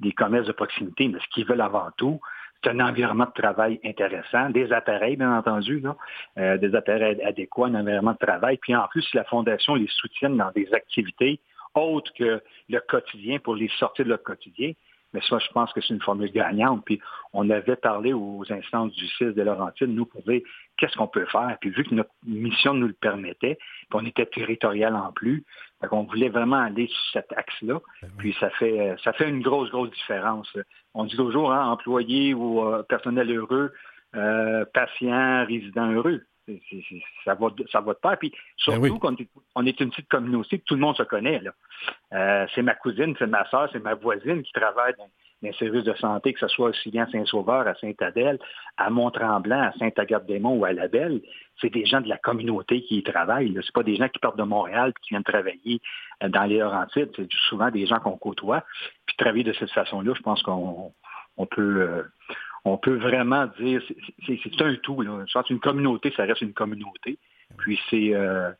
des, 0.00 0.12
commerces 0.12 0.46
de 0.46 0.52
proximité, 0.52 1.08
mais 1.08 1.18
ce 1.18 1.26
qu'ils 1.34 1.46
veulent 1.46 1.60
avant 1.60 1.90
tout, 1.96 2.20
c'est 2.62 2.70
un 2.70 2.80
environnement 2.80 3.26
de 3.26 3.42
travail 3.42 3.80
intéressant, 3.84 4.50
des 4.50 4.72
appareils, 4.72 5.16
bien 5.16 5.36
entendu, 5.36 5.80
là, 5.80 5.96
euh, 6.38 6.56
des 6.58 6.74
appareils 6.74 7.22
adéquats, 7.22 7.66
un 7.66 7.74
environnement 7.74 8.12
de 8.12 8.26
travail. 8.26 8.56
Puis 8.56 8.74
en 8.74 8.86
plus, 8.88 9.06
la 9.14 9.24
Fondation 9.24 9.74
les 9.74 9.88
soutient 9.88 10.30
dans 10.30 10.50
des 10.52 10.72
activités 10.72 11.40
autres 11.74 12.12
que 12.14 12.42
le 12.68 12.80
quotidien 12.80 13.38
pour 13.38 13.54
les 13.54 13.68
sortir 13.78 14.04
de 14.04 14.10
leur 14.10 14.22
quotidien, 14.22 14.72
Mais 15.16 15.22
ça, 15.30 15.38
je 15.38 15.50
pense 15.52 15.72
que 15.72 15.80
c'est 15.80 15.94
une 15.94 16.02
formule 16.02 16.30
gagnante. 16.30 16.84
Puis 16.84 17.00
on 17.32 17.48
avait 17.48 17.76
parlé 17.76 18.12
aux 18.12 18.44
instances 18.50 18.92
du 18.92 19.08
CIS 19.08 19.32
de 19.32 19.40
Laurentide, 19.40 19.88
nous, 19.88 20.04
pour 20.04 20.22
dire 20.24 20.42
qu'est-ce 20.76 20.94
qu'on 20.94 21.08
peut 21.08 21.24
faire. 21.24 21.56
Puis 21.58 21.70
vu 21.70 21.84
que 21.84 21.94
notre 21.94 22.10
mission 22.26 22.74
nous 22.74 22.88
le 22.88 22.92
permettait, 22.92 23.56
qu'on 23.90 24.04
était 24.04 24.26
territorial 24.26 24.94
en 24.94 25.12
plus, 25.12 25.42
on 25.90 26.02
voulait 26.02 26.28
vraiment 26.28 26.58
aller 26.58 26.86
sur 26.88 27.12
cet 27.14 27.32
axe-là. 27.32 27.80
Ben 28.02 28.10
puis 28.18 28.36
ça 28.38 28.50
fait 28.50 28.94
ça 29.02 29.14
fait 29.14 29.26
une 29.26 29.40
grosse, 29.40 29.70
grosse 29.70 29.90
différence. 29.90 30.54
On 30.92 31.04
dit 31.04 31.16
toujours, 31.16 31.50
hein, 31.50 31.66
employé 31.66 32.34
ou 32.34 32.60
euh, 32.60 32.82
personnel 32.82 33.34
heureux, 33.34 33.72
euh, 34.16 34.66
patient, 34.74 35.46
résident 35.46 35.90
heureux 35.92 36.26
ça, 37.24 37.34
va, 37.34 37.48
ça 37.70 37.80
va 37.80 37.94
de 37.94 37.98
pair. 37.98 38.18
Puis 38.18 38.32
surtout 38.56 38.80
ben 38.80 38.98
qu'on 38.98 39.16
est, 39.16 39.28
on 39.54 39.66
est 39.66 39.80
une 39.80 39.90
petite 39.90 40.08
communauté 40.08 40.58
que 40.58 40.64
tout 40.64 40.74
le 40.74 40.80
monde 40.80 40.96
se 40.96 41.02
connaît. 41.02 41.40
Euh, 42.12 42.46
c'est 42.54 42.62
ma 42.62 42.74
cousine, 42.74 43.14
c'est 43.18 43.26
ma 43.26 43.44
soeur, 43.48 43.68
c'est 43.72 43.82
ma 43.82 43.94
voisine 43.94 44.42
qui 44.42 44.52
travaille 44.52 44.94
dans, 44.98 45.08
les 45.42 45.52
services 45.54 45.84
de 45.84 45.94
santé, 45.94 46.32
que 46.32 46.40
ce 46.40 46.48
soit 46.48 46.70
aussi 46.70 46.90
bien 46.90 47.04
à 47.04 47.10
Saint-Sauveur, 47.10 47.66
à 47.66 47.74
Saint-Adèle, 47.74 48.38
à 48.76 48.90
Mont-Tremblant, 48.90 49.62
à 49.62 49.72
Saint-Agathe-des-Monts 49.78 50.56
ou 50.56 50.64
à 50.64 50.72
La 50.72 50.88
Belle. 50.88 51.20
C'est 51.60 51.70
des 51.70 51.84
gens 51.84 52.00
de 52.00 52.08
la 52.08 52.16
communauté 52.16 52.82
qui 52.82 52.98
y 52.98 53.02
travaillent. 53.02 53.54
Ce 53.62 53.72
pas 53.72 53.82
des 53.82 53.96
gens 53.96 54.08
qui 54.08 54.18
partent 54.18 54.38
de 54.38 54.44
Montréal 54.44 54.90
et 54.90 55.00
qui 55.02 55.10
viennent 55.10 55.24
travailler 55.24 55.80
euh, 56.22 56.28
dans 56.28 56.44
les 56.44 56.58
Laurentides. 56.58 57.10
C'est 57.16 57.30
souvent 57.48 57.70
des 57.70 57.86
gens 57.86 58.00
qu'on 58.00 58.16
côtoie. 58.16 58.64
Puis 59.06 59.16
travailler 59.16 59.44
de 59.44 59.52
cette 59.52 59.70
façon-là, 59.70 60.12
je 60.16 60.22
pense 60.22 60.42
qu'on 60.42 60.92
peut, 61.50 61.80
euh, 61.80 62.02
on 62.66 62.78
peut 62.78 62.96
vraiment 62.96 63.46
dire, 63.60 63.80
c'est 64.26 64.62
un 64.62 64.74
tout. 64.82 65.00
Là. 65.00 65.24
Une 65.50 65.60
communauté, 65.60 66.12
ça 66.16 66.24
reste 66.24 66.42
une 66.42 66.52
communauté. 66.52 67.18
Puis 67.58 67.78
c'est 67.88 68.12
euh, 68.12 68.50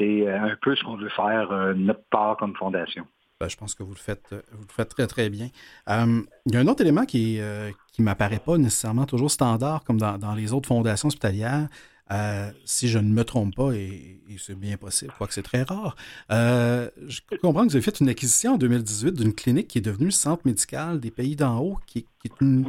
un 0.00 0.56
peu 0.60 0.76
ce 0.76 0.84
qu'on 0.84 0.96
veut 0.96 1.08
faire, 1.08 1.50
euh, 1.50 1.72
notre 1.74 2.04
part 2.10 2.36
comme 2.36 2.54
fondation. 2.54 3.06
Ben, 3.40 3.48
je 3.48 3.56
pense 3.56 3.74
que 3.74 3.82
vous 3.82 3.92
le 3.92 3.98
faites, 3.98 4.34
vous 4.52 4.66
le 4.68 4.72
faites 4.72 4.90
très, 4.90 5.06
très 5.06 5.30
bien. 5.30 5.48
Euh, 5.88 6.20
il 6.44 6.52
y 6.52 6.56
a 6.58 6.60
un 6.60 6.66
autre 6.66 6.82
élément 6.82 7.06
qui 7.06 7.38
ne 7.38 8.04
m'apparaît 8.04 8.42
pas 8.44 8.58
nécessairement 8.58 9.06
toujours 9.06 9.30
standard, 9.30 9.84
comme 9.84 9.98
dans, 9.98 10.18
dans 10.18 10.34
les 10.34 10.52
autres 10.52 10.68
fondations 10.68 11.08
hospitalières, 11.08 11.66
euh, 12.12 12.50
si 12.64 12.88
je 12.88 12.98
ne 12.98 13.08
me 13.08 13.24
trompe 13.24 13.54
pas, 13.54 13.72
et, 13.72 14.18
c'est 14.38 14.58
bien 14.58 14.76
possible, 14.76 15.12
quoique 15.16 15.34
c'est 15.34 15.42
très 15.42 15.62
rare, 15.62 15.96
euh, 16.30 16.88
je 17.06 17.20
comprends 17.42 17.62
que 17.62 17.70
vous 17.70 17.76
avez 17.76 17.84
fait 17.84 18.00
une 18.00 18.08
acquisition 18.08 18.54
en 18.54 18.58
2018 18.58 19.12
d'une 19.12 19.34
clinique 19.34 19.68
qui 19.68 19.78
est 19.78 19.82
devenue 19.82 20.10
centre 20.10 20.42
médical 20.44 21.00
des 21.00 21.10
pays 21.10 21.36
d'en 21.36 21.58
haut, 21.58 21.78
qui, 21.86 22.06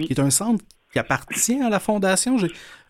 est 0.10 0.20
un 0.20 0.30
centre 0.30 0.64
qui 0.92 1.00
appartient 1.00 1.62
à 1.62 1.70
la 1.70 1.80
fondation. 1.80 2.36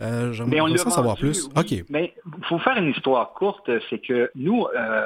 Euh, 0.02 0.34
J'aimerais 0.34 0.78
savoir 0.78 1.18
plus. 1.18 1.48
OK. 1.56 1.84
Mais 1.90 2.14
il 2.26 2.46
faut 2.46 2.60
faire 2.60 2.78
une 2.78 2.90
histoire 2.90 3.34
courte. 3.34 3.70
C'est 3.90 4.00
que 4.00 4.32
nous, 4.36 4.66
euh, 4.66 5.06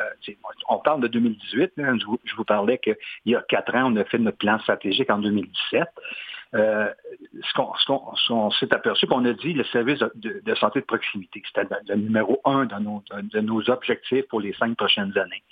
on 0.69 0.77
parle 0.79 1.01
de 1.01 1.07
2018. 1.07 1.73
je, 1.77 2.05
vous, 2.05 2.19
je, 2.23 2.35
vous, 2.35 2.45
parlais 2.45 2.77
qu'il 2.77 2.95
y 3.25 3.35
a 3.35 3.43
quatre 3.49 3.75
ans, 3.75 3.91
on 3.91 3.95
a 3.97 4.05
fait 4.05 4.17
notre 4.17 4.37
plan 4.37 4.59
stratégique 4.59 5.09
en 5.09 5.19
2017. 5.19 5.83
Euh, 6.55 6.89
ce 7.41 7.53
qu'on 7.87 8.51
s'est 8.51 8.73
aperçu 8.73 9.07
qu'on 9.07 9.25
a 9.25 9.33
dit, 9.33 9.53
le 9.53 9.65
service 9.65 9.99
de, 10.15 10.55
santé 10.55 10.79
de 10.79 10.85
proximité, 10.85 11.43
c'était 11.45 11.67
le, 11.87 11.95
numéro 11.95 12.39
un 12.45 12.65
de 12.65 12.75
nos, 12.75 13.03
de 13.11 13.39
nos 13.41 13.69
objectifs 13.69 14.25
pour 14.29 14.39
les 14.39 14.53
cinq 14.53 14.77
prochaines 14.77 15.17
années. 15.17 15.43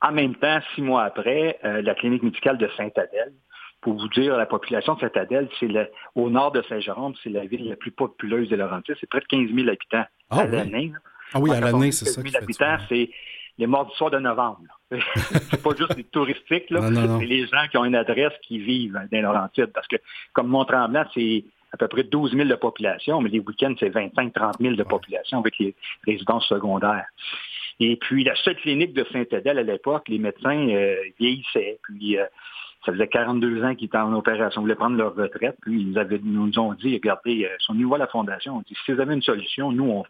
En 0.00 0.12
même 0.12 0.34
temps, 0.36 0.58
six 0.74 0.82
mois 0.82 1.04
après, 1.04 1.58
euh, 1.64 1.82
la 1.82 1.94
clinique 1.94 2.22
médicale 2.22 2.58
de 2.58 2.68
Saint-Adèle, 2.76 3.32
pour 3.80 3.94
vous 3.94 4.08
dire, 4.08 4.36
la 4.36 4.46
population 4.46 4.94
de 4.94 5.00
Saint-Adèle, 5.00 5.48
c'est 5.60 5.68
au 6.14 6.30
nord 6.30 6.52
de 6.52 6.62
Saint-Jérôme, 6.62 7.14
c'est 7.22 7.30
la 7.30 7.46
ville 7.46 7.68
la 7.68 7.76
plus 7.76 7.92
populeuse 7.92 8.48
de 8.48 8.56
Laurentides. 8.56 8.96
C'est 9.00 9.08
près 9.08 9.20
de 9.20 9.26
15 9.26 9.54
000 9.54 9.68
habitants 9.68 10.04
ah 10.30 10.40
à 10.40 10.46
l'année. 10.46 10.92
Ah 11.32 11.38
oui, 11.40 11.52
à 11.52 11.60
l'année, 11.60 11.92
c'est 11.92 12.06
ça. 12.06 12.22
15 12.22 12.32
000 12.32 12.42
habitants, 12.42 12.76
c'est 12.88 13.10
les 13.58 13.66
morts 13.66 13.86
du 13.86 13.94
soir 13.96 14.10
de 14.10 14.18
novembre. 14.18 14.60
c'est 14.90 15.62
pas 15.62 15.74
juste 15.76 15.96
les 15.96 16.04
touristiques, 16.04 16.70
là. 16.70 16.80
c'est 17.18 17.26
les 17.26 17.46
gens 17.46 17.66
qui 17.70 17.76
ont 17.76 17.84
une 17.84 17.96
adresse 17.96 18.32
qui 18.42 18.58
vivent 18.58 18.98
dans 19.10 19.20
Laurentides. 19.20 19.72
Parce 19.74 19.88
que 19.88 19.96
comme 20.32 20.48
Mont-Tremblant, 20.48 21.04
c'est 21.12 21.44
à 21.72 21.76
peu 21.76 21.88
près 21.88 22.04
12 22.04 22.32
000 22.32 22.48
de 22.48 22.54
population, 22.54 23.20
mais 23.20 23.28
les 23.28 23.40
week-ends, 23.40 23.74
c'est 23.78 23.90
25-30 23.90 24.54
000 24.60 24.74
de 24.76 24.82
population 24.84 25.40
avec 25.40 25.58
les 25.58 25.74
résidences 26.06 26.46
secondaires. 26.46 27.06
Et 27.80 27.96
puis, 27.96 28.24
la 28.24 28.34
seule 28.36 28.56
clinique 28.56 28.92
de 28.92 29.04
Saint-Adèle 29.12 29.58
à 29.58 29.62
l'époque, 29.62 30.08
les 30.08 30.18
médecins 30.18 30.68
euh, 30.68 30.96
vieillissaient. 31.18 31.78
Puis, 31.82 32.18
euh, 32.18 32.24
ça 32.84 32.92
faisait 32.92 33.06
42 33.06 33.62
ans 33.64 33.74
qu'ils 33.74 33.86
étaient 33.86 33.98
en 33.98 34.12
opération, 34.14 34.60
ils 34.60 34.64
voulaient 34.64 34.74
prendre 34.74 34.96
leur 34.96 35.14
retraite. 35.14 35.56
Puis, 35.62 35.82
ils, 35.82 35.98
avaient, 35.98 36.20
nous 36.22 36.58
ont 36.58 36.72
dit, 36.72 36.94
regardez, 36.94 37.44
euh, 37.44 37.54
si 37.58 37.70
on 37.70 37.74
y 37.74 37.98
la 37.98 38.06
fondation, 38.06 38.56
on 38.56 38.60
dit, 38.60 38.76
si 38.84 38.92
vous 38.92 39.00
avez 39.00 39.14
une 39.14 39.22
solution, 39.22 39.70
nous, 39.70 39.84
on, 39.90 40.04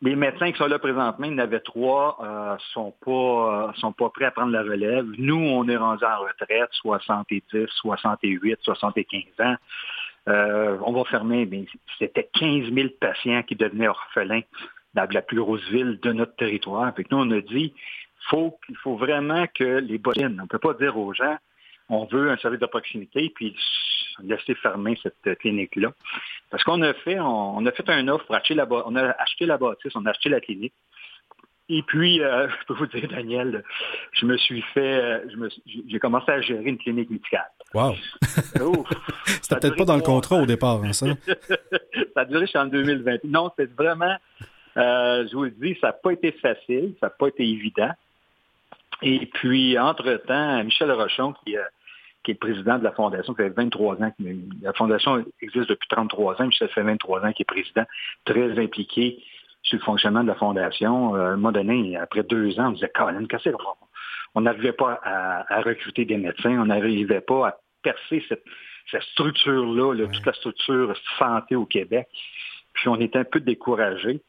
les 0.00 0.14
médecins 0.14 0.52
qui 0.52 0.58
sont 0.58 0.66
là 0.66 0.78
présentement, 0.78 1.26
il 1.26 1.32
y 1.32 1.34
en 1.34 1.38
avait 1.38 1.60
trois, 1.60 2.18
euh, 2.22 2.56
sont 2.72 2.94
pas 3.04 3.68
euh, 3.68 3.72
sont 3.74 3.92
pas 3.92 4.10
prêts 4.10 4.26
à 4.26 4.30
prendre 4.30 4.52
la 4.52 4.62
relève. 4.62 5.06
Nous, 5.18 5.36
on 5.36 5.68
est 5.68 5.76
rendu 5.76 6.04
en 6.04 6.20
retraite, 6.20 6.68
70, 6.72 7.42
68, 7.80 8.58
75 8.62 9.22
ans. 9.40 9.56
Euh, 10.28 10.78
on 10.84 10.92
va 10.92 11.04
fermer, 11.04 11.46
mais 11.46 11.66
c'était 11.98 12.28
15 12.38 12.72
000 12.72 12.88
patients 13.00 13.42
qui 13.42 13.56
devenaient 13.56 13.88
orphelins 13.88 14.42
dans 14.94 15.08
la 15.10 15.22
plus 15.22 15.38
grosse 15.38 15.66
ville 15.70 15.98
de 16.00 16.12
notre 16.12 16.36
territoire. 16.36 16.92
Puis 16.94 17.06
nous, 17.10 17.18
on 17.18 17.30
a 17.32 17.40
dit, 17.40 17.74
faut, 18.30 18.58
il 18.68 18.76
faut 18.76 18.96
vraiment 18.96 19.46
que 19.52 19.78
les 19.78 19.98
bottines, 19.98 20.38
on 20.38 20.44
ne 20.44 20.48
peut 20.48 20.58
pas 20.58 20.74
dire 20.74 20.96
aux 20.96 21.12
gens, 21.12 21.36
on 21.88 22.04
veut 22.06 22.30
un 22.30 22.36
service 22.36 22.60
de 22.60 22.66
proximité, 22.66 23.30
puis 23.34 23.56
laisser 24.22 24.54
fermer 24.56 24.98
cette 25.02 25.38
clinique-là. 25.38 25.92
Parce 26.50 26.64
qu'on 26.64 26.82
a 26.82 26.94
fait, 26.94 27.18
on, 27.20 27.64
a 27.64 27.72
fait 27.72 27.88
un 27.88 28.08
offre 28.08 28.24
pour 28.26 28.34
acheter 28.34 28.54
la 28.54 28.66
on 28.70 28.96
a 28.96 29.10
acheté 29.10 29.46
la 29.46 29.58
bâtisse, 29.58 29.94
on 29.94 30.06
a 30.06 30.10
acheté 30.10 30.28
la 30.28 30.40
clinique. 30.40 30.72
Et 31.68 31.82
puis, 31.82 32.22
euh, 32.22 32.48
je 32.60 32.66
peux 32.66 32.74
vous 32.74 32.86
dire, 32.86 33.08
Daniel, 33.08 33.62
je 34.12 34.26
me 34.26 34.36
suis 34.36 34.62
fait, 34.74 35.02
euh, 35.02 35.48
j'ai 35.88 35.98
commencé 35.98 36.30
à 36.30 36.40
gérer 36.40 36.64
une 36.64 36.78
clinique 36.78 37.10
médicale. 37.10 37.50
Wow! 37.74 37.94
C'était 39.26 39.60
peut-être 39.60 39.76
pas 39.76 39.84
dans 39.84 39.96
le 39.96 40.02
contrat 40.02 40.36
au 40.36 40.46
départ, 40.46 40.82
hein, 40.82 40.92
ça? 40.92 41.06
ça 42.14 42.20
a 42.20 42.24
duré 42.24 42.42
jusqu'en 42.42 42.66
2020. 42.66 43.24
Non, 43.24 43.50
c'est 43.56 43.70
vraiment, 43.74 44.16
euh, 44.76 45.26
je 45.28 45.34
vous 45.34 45.44
le 45.44 45.50
dis, 45.50 45.76
ça 45.80 45.88
n'a 45.88 45.92
pas 45.92 46.12
été 46.12 46.32
facile, 46.32 46.94
ça 47.00 47.06
n'a 47.06 47.10
pas 47.10 47.28
été 47.28 47.46
évident. 47.46 47.90
Et 49.02 49.26
puis, 49.26 49.78
entre-temps, 49.78 50.64
Michel 50.64 50.90
Rochon, 50.90 51.34
qui, 51.44 51.56
qui 52.28 52.32
est 52.32 52.34
président 52.34 52.78
de 52.78 52.84
la 52.84 52.92
Fondation, 52.92 53.32
qui 53.32 53.40
fait 53.40 53.48
23 53.48 54.02
ans, 54.02 54.12
la 54.60 54.72
Fondation 54.74 55.24
existe 55.40 55.70
depuis 55.70 55.88
33 55.88 56.42
ans, 56.42 56.46
Michel 56.46 56.68
fait 56.68 56.82
23 56.82 57.24
ans 57.24 57.32
qui 57.32 57.40
est 57.40 57.46
président, 57.46 57.84
très 58.26 58.58
impliqué 58.58 59.22
sur 59.62 59.78
le 59.78 59.82
fonctionnement 59.82 60.22
de 60.22 60.28
la 60.28 60.34
Fondation. 60.34 61.16
Euh, 61.16 61.20
à 61.20 61.28
un 61.28 61.36
moment 61.36 61.52
donné, 61.52 61.96
après 61.96 62.22
deux 62.24 62.60
ans, 62.60 62.68
on 62.68 62.72
disait, 62.72 62.90
Colin, 62.94 63.24
qu'est-ce 63.24 63.48
On 64.34 64.42
n'arrivait 64.42 64.72
pas 64.72 65.00
à, 65.02 65.62
recruter 65.62 66.04
des 66.04 66.18
médecins, 66.18 66.60
on 66.60 66.66
n'arrivait 66.66 67.22
pas 67.22 67.48
à 67.48 67.56
percer 67.82 68.22
cette, 68.28 68.44
structure-là, 69.12 70.06
toute 70.12 70.26
la 70.26 70.34
structure 70.34 70.94
santé 71.18 71.56
au 71.56 71.64
Québec. 71.64 72.08
Puis 72.78 72.88
on 72.88 72.96
était 73.00 73.18
un 73.18 73.24
peu 73.24 73.40
découragés. 73.40 74.20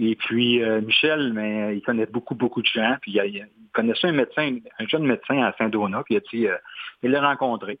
Et 0.00 0.16
puis 0.16 0.62
euh, 0.62 0.80
Michel, 0.80 1.32
mais 1.32 1.76
il 1.76 1.82
connaît 1.82 2.06
beaucoup, 2.06 2.34
beaucoup 2.34 2.60
de 2.60 2.66
gens. 2.66 2.96
Puis 3.00 3.12
il, 3.12 3.46
connaissait 3.72 4.08
un 4.08 4.12
médecin, 4.12 4.58
un 4.78 4.86
jeune 4.86 5.06
médecin 5.06 5.42
à 5.42 5.54
Saint-Donat, 5.56 6.02
puis 6.04 6.14
il 6.14 6.18
a 6.18 6.20
dit, 6.32 6.46
euh, 6.48 6.56
il 7.02 7.10
l'a 7.10 7.26
rencontré. 7.26 7.78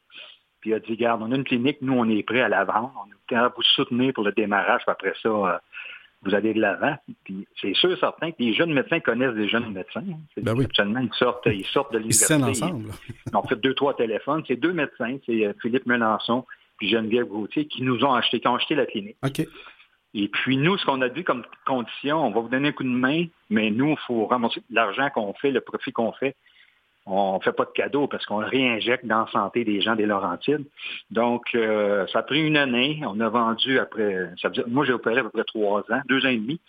Puis 0.60 0.70
il 0.70 0.74
a 0.74 0.78
dit, 0.78 0.96
garde, 0.96 1.22
on 1.22 1.32
a 1.32 1.34
une 1.34 1.44
clinique, 1.44 1.78
nous, 1.82 1.94
on 1.94 2.08
est 2.08 2.22
prêt 2.22 2.40
à 2.40 2.48
la 2.48 2.64
vendre. 2.64 2.94
On 3.04 3.34
est 3.34 3.36
à 3.36 3.48
vous 3.48 3.62
soutenir 3.62 4.12
pour 4.14 4.24
le 4.24 4.32
démarrage, 4.32 4.82
puis 4.82 4.92
après 4.92 5.12
ça, 5.20 5.60
vous 6.22 6.34
allez 6.34 6.54
de 6.54 6.60
l'avant. 6.60 6.96
Puis 7.24 7.46
c'est 7.60 7.74
sûr 7.74 7.98
certain 7.98 8.30
que 8.30 8.36
les 8.38 8.54
jeunes 8.54 8.72
médecins 8.72 9.00
connaissent 9.00 9.34
des 9.34 9.48
jeunes 9.48 9.72
médecins. 9.72 10.04
Ben 10.36 10.54
oui. 10.56 10.66
Ils 10.78 11.10
sortent, 11.14 11.46
ils 11.46 11.66
sortent 11.66 11.92
de 11.92 11.98
l'université. 11.98 12.34
Ils 12.34 12.44
ensemble. 12.44 12.90
Ils 13.26 13.36
ont 13.36 13.42
fait 13.42 13.56
deux, 13.56 13.74
trois 13.74 13.96
téléphones. 13.96 14.44
C'est 14.46 14.56
deux 14.56 14.72
médecins, 14.72 15.16
c'est 15.26 15.46
euh, 15.46 15.52
Philippe 15.60 15.86
Melançon 15.86 16.46
puis 16.82 16.90
Geneviève 16.90 17.26
Gauthier, 17.26 17.66
qui 17.66 17.82
nous 17.82 18.04
ont 18.04 18.12
acheté, 18.12 18.40
qui 18.40 18.48
ont 18.48 18.56
acheté 18.56 18.74
la 18.74 18.86
clinique. 18.86 19.16
OK. 19.22 19.46
Et 20.14 20.28
puis 20.28 20.56
nous, 20.58 20.76
ce 20.76 20.84
qu'on 20.84 21.00
a 21.00 21.08
dit 21.08 21.24
comme 21.24 21.44
condition, 21.66 22.26
on 22.26 22.30
va 22.30 22.40
vous 22.40 22.48
donner 22.48 22.68
un 22.68 22.72
coup 22.72 22.84
de 22.84 22.88
main, 22.88 23.26
mais 23.48 23.70
nous, 23.70 23.90
il 23.90 23.98
faut 24.06 24.26
ramasser 24.26 24.62
l'argent 24.70 25.08
qu'on 25.10 25.32
fait, 25.34 25.50
le 25.50 25.60
profit 25.60 25.92
qu'on 25.92 26.12
fait, 26.12 26.36
on 27.06 27.38
ne 27.38 27.42
fait 27.42 27.52
pas 27.52 27.64
de 27.64 27.70
cadeaux 27.70 28.06
parce 28.06 28.24
qu'on 28.26 28.36
réinjecte 28.36 29.06
dans 29.06 29.24
la 29.24 29.30
santé 29.30 29.64
des 29.64 29.80
gens 29.80 29.96
des 29.96 30.06
Laurentides. 30.06 30.64
Donc, 31.10 31.54
euh, 31.54 32.06
ça 32.08 32.20
a 32.20 32.22
pris 32.22 32.46
une 32.46 32.56
année. 32.56 33.02
On 33.04 33.18
a 33.20 33.28
vendu 33.28 33.78
après, 33.78 34.30
moi 34.68 34.84
j'ai 34.84 34.92
opéré 34.92 35.20
à 35.20 35.24
peu 35.24 35.30
près 35.30 35.44
trois 35.44 35.80
ans, 35.90 36.02
deux 36.06 36.24
ans 36.24 36.30
et 36.30 36.36
demi. 36.36 36.60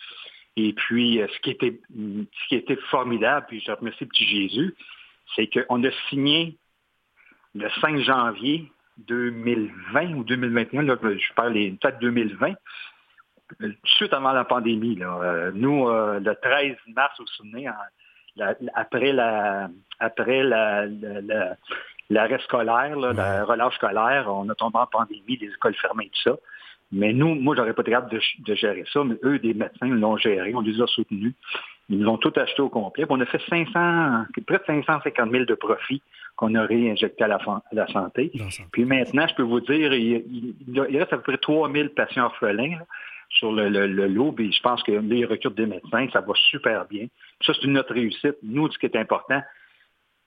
Et 0.56 0.72
puis, 0.72 1.20
euh, 1.20 1.26
ce 1.32 1.38
qui 1.40 1.50
était, 1.50 1.80
ce 1.94 2.48
qui 2.48 2.56
était 2.56 2.78
formidable, 2.90 3.46
puis 3.48 3.60
je 3.64 3.70
remercie 3.72 4.06
Petit 4.06 4.26
Jésus, 4.26 4.74
c'est 5.36 5.48
qu'on 5.48 5.82
a 5.84 5.90
signé 6.08 6.56
le 7.54 7.68
5 7.80 7.98
janvier 7.98 8.70
2020 8.98 10.14
ou 10.14 10.24
2021, 10.24 10.82
là, 10.82 10.96
je 11.02 11.34
parle 11.34 11.54
peut-être 11.54 11.98
2020, 12.00 12.54
suite 13.84 14.12
avant 14.12 14.32
la 14.32 14.44
pandémie. 14.44 14.96
Là. 14.96 15.18
Euh, 15.22 15.50
nous, 15.54 15.88
le 15.88 16.34
13 16.34 16.76
mars, 16.94 17.14
vous 17.18 17.24
vous 17.24 17.30
souvenez, 17.32 17.68
après 18.74 19.12
la 19.12 19.68
après 20.00 20.42
la, 20.42 20.86
l'arrêt 22.10 22.38
scolaire, 22.40 22.96
la 22.96 23.44
relâche 23.44 23.74
scolaire, 23.76 24.26
on 24.28 24.48
a 24.48 24.54
tombé 24.54 24.78
en 24.78 24.86
pandémie, 24.86 25.36
les 25.36 25.48
écoles 25.48 25.74
fermées, 25.74 26.10
tout 26.12 26.30
ça. 26.30 26.36
Mais 26.92 27.12
nous, 27.12 27.34
moi, 27.34 27.56
j'aurais 27.56 27.72
pas 27.72 27.82
été 27.82 27.90
capable 27.90 28.12
de, 28.12 28.54
gérer 28.54 28.84
ça, 28.92 29.02
mais 29.04 29.16
eux, 29.24 29.38
des 29.38 29.54
médecins, 29.54 29.88
l'ont 29.88 30.16
géré, 30.16 30.54
on 30.54 30.60
les 30.60 30.80
a 30.80 30.86
soutenus. 30.86 31.34
Ils 31.88 31.98
nous 31.98 32.08
ont 32.08 32.18
tout 32.18 32.32
acheté 32.36 32.62
au 32.62 32.68
complet. 32.68 33.04
on 33.08 33.20
a 33.20 33.26
fait 33.26 33.40
500, 33.48 34.26
près 34.46 34.58
de 34.58 34.64
550 34.64 35.30
000 35.30 35.44
de 35.44 35.54
profit 35.54 36.02
qu'on 36.36 36.54
a 36.54 36.62
réinjecté 36.62 37.24
à 37.24 37.28
la, 37.28 37.38
la 37.72 37.86
santé. 37.88 38.30
Puis 38.72 38.84
maintenant, 38.84 39.26
je 39.26 39.34
peux 39.34 39.42
vous 39.42 39.60
dire, 39.60 39.92
il, 39.92 40.54
reste 40.78 41.12
à 41.12 41.16
peu 41.16 41.22
près 41.22 41.38
3 41.38 41.70
000 41.70 41.88
patients 41.90 42.26
orphelins 42.26 42.78
sur 43.34 43.52
le, 43.52 43.68
lot. 44.06 44.34
Et 44.38 44.50
je 44.50 44.62
pense 44.62 44.82
que 44.82 44.92
les 44.92 45.24
recrutent 45.24 45.54
des 45.54 45.66
médecins, 45.66 46.06
ça 46.12 46.20
va 46.20 46.32
super 46.50 46.86
bien. 46.86 47.06
Ça, 47.44 47.52
c'est 47.60 47.68
notre 47.68 47.94
réussite. 47.94 48.36
Nous, 48.42 48.70
ce 48.70 48.78
qui 48.78 48.86
est 48.86 48.96
important, 48.96 49.42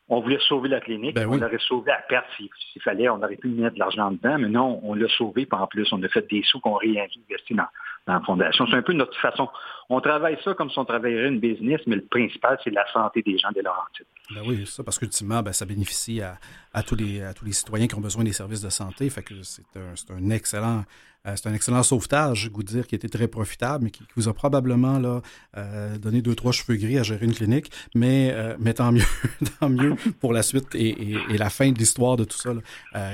on 0.10 0.22
voulait 0.22 0.40
sauver 0.40 0.70
la 0.70 0.80
clinique. 0.80 1.16
Ben 1.16 1.28
on 1.28 1.36
l'aurait 1.36 1.58
sauvé 1.60 1.92
à 1.92 2.02
perte 2.08 2.28
s'il 2.38 2.82
fallait. 2.82 3.10
On 3.10 3.22
aurait 3.22 3.36
pu 3.36 3.50
mettre 3.50 3.76
de 3.76 3.80
l'argent 3.80 4.12
dedans, 4.12 4.38
mais 4.40 4.48
non, 4.48 4.80
on 4.84 4.94
l'a 4.94 5.10
sauvé. 5.10 5.46
Puis 5.46 5.60
en 5.60 5.68
plus, 5.68 5.92
on 5.92 6.02
a 6.04 6.08
fait 6.08 6.28
des 6.30 6.44
sous 6.44 6.60
qu'on 6.60 6.76
réinvestit 6.76 7.54
dans, 7.54 7.68
dans 8.06 8.14
la 8.14 8.22
fondation. 8.22 8.66
C'est 8.68 8.78
un 8.78 8.82
peu 8.82 8.94
notre 8.94 9.18
façon. 9.20 9.50
On 9.90 10.00
travaille 10.00 10.38
ça 10.44 10.54
comme 10.54 10.70
si 10.70 10.80
on 10.80 10.86
travaillerait 10.86 11.28
une 11.28 11.40
business, 11.40 11.82
mais 11.88 11.98
le 11.98 12.06
principal, 12.06 12.58
c'est 12.64 12.70
la 12.70 12.86
santé 12.92 13.22
des 13.22 13.38
gens 13.38 13.52
de 13.52 13.62
Laurentides. 13.62 14.06
Ben 14.34 14.42
oui, 14.46 14.66
ça, 14.68 14.84
parce 14.84 15.00
qu'ultimement, 15.00 15.42
ben, 15.42 15.54
ça 15.54 15.66
bénéficie 15.66 16.22
à, 16.22 16.38
tous 16.84 16.96
les, 16.96 17.22
à 17.22 17.34
tous 17.34 17.46
les 17.46 17.54
citoyens 17.54 17.88
qui 17.88 17.96
ont 17.96 18.02
besoin 18.02 18.24
des 18.24 18.34
services 18.34 18.62
de 18.62 18.70
santé. 18.70 19.10
Fait 19.10 19.24
que 19.24 19.42
c'est 19.44 19.64
un, 19.76 20.16
un, 20.16 20.30
excellent 20.30 20.84
euh, 21.28 21.34
c'est 21.36 21.48
un 21.50 21.54
excellent 21.54 21.84
sauvetage, 21.84 22.44
je 22.44 22.50
vous 22.50 22.64
dire, 22.64 22.88
qui 22.88 22.96
était 22.96 23.10
très 23.10 23.28
profitable, 23.28 23.84
mais 23.86 23.92
qui, 23.92 24.04
vous 24.16 24.28
a 24.28 24.34
probablement 24.34 24.98
là, 25.00 25.22
euh, 25.58 25.98
donné 25.98 26.22
deux, 26.22 26.36
trois 26.36 26.52
cheveux 26.52 26.78
gris 26.78 26.98
à 26.98 27.04
gérer 27.04 27.26
une 27.26 27.34
clinique. 27.34 27.72
Mais, 27.96 28.32
euh, 28.32 28.56
mais 28.60 28.74
tant 28.74 28.92
mieux, 28.92 29.04
tant 29.60 29.70
mieux 29.70 29.96
pour 30.20 30.34
la 30.34 30.44
suite 30.44 30.74
et, 30.76 31.18
la 31.30 31.50
fin 31.50 31.72
de 31.72 31.78
l'histoire 31.78 32.16
de 32.18 32.24
tout 32.24 32.38
ça, 32.38 32.54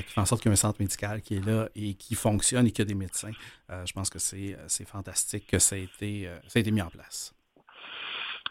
qui 0.01 0.13
fait 0.13 0.21
en 0.21 0.25
sorte 0.25 0.41
qu'il 0.41 0.49
y 0.49 0.51
a 0.51 0.53
un 0.53 0.57
centre 0.57 0.79
médical 0.79 1.21
qui 1.21 1.35
est 1.35 1.45
là 1.45 1.69
et 1.75 1.95
qui 1.95 2.15
fonctionne 2.15 2.67
et 2.67 2.71
qu'il 2.71 2.83
y 2.83 2.87
a 2.87 2.89
des 2.89 2.95
médecins. 2.95 3.31
je 3.69 3.91
pense 3.93 4.09
que 4.09 4.19
c'est 4.19 4.57
fantastique 4.85 5.47
que 5.47 5.59
ça 5.59 5.75
a, 5.75 5.79
été, 5.79 6.29
ça 6.47 6.57
a 6.57 6.59
été 6.59 6.71
mis 6.71 6.81
en 6.81 6.89
place. 6.89 7.33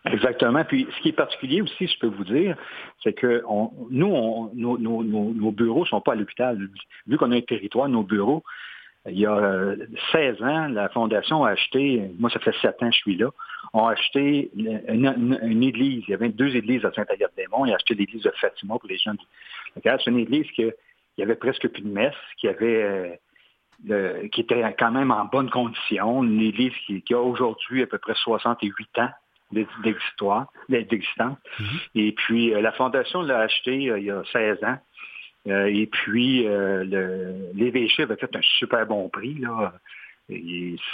Exactement. 0.05 0.65
Puis 0.65 0.87
ce 0.97 1.03
qui 1.03 1.11
est 1.11 1.13
particulier 1.13 1.63
aussi, 1.63 1.87
je 1.87 1.99
peux 1.99 2.09
vous 2.09 2.25
dire, 2.25 2.57
c'est 3.03 3.13
que 3.13 3.43
nous, 3.91 4.51
nos, 4.55 4.79
nos, 4.79 5.53
bureaux 5.53 5.83
ne 5.83 5.87
sont 5.87 6.01
pas 6.01 6.13
à 6.13 6.15
l'hôpital. 6.17 6.59
Vu 7.07 7.17
qu'on 7.17 7.31
a 7.31 7.37
un 7.37 7.41
territoire, 7.41 7.89
nos 7.89 8.03
bureaux, 8.03 8.43
il 9.07 9.19
y 9.19 9.27
a 9.27 9.75
16 10.13 10.37
euh, 10.41 10.45
ans, 10.45 10.69
la 10.69 10.89
Fondation 10.89 11.45
a 11.45 11.51
acheté, 11.51 12.11
moi 12.19 12.31
ça 12.31 12.39
fait 12.39 12.55
7 12.63 12.83
ans 12.83 12.89
que 12.89 12.95
je 12.95 13.01
suis 13.01 13.17
là, 13.17 13.31
ont 13.73 13.87
acheté 13.87 14.51
une, 14.55 15.63
église. 15.63 16.05
Il 16.07 16.11
y 16.11 16.15
avait 16.15 16.29
deux 16.29 16.55
églises 16.55 16.85
à 16.85 16.93
Saint-Agathe-des-Monts. 16.93 17.67
Ils 17.67 17.73
ont 17.73 17.75
acheté 17.75 17.95
l'église 17.95 18.23
de 18.23 18.33
Fatima 18.41 18.79
pour 18.79 18.89
les 18.89 18.99
gens 18.99 19.15
du. 19.15 19.25
C'est 19.83 20.07
une 20.07 20.19
église 20.19 20.51
qui 20.53 20.63
il 20.63 21.21
y 21.21 21.25
avait 21.25 21.37
presque 21.37 21.69
plus 21.69 21.83
de 21.83 21.89
messe, 21.89 22.15
qui 22.39 22.49
avait 22.49 23.21
euh, 23.91 24.29
qui 24.29 24.41
était 24.41 24.63
quand 24.79 24.93
même 24.93 25.11
en 25.11 25.25
bonne 25.27 25.51
condition. 25.51 26.23
Une 26.23 26.41
église 26.41 26.73
qui, 26.87 27.03
a 27.13 27.19
aujourd'hui 27.19 27.83
à 27.83 27.87
peu 27.87 27.99
près 27.99 28.15
68 28.15 28.99
ans 28.99 29.11
d'existence. 29.53 30.49
Mm-hmm. 30.69 31.81
Et 31.95 32.13
puis, 32.13 32.55
euh, 32.55 32.61
la 32.61 32.73
Fondation 32.73 33.23
l'a 33.23 33.41
acheté 33.41 33.75
il 33.75 34.05
y 34.05 34.11
a 34.11 34.23
16 34.33 34.65
ans. 34.65 34.79
Euh, 35.49 35.67
et 35.67 35.87
puis, 35.87 36.47
euh, 36.47 36.85
l'évêché 37.55 38.05
avait 38.05 38.17
fait 38.17 38.35
un 38.35 38.43
super 38.59 38.87
bon 38.87 39.09
prix. 39.09 39.35
Là. 39.35 39.75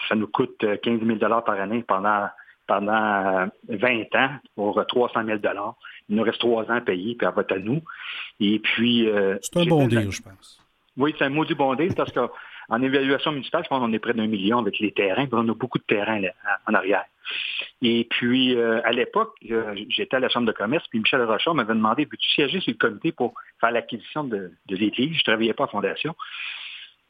ça 0.09 0.15
nous 0.15 0.27
coûte 0.27 0.65
15 0.83 1.01
000 1.05 1.19
par 1.19 1.61
année 1.61 1.85
pendant, 1.87 2.29
pendant 2.67 3.49
20 3.69 4.15
ans 4.15 4.31
pour 4.55 4.85
300 4.87 5.25
000 5.25 5.39
Il 6.09 6.17
nous 6.17 6.23
reste 6.23 6.39
trois 6.39 6.65
ans 6.65 6.77
à 6.77 6.81
payer, 6.81 7.15
puis 7.15 7.27
elle 7.27 7.35
va 7.35 7.45
à 7.49 7.59
nous. 7.59 7.83
Et 8.41 8.59
puis... 8.59 9.09
Euh, 9.09 9.37
c'est 9.43 9.59
un 9.59 9.67
bon 9.67 9.87
deal, 9.87 10.11
je 10.11 10.23
pense. 10.23 10.61
Oui, 10.97 11.15
c'est 11.17 11.25
un 11.25 11.31
maudit 11.31 11.55
bon 11.55 11.75
deal 11.75 11.95
parce 11.95 12.11
que 12.11 12.21
en 12.69 12.83
évaluation 12.83 13.33
municipale, 13.33 13.64
je 13.64 13.69
pense 13.69 13.81
qu'on 13.81 13.93
est 13.93 13.99
près 13.99 14.14
d'un 14.14 14.27
million 14.27 14.59
avec 14.59 14.79
les 14.79 14.93
terrains. 14.93 15.27
On 15.33 15.49
a 15.49 15.55
beaucoup 15.55 15.79
de 15.79 15.85
terrains 15.85 16.21
en 16.66 16.75
arrière. 16.75 17.05
Et 17.83 18.07
puis, 18.11 18.57
euh, 18.57 18.81
à 18.85 18.93
l'époque, 18.93 19.35
euh, 19.51 19.75
j'étais 19.89 20.16
à 20.16 20.21
la 20.21 20.29
Chambre 20.29 20.47
de 20.47 20.53
commerce, 20.53 20.87
puis 20.89 20.99
Michel 20.99 21.23
Rochard 21.23 21.55
m'avait 21.55 21.75
demandé, 21.75 22.05
veux-tu 22.05 22.29
siéger 22.29 22.61
sur 22.61 22.73
le 22.73 22.79
comité 22.79 23.12
pour 23.12 23.35
faire 23.61 23.71
l'acquisition 23.71 24.25
de, 24.25 24.53
l'église? 24.69 25.12
Je 25.12 25.19
ne 25.19 25.25
travaillais 25.25 25.55
pas 25.55 25.64
en 25.64 25.69
fondation. 25.69 26.16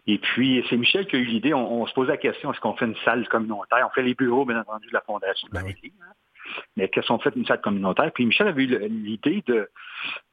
Et 0.07 0.19
puis, 0.19 0.65
c'est 0.69 0.77
Michel 0.77 1.07
qui 1.07 1.17
a 1.17 1.19
eu 1.19 1.25
l'idée, 1.25 1.55
on, 1.55 1.87
se 1.87 1.93
posait 1.93 2.13
la 2.13 2.17
question, 2.17 2.53
est-ce 2.53 2.61
qu'on 2.61 2.75
fait 2.75 2.87
une 2.87 2.97
salle 3.05 3.29
communautaire? 3.29 3.87
On 3.87 3.95
fait 3.95 4.03
les 4.03 4.15
bureaux, 4.15 4.45
bien 4.45 4.61
entendu, 4.61 4.89
de 4.89 4.93
la 4.93 5.03
fondation 5.03 5.49
de 5.49 5.53
ben 5.53 5.67
l'église. 5.67 5.93
Hein? 6.03 6.13
Mais 6.77 6.89
qu'est-ce 6.89 7.09
qu'on 7.09 7.19
fait 7.19 7.35
une 7.37 7.47
salle 7.47 7.61
communautaire. 7.61 8.11
Puis 8.15 8.27
Michel 8.27 8.49
avait 8.49 8.65
eu 8.65 8.89
l'idée 8.89 9.43
de, 9.47 9.69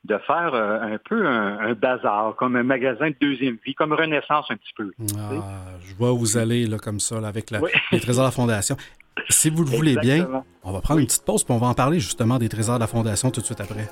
de 0.03 0.17
faire 0.19 0.53
euh, 0.53 0.95
un 0.95 0.97
peu 0.97 1.25
un, 1.25 1.73
bazar, 1.73 2.35
comme 2.35 2.55
un 2.55 2.63
magasin 2.63 3.09
de 3.09 3.15
deuxième 3.19 3.57
vie, 3.65 3.73
comme 3.73 3.93
Renaissance 3.93 4.45
un 4.49 4.57
petit 4.57 4.73
peu. 4.75 4.91
Ah, 5.17 5.77
je 5.85 5.95
vois 5.95 6.13
où 6.13 6.17
vous 6.17 6.37
allez 6.37 6.67
là, 6.67 6.77
comme 6.77 6.99
ça, 6.99 7.17
avec 7.25 7.51
les 7.51 7.99
trésors 7.99 8.23
de 8.23 8.27
la 8.27 8.31
Fondation. 8.31 8.77
Si 9.29 9.49
vous 9.49 9.63
le 9.63 9.69
voulez 9.69 9.95
bien, 9.95 10.43
on 10.63 10.71
va 10.71 10.81
prendre 10.81 10.99
une 10.99 11.07
petite 11.07 11.25
pause, 11.25 11.43
puis 11.43 11.53
on 11.53 11.57
va 11.57 11.67
en 11.67 11.73
parler 11.73 11.99
justement 11.99 12.37
des 12.37 12.49
trésors 12.49 12.75
de 12.75 12.81
la 12.81 12.87
Fondation 12.87 13.31
tout 13.31 13.41
de 13.41 13.45
suite 13.45 13.61
après. 13.61 13.87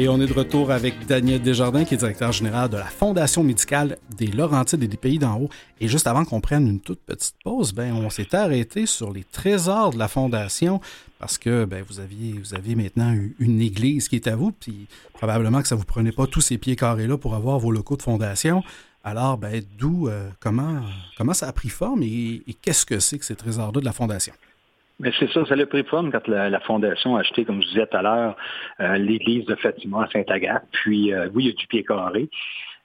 Et 0.00 0.08
on 0.08 0.18
est 0.18 0.26
de 0.26 0.32
retour 0.32 0.70
avec 0.70 1.06
Daniel 1.06 1.42
Desjardins, 1.42 1.84
qui 1.84 1.92
est 1.92 1.98
directeur 1.98 2.32
général 2.32 2.70
de 2.70 2.78
la 2.78 2.86
Fondation 2.86 3.44
médicale 3.44 3.98
des 4.16 4.28
Laurentides 4.28 4.82
et 4.82 4.88
des 4.88 4.96
Pays 4.96 5.18
d'en 5.18 5.36
haut. 5.38 5.50
Et 5.78 5.88
juste 5.88 6.06
avant 6.06 6.24
qu'on 6.24 6.40
prenne 6.40 6.66
une 6.66 6.80
toute 6.80 7.00
petite 7.00 7.34
pause, 7.44 7.74
ben, 7.74 7.92
on 7.92 8.08
s'est 8.08 8.34
arrêté 8.34 8.86
sur 8.86 9.12
les 9.12 9.24
trésors 9.24 9.92
de 9.92 9.98
la 9.98 10.08
Fondation 10.08 10.80
parce 11.18 11.36
que 11.36 11.66
ben, 11.66 11.84
vous, 11.86 12.00
aviez, 12.00 12.32
vous 12.32 12.54
aviez 12.54 12.76
maintenant 12.76 13.14
une 13.38 13.60
église 13.60 14.08
qui 14.08 14.16
est 14.16 14.26
à 14.26 14.36
vous, 14.36 14.52
puis 14.52 14.86
probablement 15.12 15.60
que 15.60 15.68
ça 15.68 15.74
ne 15.74 15.80
vous 15.80 15.86
prenait 15.86 16.12
pas 16.12 16.26
tous 16.26 16.40
ces 16.40 16.56
pieds 16.56 16.76
carrés-là 16.76 17.18
pour 17.18 17.34
avoir 17.34 17.58
vos 17.58 17.70
locaux 17.70 17.98
de 17.98 18.02
fondation. 18.02 18.62
Alors, 19.04 19.36
ben, 19.36 19.62
d'où, 19.78 20.08
euh, 20.08 20.30
comment, 20.40 20.80
comment 21.18 21.34
ça 21.34 21.46
a 21.46 21.52
pris 21.52 21.68
forme 21.68 22.02
et, 22.04 22.42
et 22.48 22.54
qu'est-ce 22.54 22.86
que 22.86 23.00
c'est 23.00 23.18
que 23.18 23.26
ces 23.26 23.36
trésors-là 23.36 23.78
de 23.78 23.84
la 23.84 23.92
Fondation? 23.92 24.32
Mais 25.00 25.12
c'est 25.18 25.30
ça, 25.32 25.46
ça 25.46 25.56
le 25.56 25.64
pris 25.64 25.82
forme 25.84 26.12
quand 26.12 26.28
la, 26.28 26.60
Fondation 26.60 27.16
a 27.16 27.20
acheté, 27.20 27.46
comme 27.46 27.62
je 27.62 27.68
disais 27.68 27.86
tout 27.86 27.96
à 27.96 28.02
l'heure, 28.02 28.36
euh, 28.80 28.98
l'église 28.98 29.46
de 29.46 29.54
Fatima 29.54 30.04
à 30.04 30.10
Saint-Agathe. 30.10 30.64
Puis, 30.72 31.14
euh, 31.14 31.28
oui, 31.34 31.44
il 31.44 31.46
y 31.48 31.50
a 31.50 31.54
du 31.54 31.66
pied 31.66 31.82
carré. 31.84 32.28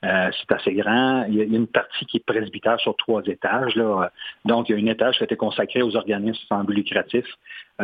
Euh, 0.05 0.29
c'est 0.31 0.55
assez 0.55 0.73
grand. 0.73 1.25
Il 1.27 1.35
y, 1.35 1.41
a, 1.41 1.43
une 1.43 1.67
partie 1.67 2.05
qui 2.05 2.17
est 2.17 2.25
presbytère 2.25 2.79
sur 2.79 2.95
trois 2.95 3.21
étages. 3.25 3.75
Là. 3.75 4.11
Donc, 4.45 4.69
il 4.69 4.77
y 4.77 4.79
a 4.79 4.81
un 4.81 4.91
étage 4.91 5.17
qui 5.17 5.23
a 5.23 5.25
été 5.25 5.35
consacré 5.35 5.81
aux 5.81 5.97
organismes 5.97 6.41
sans 6.47 6.63
but 6.63 6.75
lucratif. 6.75 7.25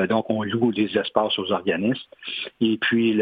donc, 0.07 0.29
on 0.29 0.43
loue 0.43 0.71
des 0.71 0.97
espaces 0.97 1.37
aux 1.37 1.51
organismes. 1.51 2.07
Et 2.61 2.77
puis, 2.77 3.19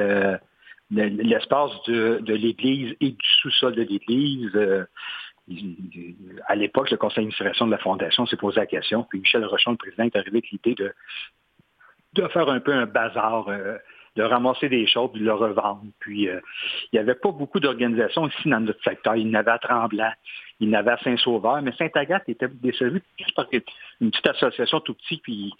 l'espace 0.91 1.71
de, 1.87 2.19
de 2.21 2.33
l'Église 2.35 2.95
et 3.01 3.09
du 3.09 3.27
sous-sol 3.41 3.73
de 3.73 3.81
l'Église, 3.81 4.51
à 6.47 6.55
l'époque, 6.55 6.91
le 6.91 6.97
conseil 6.97 7.25
d'administration 7.25 7.65
de 7.65 7.71
la 7.71 7.77
Fondation 7.77 8.25
s'est 8.25 8.37
posé 8.37 8.59
la 8.59 8.65
question, 8.65 9.03
puis 9.03 9.19
Michel 9.19 9.45
Rochon, 9.45 9.71
le 9.71 9.77
président, 9.77 10.03
est 10.03 10.15
arrivé 10.15 10.37
avec 10.37 10.51
l'idée 10.51 10.75
de, 10.75 12.27
faire 12.27 12.49
un 12.49 12.59
peu 12.59 12.73
un 12.73 12.85
bazar, 12.85 13.47
euh, 13.49 13.77
de 14.15 14.23
ramasser 14.23 14.69
des 14.69 14.87
choses, 14.87 15.11
de 15.13 15.19
le 15.19 15.33
revendre. 15.33 15.83
Puis 15.99 16.27
euh, 16.27 16.39
il 16.91 16.95
n'y 16.95 16.99
avait 16.99 17.15
pas 17.15 17.31
beaucoup 17.31 17.59
d'organisations 17.59 18.27
ici 18.27 18.49
dans 18.49 18.59
notre 18.59 18.83
secteur. 18.83 19.15
Il 19.15 19.27
y 19.27 19.31
en 19.31 19.33
avait 19.35 19.51
à 19.51 19.59
Tremblant, 19.59 20.11
il 20.59 20.69
y 20.69 20.75
en 20.75 20.79
avait 20.79 20.91
à 20.91 20.97
Saint-Sauveur, 20.97 21.61
mais 21.61 21.71
Saint-Agathe 21.77 22.27
était 22.27 22.47
desservi 22.47 23.01
par 23.35 23.47
une 24.01 24.11
petite 24.11 24.27
association 24.27 24.79
tout 24.81 24.93
petit, 24.95 25.17
puis 25.17 25.53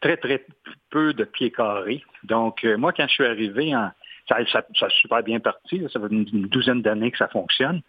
très, 0.00 0.16
très 0.16 0.44
peu 0.90 1.14
de 1.14 1.24
pieds 1.24 1.50
carrés. 1.50 2.04
Donc, 2.24 2.64
euh, 2.64 2.76
moi, 2.76 2.92
quand 2.92 3.06
je 3.06 3.12
suis 3.12 3.26
arrivé 3.26 3.74
en, 3.74 3.90
ça, 4.28 4.38
ça, 4.50 4.86
a 4.86 4.90
super 4.90 5.22
bien 5.22 5.40
parti. 5.40 5.82
Ça 5.92 6.00
fait 6.00 6.12
une, 6.12 6.24
douzaine 6.24 6.82
d'années 6.82 7.10
que 7.10 7.18
ça 7.18 7.28
fonctionne. 7.28 7.82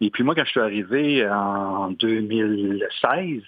Et 0.00 0.10
puis 0.10 0.22
moi, 0.22 0.34
quand 0.34 0.44
je 0.44 0.50
suis 0.50 0.60
arrivé 0.60 1.28
en 1.28 1.90
2016, 1.90 3.42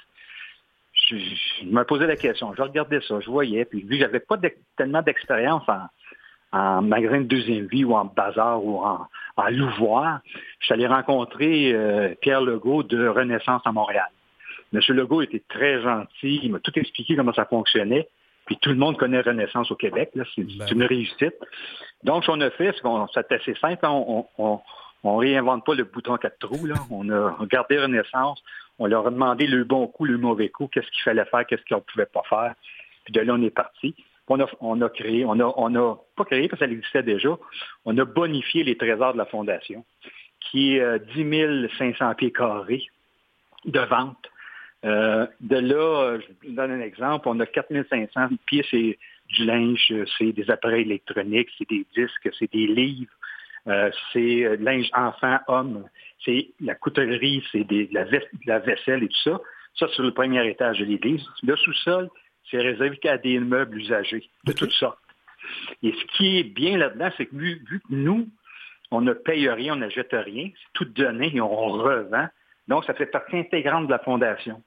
je, 1.08 1.64
me 1.66 1.82
posais 1.84 2.06
la 2.06 2.16
question. 2.16 2.54
Je 2.54 2.62
regardais 2.62 3.00
ça, 3.02 3.20
je 3.20 3.30
voyais. 3.30 3.64
Puis 3.64 3.82
vu 3.82 3.96
que 3.96 4.04
j'avais 4.04 4.20
pas 4.20 4.38
tellement 4.76 5.02
d'expérience 5.02 5.64
en, 6.52 6.82
magasin 6.82 7.20
de 7.20 7.24
deuxième 7.26 7.66
vie 7.66 7.84
ou 7.84 7.94
en 7.94 8.06
bazar 8.06 8.64
ou 8.64 8.82
en, 8.82 9.06
louvoir, 9.50 10.20
je 10.60 10.66
suis 10.66 10.74
allé 10.74 10.86
rencontrer 10.86 11.72
euh, 11.74 12.14
Pierre 12.22 12.40
Legault 12.40 12.82
de 12.82 13.06
Renaissance 13.06 13.60
à 13.66 13.72
Montréal. 13.72 14.08
Monsieur 14.72 14.94
Legault 14.94 15.20
était 15.22 15.42
très 15.48 15.82
gentil, 15.82 16.40
il 16.42 16.52
m'a 16.52 16.60
tout 16.60 16.72
expliqué 16.78 17.14
comment 17.14 17.34
ça 17.34 17.44
fonctionnait. 17.44 18.08
Puis 18.46 18.56
tout 18.60 18.70
le 18.70 18.76
monde 18.76 18.96
connaît 18.96 19.20
Renaissance 19.20 19.70
au 19.70 19.74
Québec, 19.74 20.10
c'est 20.34 20.44
ben 20.44 20.66
une 20.70 20.84
réussite. 20.84 21.34
Donc, 22.04 22.24
ce 22.24 22.30
qu'on 22.30 22.40
a 22.40 22.50
fait, 22.50 22.74
c'est 23.12 23.32
assez 23.32 23.54
simple. 23.56 23.84
On, 23.84 24.26
on, 24.38 25.16
réinvente 25.16 25.64
pas 25.64 25.74
le 25.74 25.84
bouton 25.84 26.16
quatre 26.16 26.38
trous. 26.38 26.66
Là. 26.66 26.76
On 26.90 27.08
a 27.10 27.30
regardé 27.32 27.78
Renaissance, 27.78 28.42
on 28.78 28.86
leur 28.86 29.06
a 29.06 29.10
demandé 29.10 29.46
le 29.46 29.64
bon 29.64 29.86
coup, 29.86 30.04
le 30.04 30.18
mauvais 30.18 30.48
coup, 30.48 30.68
qu'est-ce 30.68 30.90
qu'il 30.90 31.02
fallait 31.02 31.24
faire, 31.26 31.46
qu'est-ce 31.46 31.62
qu'on 31.68 31.76
ne 31.76 31.80
pouvait 31.80 32.06
pas 32.06 32.22
faire. 32.28 32.54
Puis 33.04 33.12
de 33.12 33.20
là, 33.20 33.34
on 33.34 33.42
est 33.42 33.50
parti. 33.50 33.94
On 34.28 34.40
a, 34.40 34.46
on 34.60 34.80
a 34.80 34.88
créé, 34.88 35.24
on 35.24 35.38
a, 35.38 35.54
on 35.56 35.74
a 35.76 35.96
pas 36.16 36.24
créé 36.24 36.48
parce 36.48 36.58
que 36.58 36.66
ça 36.66 36.72
existait 36.72 37.04
déjà, 37.04 37.28
on 37.84 37.96
a 37.96 38.04
bonifié 38.04 38.64
les 38.64 38.76
trésors 38.76 39.12
de 39.12 39.18
la 39.18 39.26
Fondation, 39.26 39.84
qui 40.40 40.76
est 40.76 40.98
10 41.14 41.68
500 41.78 42.14
pieds 42.16 42.32
carrés 42.32 42.84
de 43.64 43.80
vente. 43.80 44.28
Euh, 44.84 45.26
de 45.40 45.56
là, 45.56 46.18
je 46.20 46.48
vous 46.48 46.54
donne 46.54 46.70
un 46.70 46.80
exemple, 46.80 47.28
on 47.28 47.40
a 47.40 47.46
4 47.46 47.72
500 47.88 48.28
pieds, 48.46 48.64
c'est 48.70 48.98
du 49.28 49.44
linge, 49.44 49.92
c'est 50.18 50.32
des 50.32 50.50
appareils 50.50 50.82
électroniques, 50.82 51.48
c'est 51.58 51.68
des 51.68 51.86
disques, 51.96 52.28
c'est 52.38 52.52
des 52.52 52.66
livres, 52.66 53.10
euh, 53.66 53.90
c'est 54.12 54.56
linge 54.58 54.88
enfant, 54.92 55.38
homme, 55.48 55.88
c'est 56.24 56.50
la 56.60 56.74
coutellerie, 56.74 57.42
c'est 57.50 57.66
la, 57.92 58.04
la 58.46 58.58
vaisselle 58.60 59.02
et 59.02 59.08
tout 59.08 59.22
ça. 59.24 59.40
Ça, 59.78 59.88
sur 59.88 60.04
le 60.04 60.12
premier 60.12 60.46
étage 60.48 60.78
de 60.78 60.84
l'église. 60.84 61.24
Le 61.42 61.56
sous-sol, 61.56 62.08
c'est 62.50 62.58
réservé 62.58 62.96
qu'à 62.98 63.18
des 63.18 63.38
meubles 63.38 63.78
usagés 63.78 64.28
de 64.44 64.52
toutes 64.52 64.72
sortes. 64.72 64.98
Et 65.82 65.92
ce 65.92 66.16
qui 66.16 66.38
est 66.38 66.44
bien 66.44 66.78
là-dedans, 66.78 67.10
c'est 67.16 67.26
que 67.26 67.36
vu, 67.36 67.62
que 67.64 67.76
nous, 67.90 68.28
on 68.90 69.00
ne 69.00 69.12
paye 69.12 69.48
rien, 69.48 69.74
on 69.74 69.76
n'achète 69.76 70.12
rien, 70.12 70.50
c'est 70.54 70.72
tout 70.72 70.84
donné 70.84 71.34
et 71.34 71.40
on 71.40 71.48
revend. 71.66 72.28
Donc, 72.68 72.84
ça 72.84 72.94
fait 72.94 73.06
partie 73.06 73.36
intégrante 73.36 73.86
de 73.86 73.92
la 73.92 73.98
fondation. 73.98 74.62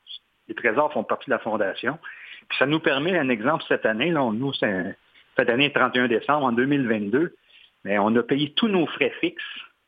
Les 0.48 0.56
trésors 0.56 0.92
font 0.94 1.04
partie 1.04 1.26
de 1.30 1.36
la 1.36 1.40
fondation. 1.40 2.00
Puis 2.48 2.58
ça 2.58 2.66
nous 2.66 2.80
permet, 2.80 3.18
un 3.18 3.30
exemple 3.30 3.64
cette 3.68 3.86
année, 3.86 4.12
là, 4.12 4.30
nous, 4.32 4.54
c'est 4.54 4.96
cette 5.38 5.50
année, 5.50 5.72
31 5.72 6.08
décembre, 6.08 6.46
en 6.46 6.52
2022, 6.52 7.36
mais 7.84 8.00
on 8.00 8.16
a 8.16 8.24
payé 8.24 8.54
tous 8.54 8.68
nos 8.68 8.88
frais 8.88 9.14
fixes, 9.22 9.44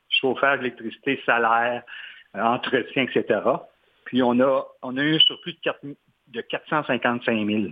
chauffage, 0.10 0.60
électricité, 0.60 1.22
salaire, 1.26 1.84
euh, 2.36 2.42
entretien, 2.42 3.04
etc. 3.04 3.42
Puis 4.06 4.22
on 4.24 4.40
a, 4.40 4.66
on 4.82 4.98
a 4.98 5.02
eu 5.02 5.16
un 5.16 5.20
surplus 5.20 5.56
de, 5.66 5.96
de 6.28 6.42
455 6.42 7.46
000 7.46 7.64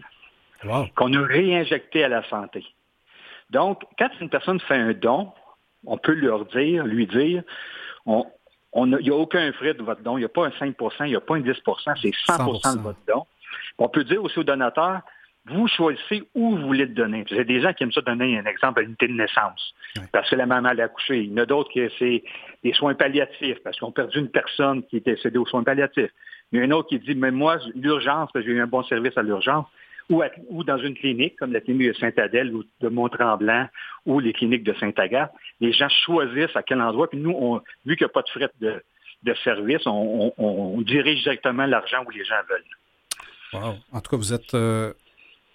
qu'on 0.95 1.13
a 1.13 1.21
réinjecté 1.21 2.03
à 2.03 2.09
la 2.09 2.23
santé. 2.27 2.65
Donc, 3.49 3.83
quand 3.97 4.09
une 4.19 4.29
personne 4.29 4.59
fait 4.59 4.75
un 4.75 4.93
don, 4.93 5.31
on 5.85 5.97
peut 5.97 6.13
leur 6.13 6.45
dire, 6.45 6.85
lui 6.85 7.07
dire, 7.07 7.43
on, 8.05 8.25
il 8.75 8.97
n'y 9.01 9.09
a 9.09 9.15
aucun 9.15 9.51
frais 9.53 9.73
de 9.73 9.83
votre 9.83 10.01
don, 10.01 10.17
il 10.17 10.21
n'y 10.21 10.25
a 10.25 10.29
pas 10.29 10.45
un 10.45 10.49
5% 10.49 10.91
il 11.01 11.05
n'y 11.07 11.15
a 11.15 11.21
pas 11.21 11.35
un 11.35 11.41
10% 11.41 11.53
c'est 12.01 12.09
100%, 12.09 12.77
de 12.77 12.81
votre 12.81 12.99
don. 13.07 13.25
On 13.77 13.89
peut 13.89 14.03
dire 14.03 14.23
aussi 14.23 14.39
au 14.39 14.43
donateur, 14.43 15.01
vous 15.45 15.67
choisissez 15.67 16.23
où 16.35 16.55
vous 16.55 16.67
voulez 16.67 16.85
le 16.85 16.93
donner. 16.93 17.25
Il 17.31 17.37
y 17.37 17.39
a 17.39 17.43
des 17.43 17.61
gens 17.61 17.73
qui 17.73 17.83
aiment 17.83 17.91
ça 17.91 18.01
donner 18.01 18.37
un 18.37 18.45
exemple 18.45 18.79
à 18.79 18.81
l'unité 18.83 19.07
de 19.07 19.13
naissance, 19.13 19.73
parce 20.11 20.29
que 20.29 20.35
la 20.35 20.45
maman 20.45 20.73
l'a 20.73 20.83
accouché. 20.83 21.23
Il 21.23 21.31
y 21.31 21.33
en 21.33 21.43
a 21.43 21.45
d'autres 21.45 21.71
qui 21.71 21.81
c'est 21.97 22.23
des 22.63 22.73
soins 22.73 22.93
palliatifs, 22.93 23.57
parce 23.63 23.79
qu'on 23.79 23.89
a 23.89 23.93
perdu 23.93 24.19
une 24.19 24.29
personne 24.29 24.83
qui 24.83 24.97
est 24.97 25.05
décédée 25.05 25.39
aux 25.39 25.45
soins 25.45 25.63
palliatifs. 25.63 26.11
Il 26.51 26.59
y 26.59 26.61
a 26.61 26.65
un 26.65 26.71
autre 26.71 26.89
qui 26.89 26.99
dit, 26.99 27.15
mais 27.15 27.31
moi, 27.31 27.57
l'urgence, 27.75 28.29
parce 28.31 28.45
que 28.45 28.51
j'ai 28.51 28.57
eu 28.57 28.61
un 28.61 28.67
bon 28.67 28.83
service 28.83 29.17
à 29.17 29.23
l'urgence, 29.23 29.65
ou, 30.09 30.63
dans 30.63 30.77
une 30.77 30.95
clinique, 30.95 31.35
comme 31.37 31.53
la 31.53 31.61
clinique 31.61 31.89
de 31.89 31.93
Saint-Adèle 31.93 32.53
ou 32.53 32.63
de 32.81 32.89
Mont-Tremblant 32.89 33.67
ou 34.05 34.19
les 34.19 34.33
cliniques 34.33 34.63
de 34.63 34.73
Saint-Agathe, 34.73 35.31
les 35.59 35.71
gens 35.71 35.89
choisissent 35.89 36.55
à 36.55 36.63
quel 36.63 36.81
endroit. 36.81 37.09
Puis 37.09 37.19
nous, 37.19 37.61
vu 37.85 37.95
qu'il 37.95 38.05
n'y 38.05 38.09
a 38.09 38.13
pas 38.13 38.23
de 38.23 38.29
frais 38.29 38.49
de, 38.59 39.33
service, 39.43 39.81
on, 39.85 40.81
dirige 40.81 41.23
directement 41.23 41.65
l'argent 41.65 42.03
où 42.07 42.09
les 42.09 42.25
gens 42.25 42.41
veulent. 42.49 42.63
Wow. 43.53 43.75
En 43.91 44.01
tout 44.01 44.11
cas, 44.11 44.17
vous 44.17 44.33
êtes 44.33 44.53
euh, 44.53 44.93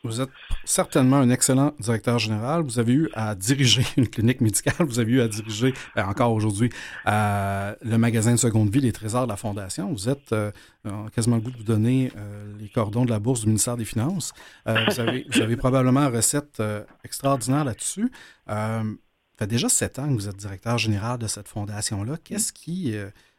vous 0.05 0.20
êtes 0.20 0.30
certainement 0.64 1.16
un 1.16 1.30
excellent 1.30 1.74
directeur 1.80 2.18
général. 2.18 2.62
Vous 2.62 2.78
avez 2.78 2.92
eu 2.92 3.09
à 3.14 3.34
diriger 3.34 3.84
une 3.96 4.09
clinique 4.09 4.40
médicale. 4.40 4.86
Vous 4.86 4.98
avez 4.98 5.12
eu 5.12 5.20
à 5.20 5.28
diriger, 5.28 5.74
ben, 5.96 6.07
encore 6.07 6.32
aujourd'hui, 6.32 6.70
euh, 7.07 7.74
le 7.82 7.96
magasin 7.98 8.32
de 8.32 8.36
seconde 8.36 8.70
vie, 8.70 8.80
les 8.80 8.92
trésors 8.92 9.24
de 9.26 9.32
la 9.32 9.36
Fondation. 9.36 9.90
Vous 9.90 10.09
êtes 10.09 10.32
euh, 10.32 10.50
quasiment 11.14 11.36
le 11.36 11.42
goût 11.42 11.50
de 11.50 11.57
vous 11.57 11.64
donner 11.64 12.12
euh, 12.16 12.52
les 12.59 12.68
cordons 12.68 13.05
de 13.05 13.11
la 13.11 13.18
bourse 13.18 13.40
du 13.40 13.46
ministère 13.46 13.76
des 13.76 13.84
Finances. 13.84 14.32
vous, 14.66 15.00
avez, 15.00 15.57
probablement 15.57 16.00
une 16.00 16.14
recette 16.14 16.62
extraordinaire 17.05 17.64
là-dessus. 17.64 18.11
ça 18.46 18.82
fait 19.38 19.46
déjà 19.46 19.68
sept 19.68 19.98
ans 19.98 20.09
que 20.09 20.14
vous 20.14 20.28
êtes 20.28 20.36
directeur 20.36 20.78
général 20.78 21.18
de 21.18 21.26
cette 21.26 21.48
fondation-là. 21.48 22.16
Qu'est-ce 22.22 22.52
qui, 22.52 22.94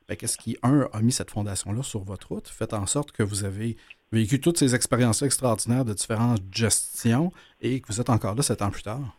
ben, 0.07 0.17
qu'est-ce 0.17 0.37
qui, 0.37 0.57
un, 0.63 0.87
a 0.91 1.01
mis 1.01 1.11
cette 1.11 1.31
fondation-là 1.31 1.83
sur 1.83 2.03
votre 2.03 2.29
route? 2.29 2.47
Faites 2.47 2.73
en 2.73 2.85
sorte 2.85 3.11
que 3.11 3.23
vous 3.23 3.43
avez 3.43 3.77
vécu 4.15 4.39
toutes 4.39 4.57
ces 4.57 4.73
expériences 4.75 5.21
extraordinaires 5.21 5.85
de 5.85 5.93
différentes 5.93 6.41
gestions 6.51 7.31
et 7.61 7.81
que 7.81 7.87
vous 7.87 7.99
êtes 8.01 8.09
encore 8.09 8.35
là 8.35 8.41
sept 8.41 8.61
ans 8.61 8.71
plus 8.71 8.83
tard? 8.83 9.15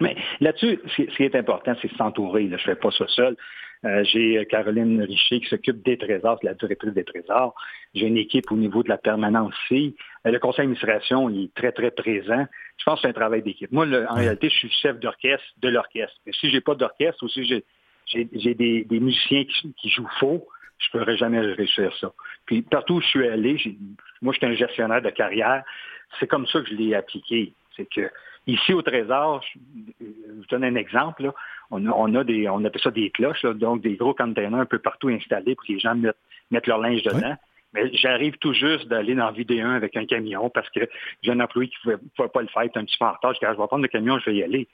Mais 0.00 0.16
là-dessus, 0.40 0.78
ce 0.96 1.16
qui 1.16 1.22
est 1.24 1.34
important, 1.34 1.74
c'est 1.82 1.92
s'entourer. 1.96 2.46
Je 2.46 2.52
ne 2.52 2.58
fais 2.58 2.76
pas 2.76 2.90
ça 2.90 3.06
seul. 3.08 3.36
Euh, 3.84 4.02
j'ai 4.04 4.44
Caroline 4.46 5.02
Richer 5.02 5.40
qui 5.40 5.46
s'occupe 5.46 5.84
des 5.84 5.96
trésors, 5.96 6.38
la 6.42 6.54
directrice 6.54 6.94
des 6.94 7.04
trésors. 7.04 7.54
J'ai 7.94 8.06
une 8.06 8.16
équipe 8.16 8.50
au 8.50 8.56
niveau 8.56 8.82
de 8.82 8.88
la 8.88 8.98
permanence 8.98 9.54
ici. 9.64 9.94
Euh, 10.26 10.32
le 10.32 10.38
conseil 10.40 10.64
d'administration 10.64 11.30
est 11.30 11.54
très, 11.54 11.70
très 11.72 11.92
présent. 11.92 12.46
Je 12.76 12.84
pense 12.84 12.96
que 12.96 13.02
c'est 13.02 13.08
un 13.08 13.12
travail 13.12 13.42
d'équipe. 13.42 13.70
Moi, 13.70 13.86
en 14.08 14.14
réalité, 14.14 14.48
je 14.48 14.56
suis 14.56 14.70
chef 14.70 14.98
d'orchestre 14.98 15.46
de 15.58 15.68
l'orchestre. 15.68 16.16
Mais 16.26 16.32
si 16.32 16.50
j'ai 16.50 16.60
pas 16.60 16.74
d'orchestre 16.74 17.22
ou 17.22 17.28
si 17.28 17.44
j'ai 17.44 18.54
des, 18.54 19.00
musiciens 19.00 19.44
qui 19.76 19.88
jouent 19.90 20.10
faux, 20.18 20.48
je 20.78 20.88
ne 20.94 21.00
pourrais 21.00 21.16
jamais 21.16 21.40
réussir 21.40 21.92
ça. 22.00 22.12
Puis 22.46 22.62
partout 22.62 22.94
où 22.94 23.00
je 23.00 23.06
suis 23.06 23.26
allé, 23.26 23.56
moi, 24.22 24.32
je 24.32 24.38
suis 24.38 24.46
un 24.46 24.54
gestionnaire 24.54 25.02
de 25.02 25.10
carrière. 25.10 25.64
C'est 26.18 26.26
comme 26.26 26.46
ça 26.46 26.60
que 26.60 26.68
je 26.68 26.74
l'ai 26.74 26.94
appliqué. 26.94 27.52
C'est 27.76 27.86
que 27.86 28.10
ici 28.46 28.72
au 28.72 28.82
Trésor, 28.82 29.42
je, 29.42 29.58
vous 29.98 30.44
donne 30.50 30.64
un 30.64 30.76
exemple. 30.76 31.30
On, 31.70 32.14
a, 32.14 32.24
des, 32.24 32.48
on 32.48 32.64
appelle 32.64 32.80
ça 32.80 32.90
des 32.90 33.10
cloches, 33.10 33.42
donc 33.42 33.82
des 33.82 33.96
gros 33.96 34.14
containers 34.14 34.60
un 34.60 34.66
peu 34.66 34.78
partout 34.78 35.08
installés 35.08 35.54
pour 35.54 35.66
que 35.66 35.72
les 35.72 35.78
gens 35.78 35.94
mettent, 35.94 36.66
leur 36.66 36.78
linge 36.78 37.02
dedans. 37.02 37.36
Mais 37.74 37.92
j'arrive 37.92 38.38
tout 38.38 38.54
juste 38.54 38.88
d'aller 38.88 39.14
dans 39.14 39.30
VD1 39.30 39.76
avec 39.76 39.94
un 39.94 40.06
camion 40.06 40.48
parce 40.48 40.70
que 40.70 40.88
j'ai 41.22 41.32
un 41.32 41.40
employé 41.40 41.68
qui 41.68 41.76
ne 41.86 41.96
pouvait, 41.96 42.28
pas 42.28 42.40
le 42.40 42.48
faire, 42.48 42.62
un 42.62 42.84
petit 42.84 42.96
peu 42.98 43.04
en 43.04 43.12
retard. 43.12 43.34
Je 43.34 43.40
dis, 43.40 43.44
ah, 43.44 43.52
je 43.52 43.60
vais 43.60 43.66
prendre 43.66 43.82
le 43.82 43.88
camion, 43.88 44.18
je 44.18 44.30
vais 44.30 44.36
y 44.36 44.42
aller. 44.42 44.66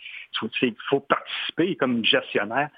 Il 0.62 0.74
faut 0.88 1.00
participer 1.00 1.74
comme 1.74 2.04
gestionnaire 2.04 2.70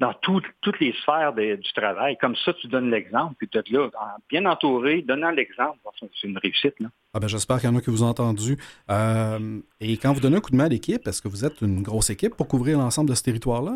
dans 0.00 0.12
toutes 0.22 0.80
les 0.80 0.92
sphères 1.02 1.32
du 1.32 1.72
travail. 1.74 2.16
Comme 2.20 2.34
ça, 2.36 2.52
tu 2.54 2.66
donnes 2.66 2.90
l'exemple, 2.90 3.34
puis 3.38 3.48
tu 3.48 3.58
es 3.58 3.62
là, 3.70 3.88
bien 4.28 4.44
entouré, 4.46 5.02
donnant 5.02 5.30
l'exemple. 5.30 5.78
C'est 6.00 6.26
une 6.26 6.38
réussite. 6.38 6.74
Là. 6.80 6.88
Ah 7.12 7.20
ben, 7.20 7.28
J'espère 7.28 7.60
qu'il 7.60 7.70
y 7.70 7.72
en 7.72 7.76
a 7.76 7.80
qui 7.80 7.90
vous 7.90 8.02
ont 8.02 8.08
entendu. 8.08 8.58
Euh, 8.90 9.60
et 9.80 9.96
quand 9.96 10.12
vous 10.12 10.20
donnez 10.20 10.36
un 10.36 10.40
coup 10.40 10.50
de 10.50 10.56
main 10.56 10.64
à 10.64 10.68
l'équipe, 10.68 11.06
est-ce 11.06 11.22
que 11.22 11.28
vous 11.28 11.44
êtes 11.44 11.60
une 11.60 11.82
grosse 11.82 12.10
équipe 12.10 12.36
pour 12.36 12.48
couvrir 12.48 12.78
l'ensemble 12.78 13.10
de 13.10 13.14
ce 13.14 13.22
territoire-là? 13.22 13.74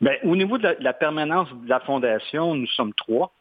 Bien, 0.00 0.12
au 0.22 0.36
niveau 0.36 0.58
de 0.58 0.76
la, 0.78 0.92
permanence 0.92 1.48
de 1.50 1.68
la 1.68 1.80
Fondation, 1.80 2.54
nous 2.54 2.68
sommes 2.68 2.94
trois. 2.94 3.32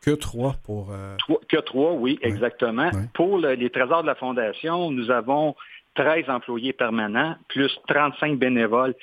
Que 0.00 0.12
trois 0.12 0.56
pour... 0.64 0.92
Euh, 0.92 1.16
que 1.48 1.56
trois, 1.56 1.92
oui, 1.92 2.18
exactement. 2.22 2.90
Pour 3.14 3.38
les 3.38 3.70
trésors 3.70 4.02
de 4.02 4.06
la 4.06 4.14
Fondation, 4.14 4.90
nous 4.90 5.10
avons 5.10 5.56
13 5.94 6.28
employés 6.28 6.72
permanents, 6.72 7.36
plus 7.48 7.72
35 7.88 8.38
bénévoles. 8.38 8.94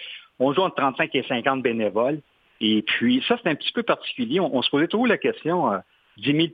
On 0.42 0.54
joue 0.54 0.62
entre 0.62 0.76
35 0.76 1.14
et 1.14 1.24
50 1.24 1.62
bénévoles. 1.62 2.20
Et 2.62 2.82
puis, 2.82 3.24
ça, 3.28 3.38
c'est 3.42 3.50
un 3.50 3.56
petit 3.56 3.72
peu 3.72 3.84
particulier. 3.84 4.40
On, 4.40 4.62
se 4.64 4.72
posait 4.72 4.88
toujours 4.88 5.06
la 5.06 5.20
question, 5.20 5.72
10, 6.18 6.54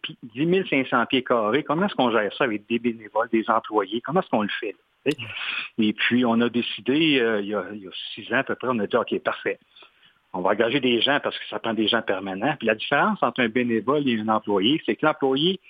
500 0.69 1.05
pieds 1.05 1.23
carrés, 1.23 1.63
comment 1.63 1.85
est-ce 1.85 1.95
qu'on 1.95 2.11
gère 2.11 2.33
ça 2.33 2.43
avec 2.43 2.67
des 2.67 2.79
bénévoles, 2.79 3.29
des 3.29 3.49
employés? 3.49 4.01
Comment 4.01 4.19
est-ce 4.19 4.29
qu'on 4.29 4.41
le 4.41 4.49
fait? 4.59 4.75
Et 5.77 5.93
puis, 5.93 6.25
on 6.25 6.41
a 6.41 6.49
décidé, 6.49 7.19
euh, 7.19 7.39
il, 7.41 7.47
y 7.47 7.55
a, 7.55 7.63
six 8.13 8.31
ans 8.33 8.39
à 8.39 8.43
peu 8.43 8.55
près, 8.55 8.67
on 8.69 8.79
a 8.79 8.87
dit, 8.87 8.97
OK, 8.97 9.17
parfait. 9.19 9.57
On 10.33 10.41
va 10.41 10.49
engager 10.49 10.81
des 10.81 10.99
gens 10.99 11.21
parce 11.21 11.37
que 11.39 11.45
ça 11.49 11.59
prend 11.59 11.73
des 11.73 11.87
gens 11.87 12.01
permanents. 12.01 12.55
Puis 12.57 12.67
la 12.67 12.75
différence 12.75 13.23
entre 13.23 13.41
un 13.41 13.47
bénévole 13.47 14.07
et 14.07 14.19
un 14.19 14.27
employé, 14.27 14.81
c'est 14.85 14.97
que 14.97 15.05
l'employé, 15.05 15.61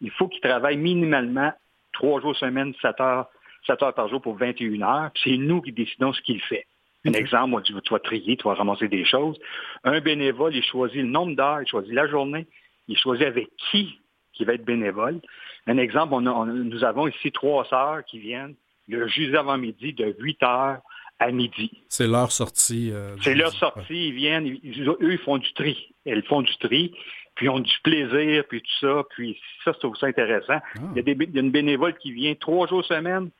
il 0.00 0.12
faut 0.12 0.28
qu'il 0.28 0.40
travaille 0.40 0.76
minimalement 0.76 1.52
trois 1.92 2.20
jours 2.20 2.36
semaine, 2.36 2.72
7 2.80 3.00
heures, 3.00 3.26
7 3.66 3.82
heures 3.82 3.94
par 3.94 4.08
jour 4.08 4.22
pour 4.22 4.36
21 4.36 4.82
heures. 4.82 5.10
C'est 5.22 5.36
nous 5.36 5.60
qui 5.60 5.72
décidons 5.72 6.12
ce 6.12 6.20
qu'il 6.22 6.40
fait. 6.40 6.66
Un 7.06 7.12
exemple, 7.12 7.50
moi, 7.50 7.62
tu, 7.62 7.72
vas 7.72 7.98
trier, 7.98 8.36
tu 8.36 8.44
vas 8.44 8.54
ramasser 8.54 8.88
des 8.88 9.04
choses. 9.04 9.38
Un 9.84 10.00
bénévole, 10.00 10.54
il 10.54 10.64
choisit 10.64 11.02
le 11.02 11.08
nombre 11.08 11.36
d'heures, 11.36 11.62
il 11.62 11.68
choisit 11.68 11.92
la 11.92 12.06
journée, 12.06 12.46
il 12.88 12.96
choisit 12.96 13.26
avec 13.26 13.50
qui 13.70 14.00
qui 14.32 14.44
va 14.44 14.54
être 14.54 14.64
bénévole. 14.64 15.20
Un 15.66 15.78
exemple, 15.78 16.20
nous 16.20 16.84
avons 16.84 17.06
ici 17.06 17.30
trois 17.32 17.64
sœurs 17.66 18.04
qui 18.04 18.18
viennent 18.18 18.54
le 18.88 19.08
jeudi 19.08 19.36
avant-midi 19.36 19.92
de 19.94 20.14
8 20.18 20.42
heures 20.42 20.80
à 21.18 21.30
midi. 21.30 21.70
C'est 21.88 22.06
leur 22.06 22.32
sortie. 22.32 22.90
Euh, 22.92 23.16
c'est 23.22 23.34
leur 23.34 23.52
sortie, 23.52 24.08
ils 24.08 24.14
viennent, 24.14 24.46
eux, 24.46 25.12
ils 25.12 25.18
font 25.18 25.38
du 25.38 25.52
tri. 25.54 25.94
Elles 26.04 26.24
font 26.24 26.42
du 26.42 26.54
tri, 26.58 26.92
puis 27.34 27.46
ils 27.46 27.50
ont 27.50 27.60
du 27.60 27.74
plaisir, 27.82 28.44
puis 28.48 28.60
tout 28.60 28.86
ça, 28.86 29.02
puis 29.10 29.38
ça, 29.64 29.72
c'est 29.80 29.86
aussi 29.86 30.04
intéressant. 30.04 30.58
Ah. 30.58 30.80
Il, 30.90 30.96
y 30.96 30.98
a 30.98 31.02
des, 31.02 31.12
il 31.12 31.34
y 31.34 31.38
a 31.38 31.40
une 31.40 31.50
bénévole 31.50 31.96
qui 31.98 32.12
vient 32.12 32.34
trois 32.34 32.66
jours 32.66 32.84
semaine, 32.84 33.30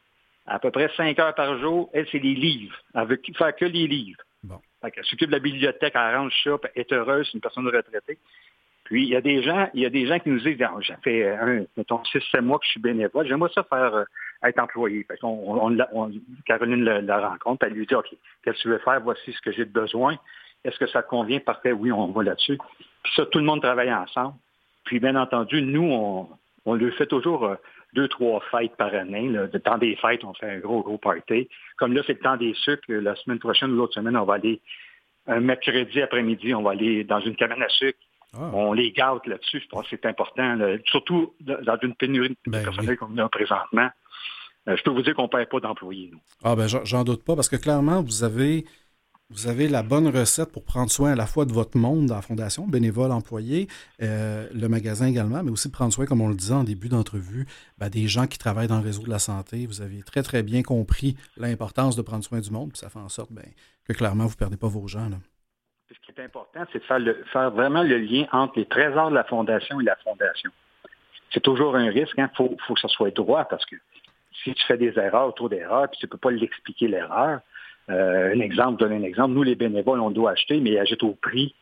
à 0.47 0.59
peu 0.59 0.71
près 0.71 0.91
cinq 0.97 1.19
heures 1.19 1.35
par 1.35 1.59
jour. 1.59 1.91
Elle, 1.93 2.07
c'est 2.11 2.19
les 2.19 2.35
livres. 2.35 2.77
Elle 2.95 3.07
veut 3.07 3.21
faire 3.37 3.55
que 3.55 3.65
les 3.65 3.87
livres. 3.87 4.21
Bon. 4.43 4.61
elle 4.83 4.93
s'occupe 5.05 5.29
de 5.29 5.33
la 5.33 5.39
bibliothèque, 5.39 5.93
elle 5.95 6.01
arrange 6.01 6.35
ça, 6.45 6.59
elle 6.75 6.83
est 6.83 6.93
heureuse, 6.93 7.27
c'est 7.27 7.35
une 7.35 7.41
personne 7.41 7.67
retraitée. 7.67 8.19
Puis 8.85 9.05
il 9.05 9.09
y 9.09 9.17
a 9.17 9.23
des 9.23 9.43
gens, 9.43 9.71
il 9.73 9.81
y 9.81 9.87
a 9.87 9.91
des 9.91 10.07
gens 10.07 10.19
qui 10.19 10.29
nous 10.29 10.41
disent, 10.41 10.61
ah, 10.61 10.75
j'ai 10.81 10.95
fait 11.03 11.27
un, 11.27 11.65
mettons, 11.77 12.05
six, 12.05 12.23
sept 12.31 12.43
mois 12.43 12.59
que 12.59 12.67
je 12.67 12.73
suis 12.73 12.81
bénévole, 12.81 13.27
j'aimerais 13.27 13.51
ça 13.55 13.63
faire 13.63 13.95
euh, 13.95 14.05
être 14.43 14.59
employé. 14.59 15.07
Caroline 16.45 16.85
la, 16.85 17.29
rencontre, 17.29 17.65
elle 17.67 17.73
lui 17.73 17.87
dit, 17.87 17.95
OK, 17.95 18.09
qu'est-ce 18.43 18.59
que 18.59 18.63
tu 18.63 18.69
veux 18.69 18.79
faire? 18.79 19.01
Voici 19.01 19.33
ce 19.33 19.41
que 19.41 19.53
j'ai 19.53 19.65
besoin. 19.65 20.19
Est-ce 20.65 20.79
que 20.79 20.87
ça 20.87 21.03
convient? 21.03 21.41
Parfait, 21.41 21.73
oui, 21.73 21.91
on 21.91 22.09
va 22.09 22.23
là-dessus. 22.23 22.59
Puis 23.03 23.13
ça, 23.17 23.25
tout 23.25 23.39
le 23.39 23.45
monde 23.47 23.63
travaille 23.63 23.93
ensemble. 23.93 24.35
Puis 24.85 25.01
bien 25.01 25.17
entendu, 25.17 25.63
nous, 25.63 25.91
on, 25.91 26.29
on 26.67 26.75
lui 26.75 26.93
fait 26.93 27.07
toujours 27.07 27.45
euh, 27.47 27.57
deux, 27.95 28.09
trois 28.09 28.43
fêtes 28.51 28.77
par 28.77 28.95
année. 28.95 29.29
Le 29.29 29.49
temps 29.61 29.79
des 29.79 29.97
fêtes, 29.97 30.25
on 30.25 30.35
fait 30.35 30.51
un 30.51 30.59
gros, 30.59 30.83
gros 30.83 30.99
party. 30.99 31.49
Comme 31.79 31.95
là, 31.95 32.03
c'est 32.07 32.15
le 32.15 32.19
temps 32.21 32.37
des 32.37 32.55
sucres. 32.55 32.83
La 32.89 33.15
semaine 33.17 33.39
prochaine 33.39 33.73
ou 33.73 33.77
l'autre 33.77 33.95
semaine, 33.95 34.17
on 34.17 34.25
va 34.25 34.35
aller 34.35 34.61
un 35.27 35.41
mercredi 35.41 36.03
après-midi, 36.03 36.55
on 36.55 36.63
va 36.63 36.73
aller 36.73 37.05
dans 37.05 37.21
une 37.21 37.35
cabane 37.37 37.63
à 37.63 37.69
sucre. 37.69 37.99
Ah. 38.37 38.51
On 38.53 38.73
les 38.73 38.91
gâte 38.91 39.27
là-dessus. 39.27 39.61
Je 39.61 39.69
pense 39.69 39.85
que 39.85 39.91
c'est 39.91 40.07
important, 40.07 40.59
surtout 40.87 41.35
dans 41.41 41.79
une 41.83 41.95
pénurie 41.95 42.31
de 42.31 42.51
ben 42.51 42.65
personnel 42.65 42.97
comme 42.97 43.15
nous 43.15 43.29
présentement. 43.29 43.89
Euh, 44.69 44.77
je 44.77 44.83
peux 44.83 44.91
vous 44.91 45.03
dire 45.03 45.15
qu'on 45.15 45.25
ne 45.25 45.29
perd 45.29 45.49
pas 45.49 45.61
d'employés. 45.61 46.11
Ah 46.43 46.57
ben 46.57 46.67
j'en 46.67 47.05
doute 47.05 47.25
pas, 47.25 47.37
parce 47.37 47.49
que 47.49 47.57
clairement, 47.57 48.03
vous 48.03 48.25
avez 48.25 48.65
vous 49.31 49.49
avez 49.49 49.69
la 49.69 49.83
bonne 49.83 50.09
recette 50.09 50.53
pour 50.53 50.65
prendre 50.65 50.91
soin 50.91 51.13
à 51.13 51.17
la 51.17 51.27
fois 51.27 51.45
de 51.45 51.53
votre 51.53 51.79
monde 51.79 52.07
dans 52.07 52.15
la 52.15 52.23
fondation, 52.23 52.67
bénévole, 52.67 53.11
employé, 53.11 53.69
euh, 54.03 54.47
le 54.53 54.69
magasin 54.69 55.07
également, 55.07 55.43
mais 55.43 55.51
aussi 55.51 55.71
prendre 55.71 55.93
soin, 55.93 56.05
comme 56.05 56.21
on 56.21 56.29
le 56.29 56.35
disait 56.35 56.55
en 56.55 56.65
début 56.65 56.89
d'entrevue, 56.89 57.47
ben, 57.79 57.89
des 57.89 58.07
gens 58.07 58.27
qui 58.27 58.39
travaillent 58.39 58.69
dans 58.69 58.79
le 58.79 58.85
réseau 58.85 59.03
de 59.03 59.11
la 59.11 59.19
santé. 59.19 59.67
Vous 59.67 59.81
avez 59.81 60.03
très, 60.03 60.23
très 60.23 60.43
bien 60.43 60.63
compris 60.63 61.17
l'importance 61.37 61.97
de 61.97 62.03
prendre 62.03 62.23
soin 62.23 62.41
du 62.41 62.51
monde, 62.51 62.71
puis 62.71 62.79
ça 62.79 62.91
fait 62.91 62.99
en 62.99 63.09
sorte 63.09 63.33
ben, 63.33 63.47
que 63.89 63.95
clairement, 63.95 64.25
vous 64.25 64.35
ne 64.35 64.39
perdez 64.39 64.57
pas 64.57 64.69
vos 64.69 64.87
gens. 64.87 65.09
Ce 65.89 65.95
qui 66.01 66.13
est 66.17 66.25
important, 66.25 66.61
c'est 66.73 66.81
de 66.81 66.85
faire, 66.85 67.01
faire, 67.33 67.51
vraiment 67.51 67.83
le 67.83 67.99
lien 67.99 68.27
entre 68.33 68.59
les 68.59 68.67
trésors 68.67 69.11
de 69.11 69.15
la 69.15 69.25
fondation 69.25 69.81
et 69.81 69.85
la 69.85 69.97
fondation. 69.97 70.51
C'est 71.33 71.43
toujours 71.43 71.77
un 71.77 71.89
risque, 71.89 72.15
il 72.19 72.23
hein. 72.23 72.31
faut, 72.37 72.57
faut 72.67 72.75
que 72.75 72.81
ça 72.81 72.89
soit 72.89 73.11
droit, 73.11 73.45
parce 73.47 73.65
que 73.65 73.77
si 74.43 74.53
tu 74.53 74.65
fais 74.67 74.77
des 74.77 74.99
erreurs 74.99 75.29
autour 75.29 75.49
d'erreurs, 75.49 75.89
puis 75.89 75.99
tu 75.99 76.07
ne 76.07 76.11
peux 76.11 76.19
pas 76.19 76.31
l'expliquer 76.31 76.89
l'erreur, 76.89 77.41
euh, 77.91 78.35
un 78.35 78.41
exemple, 78.41 78.81
donner 78.81 78.97
un 78.97 79.03
exemple. 79.03 79.35
Nous, 79.35 79.43
les 79.43 79.55
bénévoles, 79.55 80.01
on 80.01 80.11
doit 80.11 80.33
acheter, 80.33 80.61
mais 80.61 80.71
ils 80.71 80.79
achètent 80.79 81.03
au 81.03 81.15
prix 81.15 81.55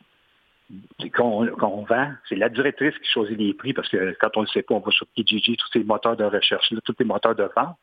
qu'on 1.15 1.85
vend. 1.85 2.13
C'est 2.29 2.37
la 2.37 2.49
directrice 2.49 2.97
qui 2.99 3.11
choisit 3.11 3.37
les 3.37 3.53
prix 3.53 3.73
parce 3.73 3.89
que 3.89 4.17
quand 4.21 4.31
on 4.37 4.41
ne 4.41 4.47
le 4.47 4.51
sait 4.51 4.63
pas, 4.63 4.75
on 4.75 4.79
va 4.79 4.91
sur 4.91 5.07
Kijiji, 5.15 5.57
tous 5.57 5.69
ces 5.73 5.85
moteurs 5.85 6.17
de 6.17 6.25
recherche, 6.25 6.73
tous 6.85 6.95
les 6.99 7.05
moteurs 7.05 7.35
de 7.35 7.49
vente. 7.55 7.77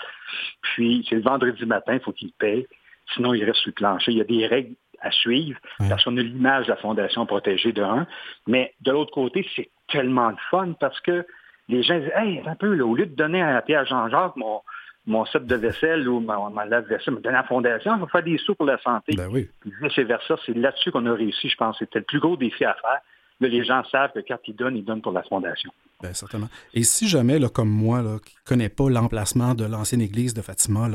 Puis, 0.62 1.06
c'est 1.08 1.16
le 1.16 1.22
vendredi 1.22 1.66
matin, 1.66 1.96
il 1.96 2.00
faut 2.00 2.14
qu'ils 2.14 2.32
payent. 2.32 2.68
Sinon, 3.14 3.34
il 3.34 3.44
reste 3.44 3.60
sur 3.60 3.70
le 3.70 3.74
plancher. 3.74 4.12
Il 4.12 4.18
y 4.18 4.22
a 4.22 4.26
des 4.26 4.48
règles 4.48 4.76
à 5.02 5.12
suivre 5.12 5.60
parce 5.78 6.04
qu'on 6.04 6.18
a 6.18 6.22
l'image 6.22 6.66
de 6.66 6.72
la 6.72 6.78
Fondation 6.78 7.26
protégée 7.26 7.72
de 7.72 7.82
un. 7.82 8.08
Mais 8.48 8.74
de 8.82 8.92
l'autre 8.92 9.12
côté, 9.12 9.48
c'est 9.56 9.70
tellement 9.88 10.32
de 10.32 10.40
fun 10.50 10.74
parce 10.80 11.00
que 11.02 11.26
les 11.68 11.84
gens 11.84 12.00
disent 12.00 12.12
Hey, 12.16 12.42
un 12.46 12.56
peu, 12.56 12.80
au 12.82 12.96
lieu 12.96 13.06
de 13.06 13.16
donner 13.16 13.42
à 13.42 13.62
Pierre 13.62 13.86
Jean-Jacques 13.86 14.36
mon, 14.36 14.62
mon 15.06 15.26
set 15.26 15.46
de 15.46 15.56
vaisselle 15.56 16.08
ou 16.08 16.20
ma, 16.20 16.66
lave-vaisselle, 16.66 17.16
me 17.16 17.20
donner 17.20 17.36
la 17.36 17.44
fondation, 17.44 17.96
je 17.98 18.02
vais 18.02 18.12
faire 18.12 18.24
des 18.24 18.38
sous 18.38 18.56
pour 18.56 18.66
la 18.66 18.78
santé. 18.80 19.16
Ben 19.16 19.28
oui. 19.32 19.50
Puis 19.62 20.04
versa, 20.04 20.36
c'est 20.46 20.56
là-dessus 20.56 20.92
qu'on 20.92 21.06
a 21.06 21.14
réussi, 21.14 21.50
je 21.50 21.56
pense. 21.56 21.78
C'était 21.80 22.00
le 22.00 22.06
plus 22.06 22.20
gros 22.20 22.38
défi 22.38 22.66
à 22.66 22.76
faire. 22.76 23.00
Là, 23.42 23.48
les 23.48 23.64
gens 23.64 23.84
savent 23.86 24.12
que 24.12 24.20
quand 24.20 24.38
ils 24.48 24.56
donnent, 24.56 24.76
ils 24.76 24.84
donnent 24.84 25.02
pour 25.02 25.14
la 25.14 25.24
fondation. 25.24 25.72
Bien, 26.02 26.14
certainement. 26.14 26.48
Et 26.74 26.84
si 26.84 27.08
jamais, 27.08 27.40
là, 27.40 27.50
comme 27.50 27.70
moi, 27.70 28.02
là, 28.02 28.18
qui 28.24 28.36
ne 28.36 28.48
connais 28.48 28.70
pas 28.70 28.90
l'emplacement 28.90 29.54
de 29.54 29.66
l'ancienne 29.66 30.02
église 30.02 30.34
de 30.34 30.42
Fatima, 30.42 30.88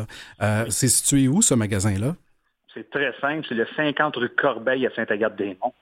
euh, 0.42 0.64
c'est 0.68 0.88
situé 0.88 1.28
où 1.28 1.42
ce 1.42 1.54
magasin-là? 1.54 2.16
C'est 2.72 2.90
très 2.90 3.12
simple. 3.20 3.46
C'est 3.48 3.54
le 3.54 3.66
50 3.76 4.16
rue 4.16 4.28
Corbeil 4.30 4.86
à 4.86 4.90
Saint-Agathe-des-Monts. 4.94 5.74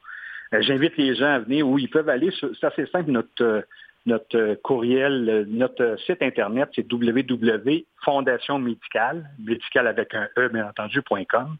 Euh, 0.55 0.61
j'invite 0.61 0.97
les 0.97 1.15
gens 1.15 1.35
à 1.35 1.39
venir 1.39 1.67
où 1.67 1.79
ils 1.79 1.89
peuvent 1.89 2.09
aller. 2.09 2.33
C'est 2.41 2.67
assez 2.67 2.87
simple. 2.87 3.11
Notre, 3.11 3.43
euh, 3.43 3.63
notre 4.07 4.37
euh, 4.37 4.55
courriel, 4.63 5.29
euh, 5.29 5.45
notre 5.47 5.99
site 6.07 6.23
Internet, 6.23 6.71
c'est 6.75 6.91
www.fondationmédicale, 6.91 9.29
médical 9.39 9.87
avec 9.87 10.15
un 10.15 10.27
E, 10.39 10.49
bien 10.49 10.67
entendu, 10.69 11.03
.com. 11.03 11.57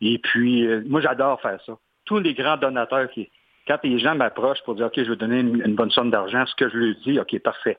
Et 0.00 0.18
puis, 0.18 0.66
euh, 0.66 0.82
moi, 0.86 1.00
j'adore 1.00 1.40
faire 1.40 1.60
ça. 1.64 1.78
Tous 2.04 2.18
les 2.18 2.34
grands 2.34 2.58
donateurs 2.58 3.08
qui, 3.10 3.30
quand 3.66 3.78
les 3.82 3.98
gens 3.98 4.14
m'approchent 4.14 4.62
pour 4.64 4.74
dire, 4.74 4.84
OK, 4.86 4.94
je 4.96 5.10
vais 5.10 5.16
donner 5.16 5.40
une, 5.40 5.74
bonne 5.74 5.90
somme 5.90 6.10
d'argent, 6.10 6.44
ce 6.46 6.54
que 6.54 6.68
je 6.68 6.76
leur 6.76 6.94
dis, 7.04 7.18
OK, 7.18 7.38
parfait. 7.38 7.78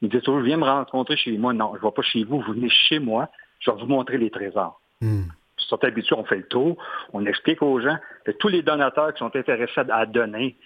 Ils 0.00 0.08
disent 0.08 0.22
toujours, 0.22 0.40
viens 0.40 0.58
me 0.58 0.64
rencontrer 0.64 1.16
chez 1.16 1.36
moi. 1.36 1.52
Non, 1.52 1.72
je 1.74 1.80
ne 1.80 1.84
vais 1.84 1.94
pas 1.94 2.02
chez 2.02 2.22
vous, 2.24 2.40
vous 2.40 2.52
venez 2.52 2.68
chez 2.68 3.00
moi, 3.00 3.28
je 3.60 3.70
vais 3.70 3.76
vous 3.78 3.86
montrer 3.86 4.18
les 4.18 4.30
trésors. 4.30 4.80
Hmm. 5.00 5.24
Sur 5.56 5.78
habitude, 5.82 6.14
on 6.16 6.24
fait 6.24 6.36
le 6.36 6.46
tour, 6.46 6.76
on 7.12 7.24
explique 7.26 7.62
aux 7.62 7.80
gens 7.80 7.96
tous 8.38 8.48
les 8.48 8.62
donateurs 8.62 9.14
qui 9.14 9.20
sont 9.20 9.34
intéressés 9.34 9.80
à 9.88 10.04
donner, 10.04 10.56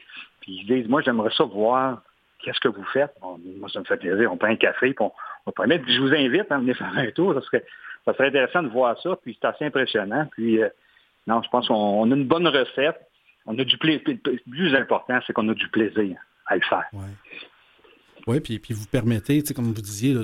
puis 0.40 0.62
ils 0.62 0.66
disent, 0.66 0.88
moi, 0.88 1.02
j'aimerais 1.02 1.30
ça 1.36 1.44
voir 1.44 2.00
qu'est-ce 2.38 2.60
que 2.60 2.68
vous 2.68 2.84
faites? 2.92 3.12
moi, 3.20 3.68
ça 3.68 3.80
me 3.80 3.84
fait 3.84 3.96
plaisir. 3.96 4.32
On 4.32 4.36
prend 4.36 4.48
un 4.48 4.56
café, 4.56 4.92
puis 4.94 5.04
on, 5.04 5.12
on 5.46 5.52
Je 5.56 6.00
vous 6.00 6.12
invite 6.12 6.50
à 6.50 6.58
venir 6.58 6.76
faire 6.78 6.96
un 6.96 7.10
tour. 7.10 7.34
Ça 7.34 7.40
serait, 7.42 7.64
ça 8.04 8.14
serait 8.14 8.28
intéressant 8.28 8.62
de 8.62 8.68
voir 8.68 9.00
ça. 9.00 9.16
Puis 9.22 9.38
c'est 9.40 9.48
assez 9.48 9.64
impressionnant. 9.64 10.28
Puis, 10.32 10.62
euh, 10.62 10.68
non, 11.26 11.42
je 11.42 11.48
pense 11.50 11.68
qu'on 11.68 12.10
a 12.10 12.14
une 12.14 12.26
bonne 12.26 12.46
recette. 12.46 13.00
On 13.46 13.58
a 13.58 13.64
du 13.64 13.78
plaisir. 13.78 14.02
Le 14.06 14.50
plus 14.50 14.74
important, 14.74 15.18
c'est 15.26 15.32
qu'on 15.32 15.48
a 15.48 15.54
du 15.54 15.68
plaisir 15.68 16.16
à 16.46 16.56
le 16.56 16.62
faire. 16.62 16.84
Oui, 18.26 18.40
puis, 18.40 18.58
puis 18.58 18.74
vous 18.74 18.86
permettez, 18.86 19.42
comme 19.54 19.66
vous 19.66 19.80
disiez, 19.80 20.14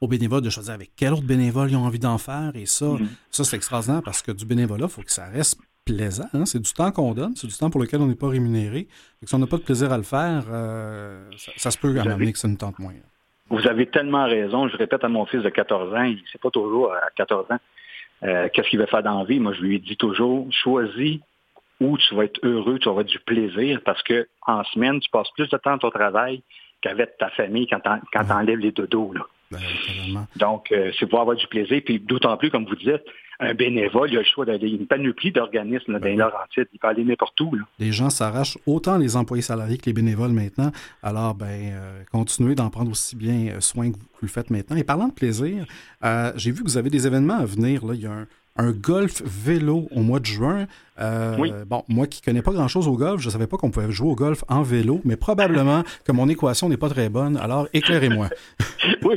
aux 0.00 0.08
bénévoles 0.08 0.42
de 0.42 0.50
choisir 0.50 0.74
avec 0.74 0.90
quel 0.96 1.14
autre 1.14 1.26
bénévole 1.26 1.70
ils 1.70 1.76
ont 1.76 1.84
envie 1.84 1.98
d'en 1.98 2.18
faire. 2.18 2.50
Et 2.54 2.66
ça, 2.66 2.84
mm-hmm. 2.84 3.06
ça 3.30 3.44
c'est 3.44 3.56
extraordinaire 3.56 4.02
parce 4.04 4.20
que 4.20 4.32
du 4.32 4.44
bénévolat, 4.44 4.84
il 4.84 4.90
faut 4.90 5.02
que 5.02 5.12
ça 5.12 5.26
reste 5.26 5.58
plaisant. 5.84 6.28
Hein. 6.32 6.46
C'est 6.46 6.60
du 6.60 6.72
temps 6.72 6.90
qu'on 6.90 7.12
donne, 7.12 7.34
c'est 7.36 7.46
du 7.46 7.56
temps 7.56 7.70
pour 7.70 7.80
lequel 7.80 8.00
on 8.00 8.06
n'est 8.06 8.14
pas 8.14 8.28
rémunéré. 8.28 8.88
si 9.22 9.34
on 9.34 9.38
n'a 9.38 9.46
pas 9.46 9.58
de 9.58 9.62
plaisir 9.62 9.92
à 9.92 9.96
le 9.96 10.02
faire, 10.02 10.44
euh, 10.50 11.30
ça, 11.56 11.70
se 11.70 11.78
peut 11.78 11.98
à 11.98 12.04
m'amener 12.04 12.32
que 12.32 12.38
ça 12.38 12.48
nous 12.48 12.56
tente 12.56 12.78
moins. 12.78 12.92
Vous 13.50 13.66
avez 13.68 13.86
tellement 13.86 14.24
raison. 14.24 14.68
Je 14.68 14.76
répète 14.76 15.04
à 15.04 15.08
mon 15.08 15.26
fils 15.26 15.42
de 15.42 15.50
14 15.50 15.94
ans, 15.94 16.02
il 16.02 16.16
ne 16.16 16.26
sait 16.32 16.38
pas 16.38 16.50
toujours 16.50 16.92
à 16.92 17.10
14 17.16 17.50
ans 17.50 17.58
euh, 18.24 18.48
qu'est-ce 18.52 18.68
qu'il 18.68 18.78
veut 18.78 18.86
faire 18.86 19.02
dans 19.02 19.18
la 19.18 19.24
vie. 19.24 19.38
Moi, 19.38 19.52
je 19.52 19.60
lui 19.60 19.80
dis 19.80 19.96
toujours, 19.96 20.46
choisis 20.50 21.18
où 21.80 21.98
tu 21.98 22.14
vas 22.14 22.24
être 22.24 22.40
heureux, 22.42 22.78
tu 22.78 22.84
vas 22.86 22.92
avoir 22.92 23.04
du 23.04 23.18
plaisir, 23.18 23.80
parce 23.84 24.02
que 24.02 24.28
en 24.46 24.64
semaine, 24.64 25.00
tu 25.00 25.10
passes 25.10 25.30
plus 25.32 25.48
de 25.48 25.56
temps 25.56 25.74
à 25.74 25.78
ton 25.78 25.90
travail 25.90 26.42
qu'avec 26.80 27.18
ta 27.18 27.30
famille 27.30 27.66
quand 27.66 27.80
tu 27.80 28.32
enlèves 28.32 28.58
les 28.58 28.72
dodos. 28.72 29.12
Là. 29.12 29.26
Ben, 29.50 30.26
Donc, 30.36 30.72
euh, 30.72 30.90
c'est 30.98 31.06
pour 31.06 31.20
avoir 31.20 31.36
du 31.36 31.46
plaisir, 31.46 31.80
puis 31.84 32.00
d'autant 32.00 32.36
plus, 32.36 32.50
comme 32.50 32.64
vous 32.66 32.76
dites, 32.76 33.02
un 33.40 33.54
bénévole, 33.54 34.10
il 34.10 34.16
a 34.16 34.20
le 34.20 34.26
choix 34.26 34.44
d'aller 34.44 34.70
une 34.70 34.86
panoplie 34.86 35.32
d'organismes 35.32 35.98
ben 35.98 36.16
dans 36.16 36.26
Laurentides. 36.26 36.68
Il 36.72 36.78
peut 36.78 36.88
aller 36.88 37.04
n'importe 37.04 37.40
où. 37.40 37.56
Les 37.78 37.92
gens 37.92 38.10
s'arrachent 38.10 38.58
autant 38.66 38.96
les 38.96 39.16
employés 39.16 39.42
salariés 39.42 39.78
que 39.78 39.86
les 39.86 39.92
bénévoles 39.92 40.32
maintenant. 40.32 40.70
Alors, 41.02 41.34
ben, 41.34 41.46
euh, 41.46 42.02
continuez 42.12 42.54
d'en 42.54 42.70
prendre 42.70 42.90
aussi 42.90 43.16
bien 43.16 43.48
euh, 43.48 43.60
soin 43.60 43.90
que 43.90 43.96
vous, 43.96 44.06
le 44.22 44.28
faites 44.28 44.50
maintenant. 44.50 44.76
Et 44.76 44.84
parlant 44.84 45.08
de 45.08 45.12
plaisir, 45.12 45.66
euh, 46.04 46.32
j'ai 46.36 46.52
vu 46.52 46.62
que 46.62 46.68
vous 46.68 46.78
avez 46.78 46.90
des 46.90 47.06
événements 47.06 47.38
à 47.38 47.44
venir. 47.44 47.84
Là. 47.84 47.94
Il 47.94 48.00
y 48.00 48.06
a 48.06 48.12
un, 48.12 48.26
un 48.56 48.70
golf 48.70 49.22
vélo 49.24 49.88
au 49.90 50.00
mois 50.00 50.20
de 50.20 50.26
juin. 50.26 50.66
Euh, 51.00 51.64
bon, 51.66 51.82
moi 51.88 52.06
qui 52.06 52.22
connais 52.22 52.42
pas 52.42 52.52
grand-chose 52.52 52.86
au 52.86 52.96
golf, 52.96 53.20
je 53.20 53.28
savais 53.28 53.46
pas 53.46 53.56
qu'on 53.56 53.70
pouvait 53.70 53.90
jouer 53.90 54.10
au 54.10 54.14
golf 54.14 54.44
en 54.48 54.62
vélo, 54.62 55.00
mais 55.04 55.16
probablement 55.16 55.82
que 56.04 56.12
mon 56.12 56.28
équation 56.28 56.68
n'est 56.68 56.76
pas 56.76 56.88
très 56.88 57.08
bonne. 57.08 57.36
Alors, 57.36 57.66
éclairez-moi. 57.72 58.28
oui, 59.02 59.16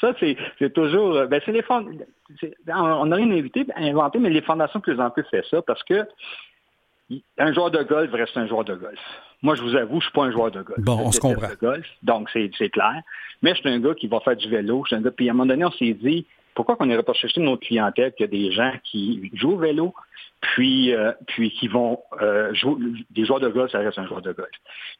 ça, 0.00 0.14
c'est 0.18 0.72
toujours... 0.74 1.14
Euh, 1.14 1.26
ben, 1.26 1.40
c'est 1.44 1.52
les 1.52 1.62
On 1.70 3.06
n'a 3.06 3.16
rien 3.16 3.30
invité, 3.30 3.66
inventé, 3.76 4.18
mais 4.18 4.30
les 4.30 4.42
fondations 4.42 4.80
de 4.80 4.84
plus 4.84 5.00
en 5.00 5.10
plus 5.10 5.24
fait 5.30 5.44
ça 5.48 5.62
parce 5.62 5.82
que 5.84 6.06
un 7.38 7.52
joueur 7.52 7.70
de 7.70 7.82
golf 7.84 8.12
reste 8.12 8.36
un 8.36 8.48
joueur 8.48 8.64
de 8.64 8.74
golf. 8.74 8.98
Moi, 9.42 9.54
je 9.54 9.62
vous 9.62 9.76
avoue, 9.76 10.00
je 10.00 10.06
ne 10.06 10.10
suis 10.10 10.12
pas 10.12 10.24
un 10.24 10.32
joueur 10.32 10.50
de 10.50 10.62
golf. 10.62 10.80
Bon, 10.80 10.98
on 11.04 11.12
se 11.12 11.20
comprend. 11.20 11.48
golf, 11.60 11.86
donc, 12.02 12.28
c'est 12.32 12.68
clair. 12.70 13.00
Mais 13.42 13.54
je 13.54 13.60
suis 13.60 13.68
un 13.68 13.78
gars 13.78 13.94
qui 13.94 14.08
va 14.08 14.18
faire 14.20 14.34
du 14.34 14.48
vélo. 14.48 14.82
Je 14.84 14.88
suis 14.88 14.96
un 14.96 15.02
gars, 15.02 15.12
puis 15.12 15.28
à 15.28 15.32
un 15.32 15.34
moment 15.34 15.46
donné, 15.46 15.64
on 15.64 15.70
s'est 15.70 15.94
dit, 15.94 16.26
pourquoi 16.56 16.74
qu'on 16.74 16.86
n'irait 16.86 17.04
pas 17.04 17.12
chercher 17.12 17.40
notre 17.40 17.64
clientèle 17.64 18.12
qu'il 18.12 18.24
y 18.24 18.28
a 18.28 18.30
des 18.30 18.50
gens 18.50 18.72
qui 18.82 19.30
jouent 19.34 19.52
au 19.52 19.58
vélo, 19.58 19.94
puis, 20.40 20.92
euh, 20.92 21.12
puis 21.28 21.50
qui 21.50 21.68
vont 21.68 22.00
euh, 22.20 22.52
jouer, 22.54 22.76
des 23.10 23.24
joueurs 23.24 23.40
de 23.40 23.48
golf, 23.48 23.70
ça 23.70 23.78
reste 23.78 23.98
un 23.98 24.06
joueur 24.06 24.22
de 24.22 24.32
golf. 24.32 24.50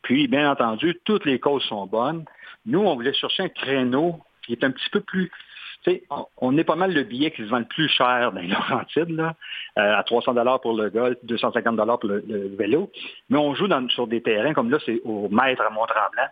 Puis, 0.02 0.28
bien 0.28 0.50
entendu, 0.50 1.00
toutes 1.04 1.24
les 1.24 1.40
causes 1.40 1.64
sont 1.64 1.86
bonnes. 1.86 2.24
Nous, 2.64 2.80
on 2.80 2.94
voulait 2.94 3.12
chercher 3.12 3.44
un 3.44 3.48
créneau 3.48 4.20
qui 4.44 4.52
est 4.52 4.62
un 4.62 4.70
petit 4.70 4.90
peu 4.90 5.00
plus 5.00 5.30
on, 6.38 6.56
est 6.56 6.64
pas 6.64 6.76
mal 6.76 6.92
le 6.92 7.02
billet 7.02 7.30
qui 7.30 7.42
se 7.42 7.48
vend 7.48 7.58
le 7.58 7.64
plus 7.64 7.88
cher 7.88 8.32
dans 8.32 8.40
les 8.40 8.48
Laurentides, 8.48 9.10
là, 9.10 9.34
euh, 9.78 9.96
à 9.96 10.02
300 10.02 10.34
dollars 10.34 10.60
pour 10.60 10.74
le 10.74 10.90
golf, 10.90 11.16
250 11.22 11.76
dollars 11.76 11.98
pour 11.98 12.08
le, 12.08 12.22
vélo. 12.56 12.90
Mais 13.30 13.38
on 13.38 13.54
joue 13.54 13.68
sur 13.90 14.06
des 14.06 14.22
terrains 14.22 14.54
comme 14.54 14.70
là, 14.70 14.78
c'est 14.84 15.00
au 15.04 15.28
Maître 15.28 15.62
à 15.62 15.70
Mont-Tremblant. 15.70 16.28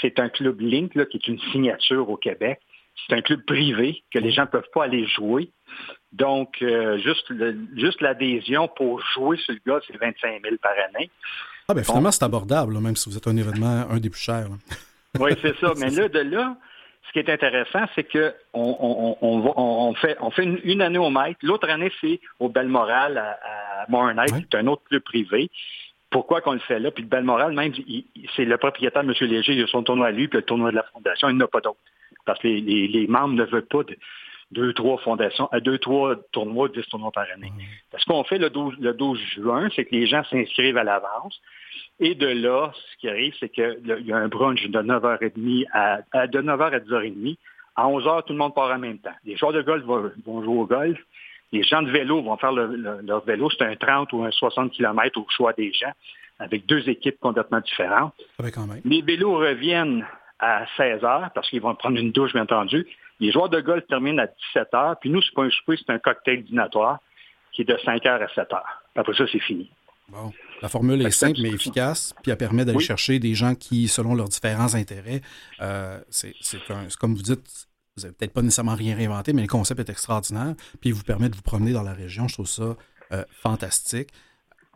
C'est 0.00 0.18
un 0.20 0.28
club 0.28 0.60
Link 0.60 0.92
qui 1.08 1.16
est 1.16 1.28
une 1.28 1.38
signature 1.52 2.08
au 2.08 2.16
Québec. 2.16 2.60
C'est 3.06 3.16
un 3.16 3.22
club 3.22 3.44
privé 3.44 4.02
que 4.12 4.18
les 4.18 4.30
gens 4.30 4.42
ne 4.42 4.48
peuvent 4.48 4.70
pas 4.72 4.84
aller 4.84 5.06
jouer. 5.06 5.50
Donc, 6.12 6.56
euh, 6.62 6.98
juste, 6.98 7.32
juste 7.76 8.00
l'adhésion 8.00 8.68
pour 8.68 9.00
jouer 9.14 9.36
sur 9.38 9.54
le 9.54 9.60
golf, 9.66 9.84
c'est 9.86 9.96
25 9.98 10.42
000 10.42 10.56
par 10.60 10.72
année. 10.72 11.10
Ah, 11.68 11.74
ben 11.74 11.84
finalement, 11.84 12.10
c'est 12.10 12.24
abordable, 12.24 12.78
même 12.80 12.96
si 12.96 13.10
vous 13.10 13.16
êtes 13.16 13.26
un 13.26 13.36
événement, 13.36 13.84
un 13.90 13.98
des 13.98 14.08
plus 14.08 14.20
chers. 14.20 14.48
oui, 15.20 15.32
c'est 15.42 15.56
ça. 15.58 15.72
Mais 15.78 15.90
là, 15.90 16.08
de 16.08 16.20
là, 16.20 16.56
ce 17.06 17.12
qui 17.12 17.18
est 17.18 17.30
intéressant, 17.30 17.84
c'est 17.94 18.04
qu'on 18.10 18.32
on, 18.54 19.16
on, 19.20 19.94
fait, 19.94 20.16
on 20.20 20.30
fait 20.30 20.44
une, 20.44 20.80
année 20.80 20.98
au 20.98 21.10
maître. 21.10 21.38
L'autre 21.42 21.68
année, 21.68 21.92
c'est 22.00 22.20
au 22.38 22.48
Belmoral 22.48 23.18
à, 23.18 23.38
à 23.82 23.86
Mornight, 23.90 24.34
qui 24.34 24.56
est 24.56 24.58
un 24.58 24.66
autre 24.66 24.82
club 24.84 25.02
privé. 25.02 25.50
Pourquoi 26.10 26.40
qu'on 26.40 26.52
le 26.52 26.58
fait 26.60 26.78
là? 26.78 26.90
Puis 26.90 27.02
le 27.02 27.08
Belmoral, 27.08 27.52
même, 27.52 27.72
c'est 28.34 28.46
le 28.46 28.56
propriétaire, 28.56 29.02
M. 29.02 29.12
Léger, 29.20 29.52
il 29.52 29.62
a 29.62 29.66
son 29.66 29.82
tournoi 29.82 30.06
à 30.06 30.10
lui, 30.10 30.26
puis 30.26 30.38
le 30.38 30.44
tournoi 30.44 30.70
de 30.70 30.76
la 30.76 30.84
Fondation, 30.84 31.28
il 31.28 31.36
n'a 31.36 31.46
pas 31.46 31.60
d'autre 31.60 31.78
parce 32.28 32.40
que 32.40 32.48
les, 32.48 33.06
membres 33.08 33.32
ne 33.32 33.44
veulent 33.44 33.66
pas 33.66 33.84
de 33.84 33.96
deux, 34.50 34.74
trois 34.74 34.98
fondations, 34.98 35.48
à 35.50 35.60
deux, 35.60 35.78
trois 35.78 36.14
tournois, 36.30 36.68
dix 36.68 36.86
tournois 36.90 37.10
par 37.10 37.24
année. 37.34 37.50
Ce 37.96 38.04
qu'on 38.04 38.22
fait 38.22 38.36
le 38.36 38.50
12, 38.50 38.74
le 38.80 38.92
12 38.92 39.18
juin, 39.36 39.68
c'est 39.74 39.86
que 39.86 39.94
les 39.94 40.06
gens 40.06 40.22
s'inscrivent 40.24 40.76
à 40.76 40.84
l'avance. 40.84 41.40
Et 42.00 42.14
de 42.14 42.26
là, 42.26 42.70
ce 42.74 42.96
qui 42.98 43.08
arrive, 43.08 43.34
c'est 43.40 43.48
qu'il 43.48 44.04
y 44.04 44.12
a 44.12 44.16
un 44.18 44.28
brunch 44.28 44.62
de 44.62 44.78
9h30 44.78 45.64
à, 45.72 46.26
de 46.26 46.42
9h 46.42 46.74
à 46.74 46.78
10h30 46.80 47.38
À 47.76 47.88
11 47.88 48.06
heures, 48.06 48.24
tout 48.24 48.34
le 48.34 48.38
monde 48.38 48.54
part 48.54 48.70
en 48.70 48.78
même 48.78 48.98
temps. 48.98 49.16
Les 49.24 49.36
joueurs 49.36 49.54
de 49.54 49.62
golf 49.62 49.82
vont, 49.84 50.42
jouer 50.42 50.58
au 50.58 50.66
golf. 50.66 50.98
Les 51.50 51.62
gens 51.62 51.80
de 51.80 51.90
vélo 51.90 52.20
vont 52.20 52.36
faire 52.36 52.52
leur 52.52 53.24
vélo. 53.24 53.48
C'est 53.50 53.64
un 53.64 53.74
30 53.74 54.12
ou 54.12 54.22
un 54.22 54.30
60 54.30 54.72
km 54.72 55.18
au 55.18 55.26
choix 55.30 55.54
des 55.54 55.72
gens, 55.72 55.92
avec 56.38 56.66
deux 56.66 56.86
équipes 56.90 57.18
complètement 57.20 57.60
différentes. 57.60 58.12
Les 58.84 59.00
vélos 59.00 59.38
reviennent 59.38 60.04
à 60.38 60.66
16 60.76 61.04
heures 61.04 61.30
parce 61.34 61.48
qu'ils 61.50 61.60
vont 61.60 61.74
prendre 61.74 61.98
une 61.98 62.12
douche, 62.12 62.32
bien 62.32 62.42
entendu. 62.42 62.86
Les 63.20 63.32
joueurs 63.32 63.48
de 63.48 63.60
golf 63.60 63.86
terminent 63.88 64.22
à 64.22 64.26
17 64.54 64.74
heures. 64.74 64.96
Puis 65.00 65.10
nous, 65.10 65.20
c'est 65.22 65.34
pas 65.34 65.42
un 65.42 65.50
souper, 65.50 65.76
c'est 65.76 65.92
un 65.92 65.98
cocktail 65.98 66.44
dînatoire 66.44 66.98
qui 67.52 67.62
est 67.62 67.64
de 67.64 67.76
5 67.84 68.06
heures 68.06 68.22
à 68.22 68.28
7 68.28 68.52
heures. 68.52 68.82
Après 68.94 69.14
ça, 69.14 69.24
c'est 69.30 69.40
fini. 69.40 69.70
Bon. 70.08 70.32
La 70.62 70.68
formule 70.68 71.04
est 71.04 71.10
simple 71.10 71.38
mais 71.42 71.50
efficace, 71.50 72.14
puis 72.22 72.32
elle 72.32 72.38
permet 72.38 72.64
d'aller 72.64 72.78
chercher 72.78 73.18
des 73.18 73.34
gens 73.34 73.54
qui, 73.54 73.88
selon 73.88 74.14
leurs 74.14 74.28
différents 74.28 74.74
intérêts, 74.74 75.20
euh, 75.60 76.00
c'est 76.08 76.32
comme 76.98 77.14
vous 77.14 77.22
dites, 77.22 77.68
vous 77.96 78.02
n'avez 78.02 78.14
peut-être 78.14 78.32
pas 78.32 78.42
nécessairement 78.42 78.74
rien 78.74 78.96
réinventé, 78.96 79.32
mais 79.34 79.42
le 79.42 79.48
concept 79.48 79.80
est 79.80 79.90
extraordinaire, 79.90 80.54
puis 80.80 80.90
il 80.90 80.94
vous 80.94 81.02
permet 81.02 81.28
de 81.28 81.36
vous 81.36 81.42
promener 81.42 81.72
dans 81.72 81.82
la 81.82 81.92
région. 81.92 82.26
Je 82.26 82.34
trouve 82.34 82.46
ça 82.46 82.76
euh, 83.12 83.24
fantastique. 83.30 84.08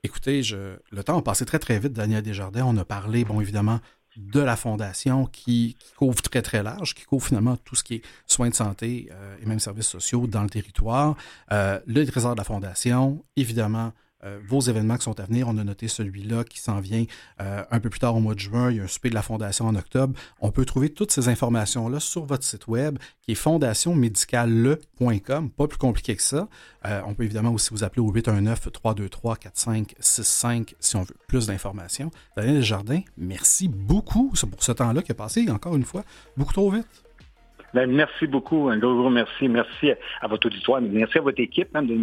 Écoutez, 0.04 0.42
je, 0.42 0.76
le 0.90 1.04
temps 1.04 1.18
a 1.18 1.22
passé 1.22 1.46
très, 1.46 1.58
très 1.58 1.78
vite, 1.78 1.92
Daniel 1.92 2.22
Desjardins. 2.22 2.64
On 2.66 2.76
a 2.76 2.84
parlé, 2.84 3.24
bon, 3.24 3.40
évidemment, 3.40 3.80
de 4.16 4.40
la 4.40 4.56
fondation 4.56 5.26
qui, 5.26 5.76
couvre 5.96 6.20
très, 6.22 6.42
très 6.42 6.62
large, 6.62 6.94
qui 6.94 7.04
couvre 7.04 7.26
finalement 7.26 7.56
tout 7.56 7.76
ce 7.76 7.84
qui 7.84 7.96
est 7.96 8.02
soins 8.26 8.50
de 8.50 8.54
santé 8.54 9.08
euh, 9.10 9.36
et 9.42 9.46
même 9.46 9.60
services 9.60 9.88
sociaux 9.88 10.26
dans 10.26 10.42
le 10.42 10.50
territoire. 10.50 11.16
le 11.50 12.04
trésor 12.04 12.34
de 12.34 12.38
la 12.38 12.44
fondation, 12.44 13.22
évidemment, 13.36 13.92
euh, 14.24 14.38
vos 14.46 14.60
événements 14.60 14.96
qui 14.96 15.04
sont 15.04 15.18
à 15.18 15.24
venir. 15.24 15.48
On 15.48 15.56
a 15.58 15.64
noté 15.64 15.88
celui-là 15.88 16.44
qui 16.44 16.60
s'en 16.60 16.78
vient 16.80 17.04
euh, 17.40 17.64
un 17.70 17.80
peu 17.80 17.88
plus 17.90 18.00
tard 18.00 18.14
au 18.14 18.20
mois 18.20 18.34
de 18.34 18.40
juin. 18.40 18.70
Il 18.70 18.76
y 18.76 18.80
a 18.80 18.84
un 18.84 18.88
souper 18.88 19.10
de 19.10 19.14
la 19.14 19.22
Fondation 19.22 19.66
en 19.66 19.74
octobre. 19.74 20.18
On 20.40 20.50
peut 20.50 20.64
trouver 20.64 20.88
toutes 20.90 21.10
ces 21.10 21.28
informations-là 21.28 22.00
sur 22.00 22.24
votre 22.24 22.44
site 22.44 22.66
web 22.68 22.98
qui 23.22 23.32
est 23.32 23.36
fondationmédicale.com. 23.36 25.50
Pas 25.50 25.66
plus 25.66 25.78
compliqué 25.78 26.16
que 26.16 26.22
ça. 26.22 26.48
Euh, 26.86 27.02
on 27.06 27.12
peut 27.14 27.24
évidemment 27.24 27.50
aussi 27.50 27.70
vous 27.70 27.84
appeler 27.84 28.00
au 28.02 28.10
819-323-4565 28.12 30.74
si 30.78 30.96
on 30.96 31.02
veut 31.02 31.14
plus 31.26 31.46
d'informations. 31.46 32.10
Daniel 32.36 32.56
Desjardins, 32.56 33.00
merci 33.16 33.68
beaucoup 33.68 34.34
pour 34.50 34.62
ce 34.62 34.72
temps-là 34.72 35.00
qui 35.02 35.12
a 35.12 35.14
passé, 35.14 35.48
encore 35.50 35.76
une 35.76 35.84
fois, 35.84 36.02
beaucoup 36.36 36.52
trop 36.52 36.70
vite. 36.70 36.86
Ben, 37.74 37.90
merci 37.90 38.26
beaucoup. 38.26 38.68
Un 38.68 38.78
gros, 38.78 38.94
gros 38.94 39.10
merci. 39.10 39.48
Merci 39.48 39.92
à 40.20 40.28
votre 40.28 40.46
auditoire. 40.46 40.82
Merci 40.82 41.18
à 41.18 41.22
votre 41.22 41.40
équipe 41.40 41.74
de 41.74 41.94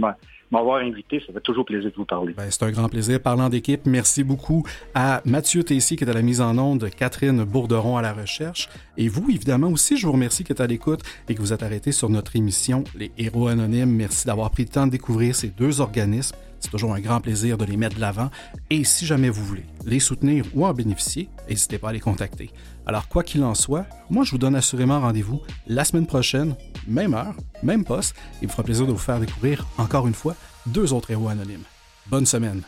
m'avoir 0.51 0.81
invité. 0.81 1.21
Ça 1.25 1.33
fait 1.33 1.39
toujours 1.41 1.65
plaisir 1.65 1.89
de 1.89 1.95
vous 1.95 2.05
parler. 2.05 2.33
Ben, 2.33 2.47
c'est 2.49 2.63
un 2.63 2.71
grand 2.71 2.89
plaisir. 2.89 3.21
Parlant 3.21 3.49
d'équipe, 3.49 3.85
merci 3.85 4.23
beaucoup 4.23 4.65
à 4.93 5.21
Mathieu 5.25 5.63
Tessier 5.63 5.97
qui 5.97 6.03
est 6.03 6.09
à 6.09 6.13
la 6.13 6.21
mise 6.21 6.41
en 6.41 6.57
onde, 6.57 6.89
Catherine 6.89 7.43
Bourderon 7.43 7.97
à 7.97 8.01
la 8.01 8.13
recherche. 8.13 8.69
Et 8.97 9.07
vous, 9.07 9.29
évidemment, 9.29 9.67
aussi, 9.67 9.97
je 9.97 10.05
vous 10.05 10.13
remercie 10.13 10.43
qui 10.43 10.51
êtes 10.51 10.61
à 10.61 10.67
l'écoute 10.67 11.01
et 11.27 11.35
que 11.35 11.39
vous 11.41 11.53
êtes 11.53 11.63
arrêté 11.63 11.91
sur 11.91 12.09
notre 12.09 12.35
émission 12.35 12.83
Les 12.95 13.11
Héros 13.17 13.47
Anonymes. 13.47 13.91
Merci 13.91 14.25
d'avoir 14.27 14.51
pris 14.51 14.63
le 14.63 14.69
temps 14.69 14.85
de 14.85 14.91
découvrir 14.91 15.35
ces 15.35 15.49
deux 15.49 15.81
organismes. 15.81 16.35
C'est 16.59 16.69
toujours 16.69 16.93
un 16.93 16.99
grand 16.99 17.21
plaisir 17.21 17.57
de 17.57 17.65
les 17.65 17.77
mettre 17.77 17.95
de 17.95 18.01
l'avant. 18.01 18.29
Et 18.69 18.83
si 18.83 19.05
jamais 19.05 19.29
vous 19.29 19.43
voulez 19.43 19.65
les 19.85 19.99
soutenir 19.99 20.45
ou 20.53 20.65
en 20.65 20.73
bénéficier, 20.73 21.29
n'hésitez 21.47 21.77
pas 21.77 21.89
à 21.89 21.93
les 21.93 21.99
contacter. 21.99 22.51
Alors, 22.85 23.07
quoi 23.07 23.23
qu'il 23.23 23.43
en 23.43 23.55
soit, 23.55 23.85
moi, 24.09 24.23
je 24.23 24.31
vous 24.31 24.37
donne 24.37 24.55
assurément 24.55 24.99
rendez-vous 24.99 25.41
la 25.67 25.85
semaine 25.85 26.07
prochaine, 26.07 26.55
même 26.87 27.13
heure, 27.13 27.35
même 27.63 27.83
poste. 27.83 28.15
Il 28.41 28.47
me 28.47 28.51
fera 28.51 28.63
plaisir 28.63 28.87
de 28.87 28.91
vous 28.91 28.97
faire 28.97 29.19
découvrir 29.19 29.67
encore 29.77 30.07
une 30.07 30.13
fois 30.13 30.35
deux 30.65 30.93
autres 30.93 31.11
héros 31.11 31.29
anonymes. 31.29 31.63
Bonne 32.07 32.25
semaine. 32.25 32.63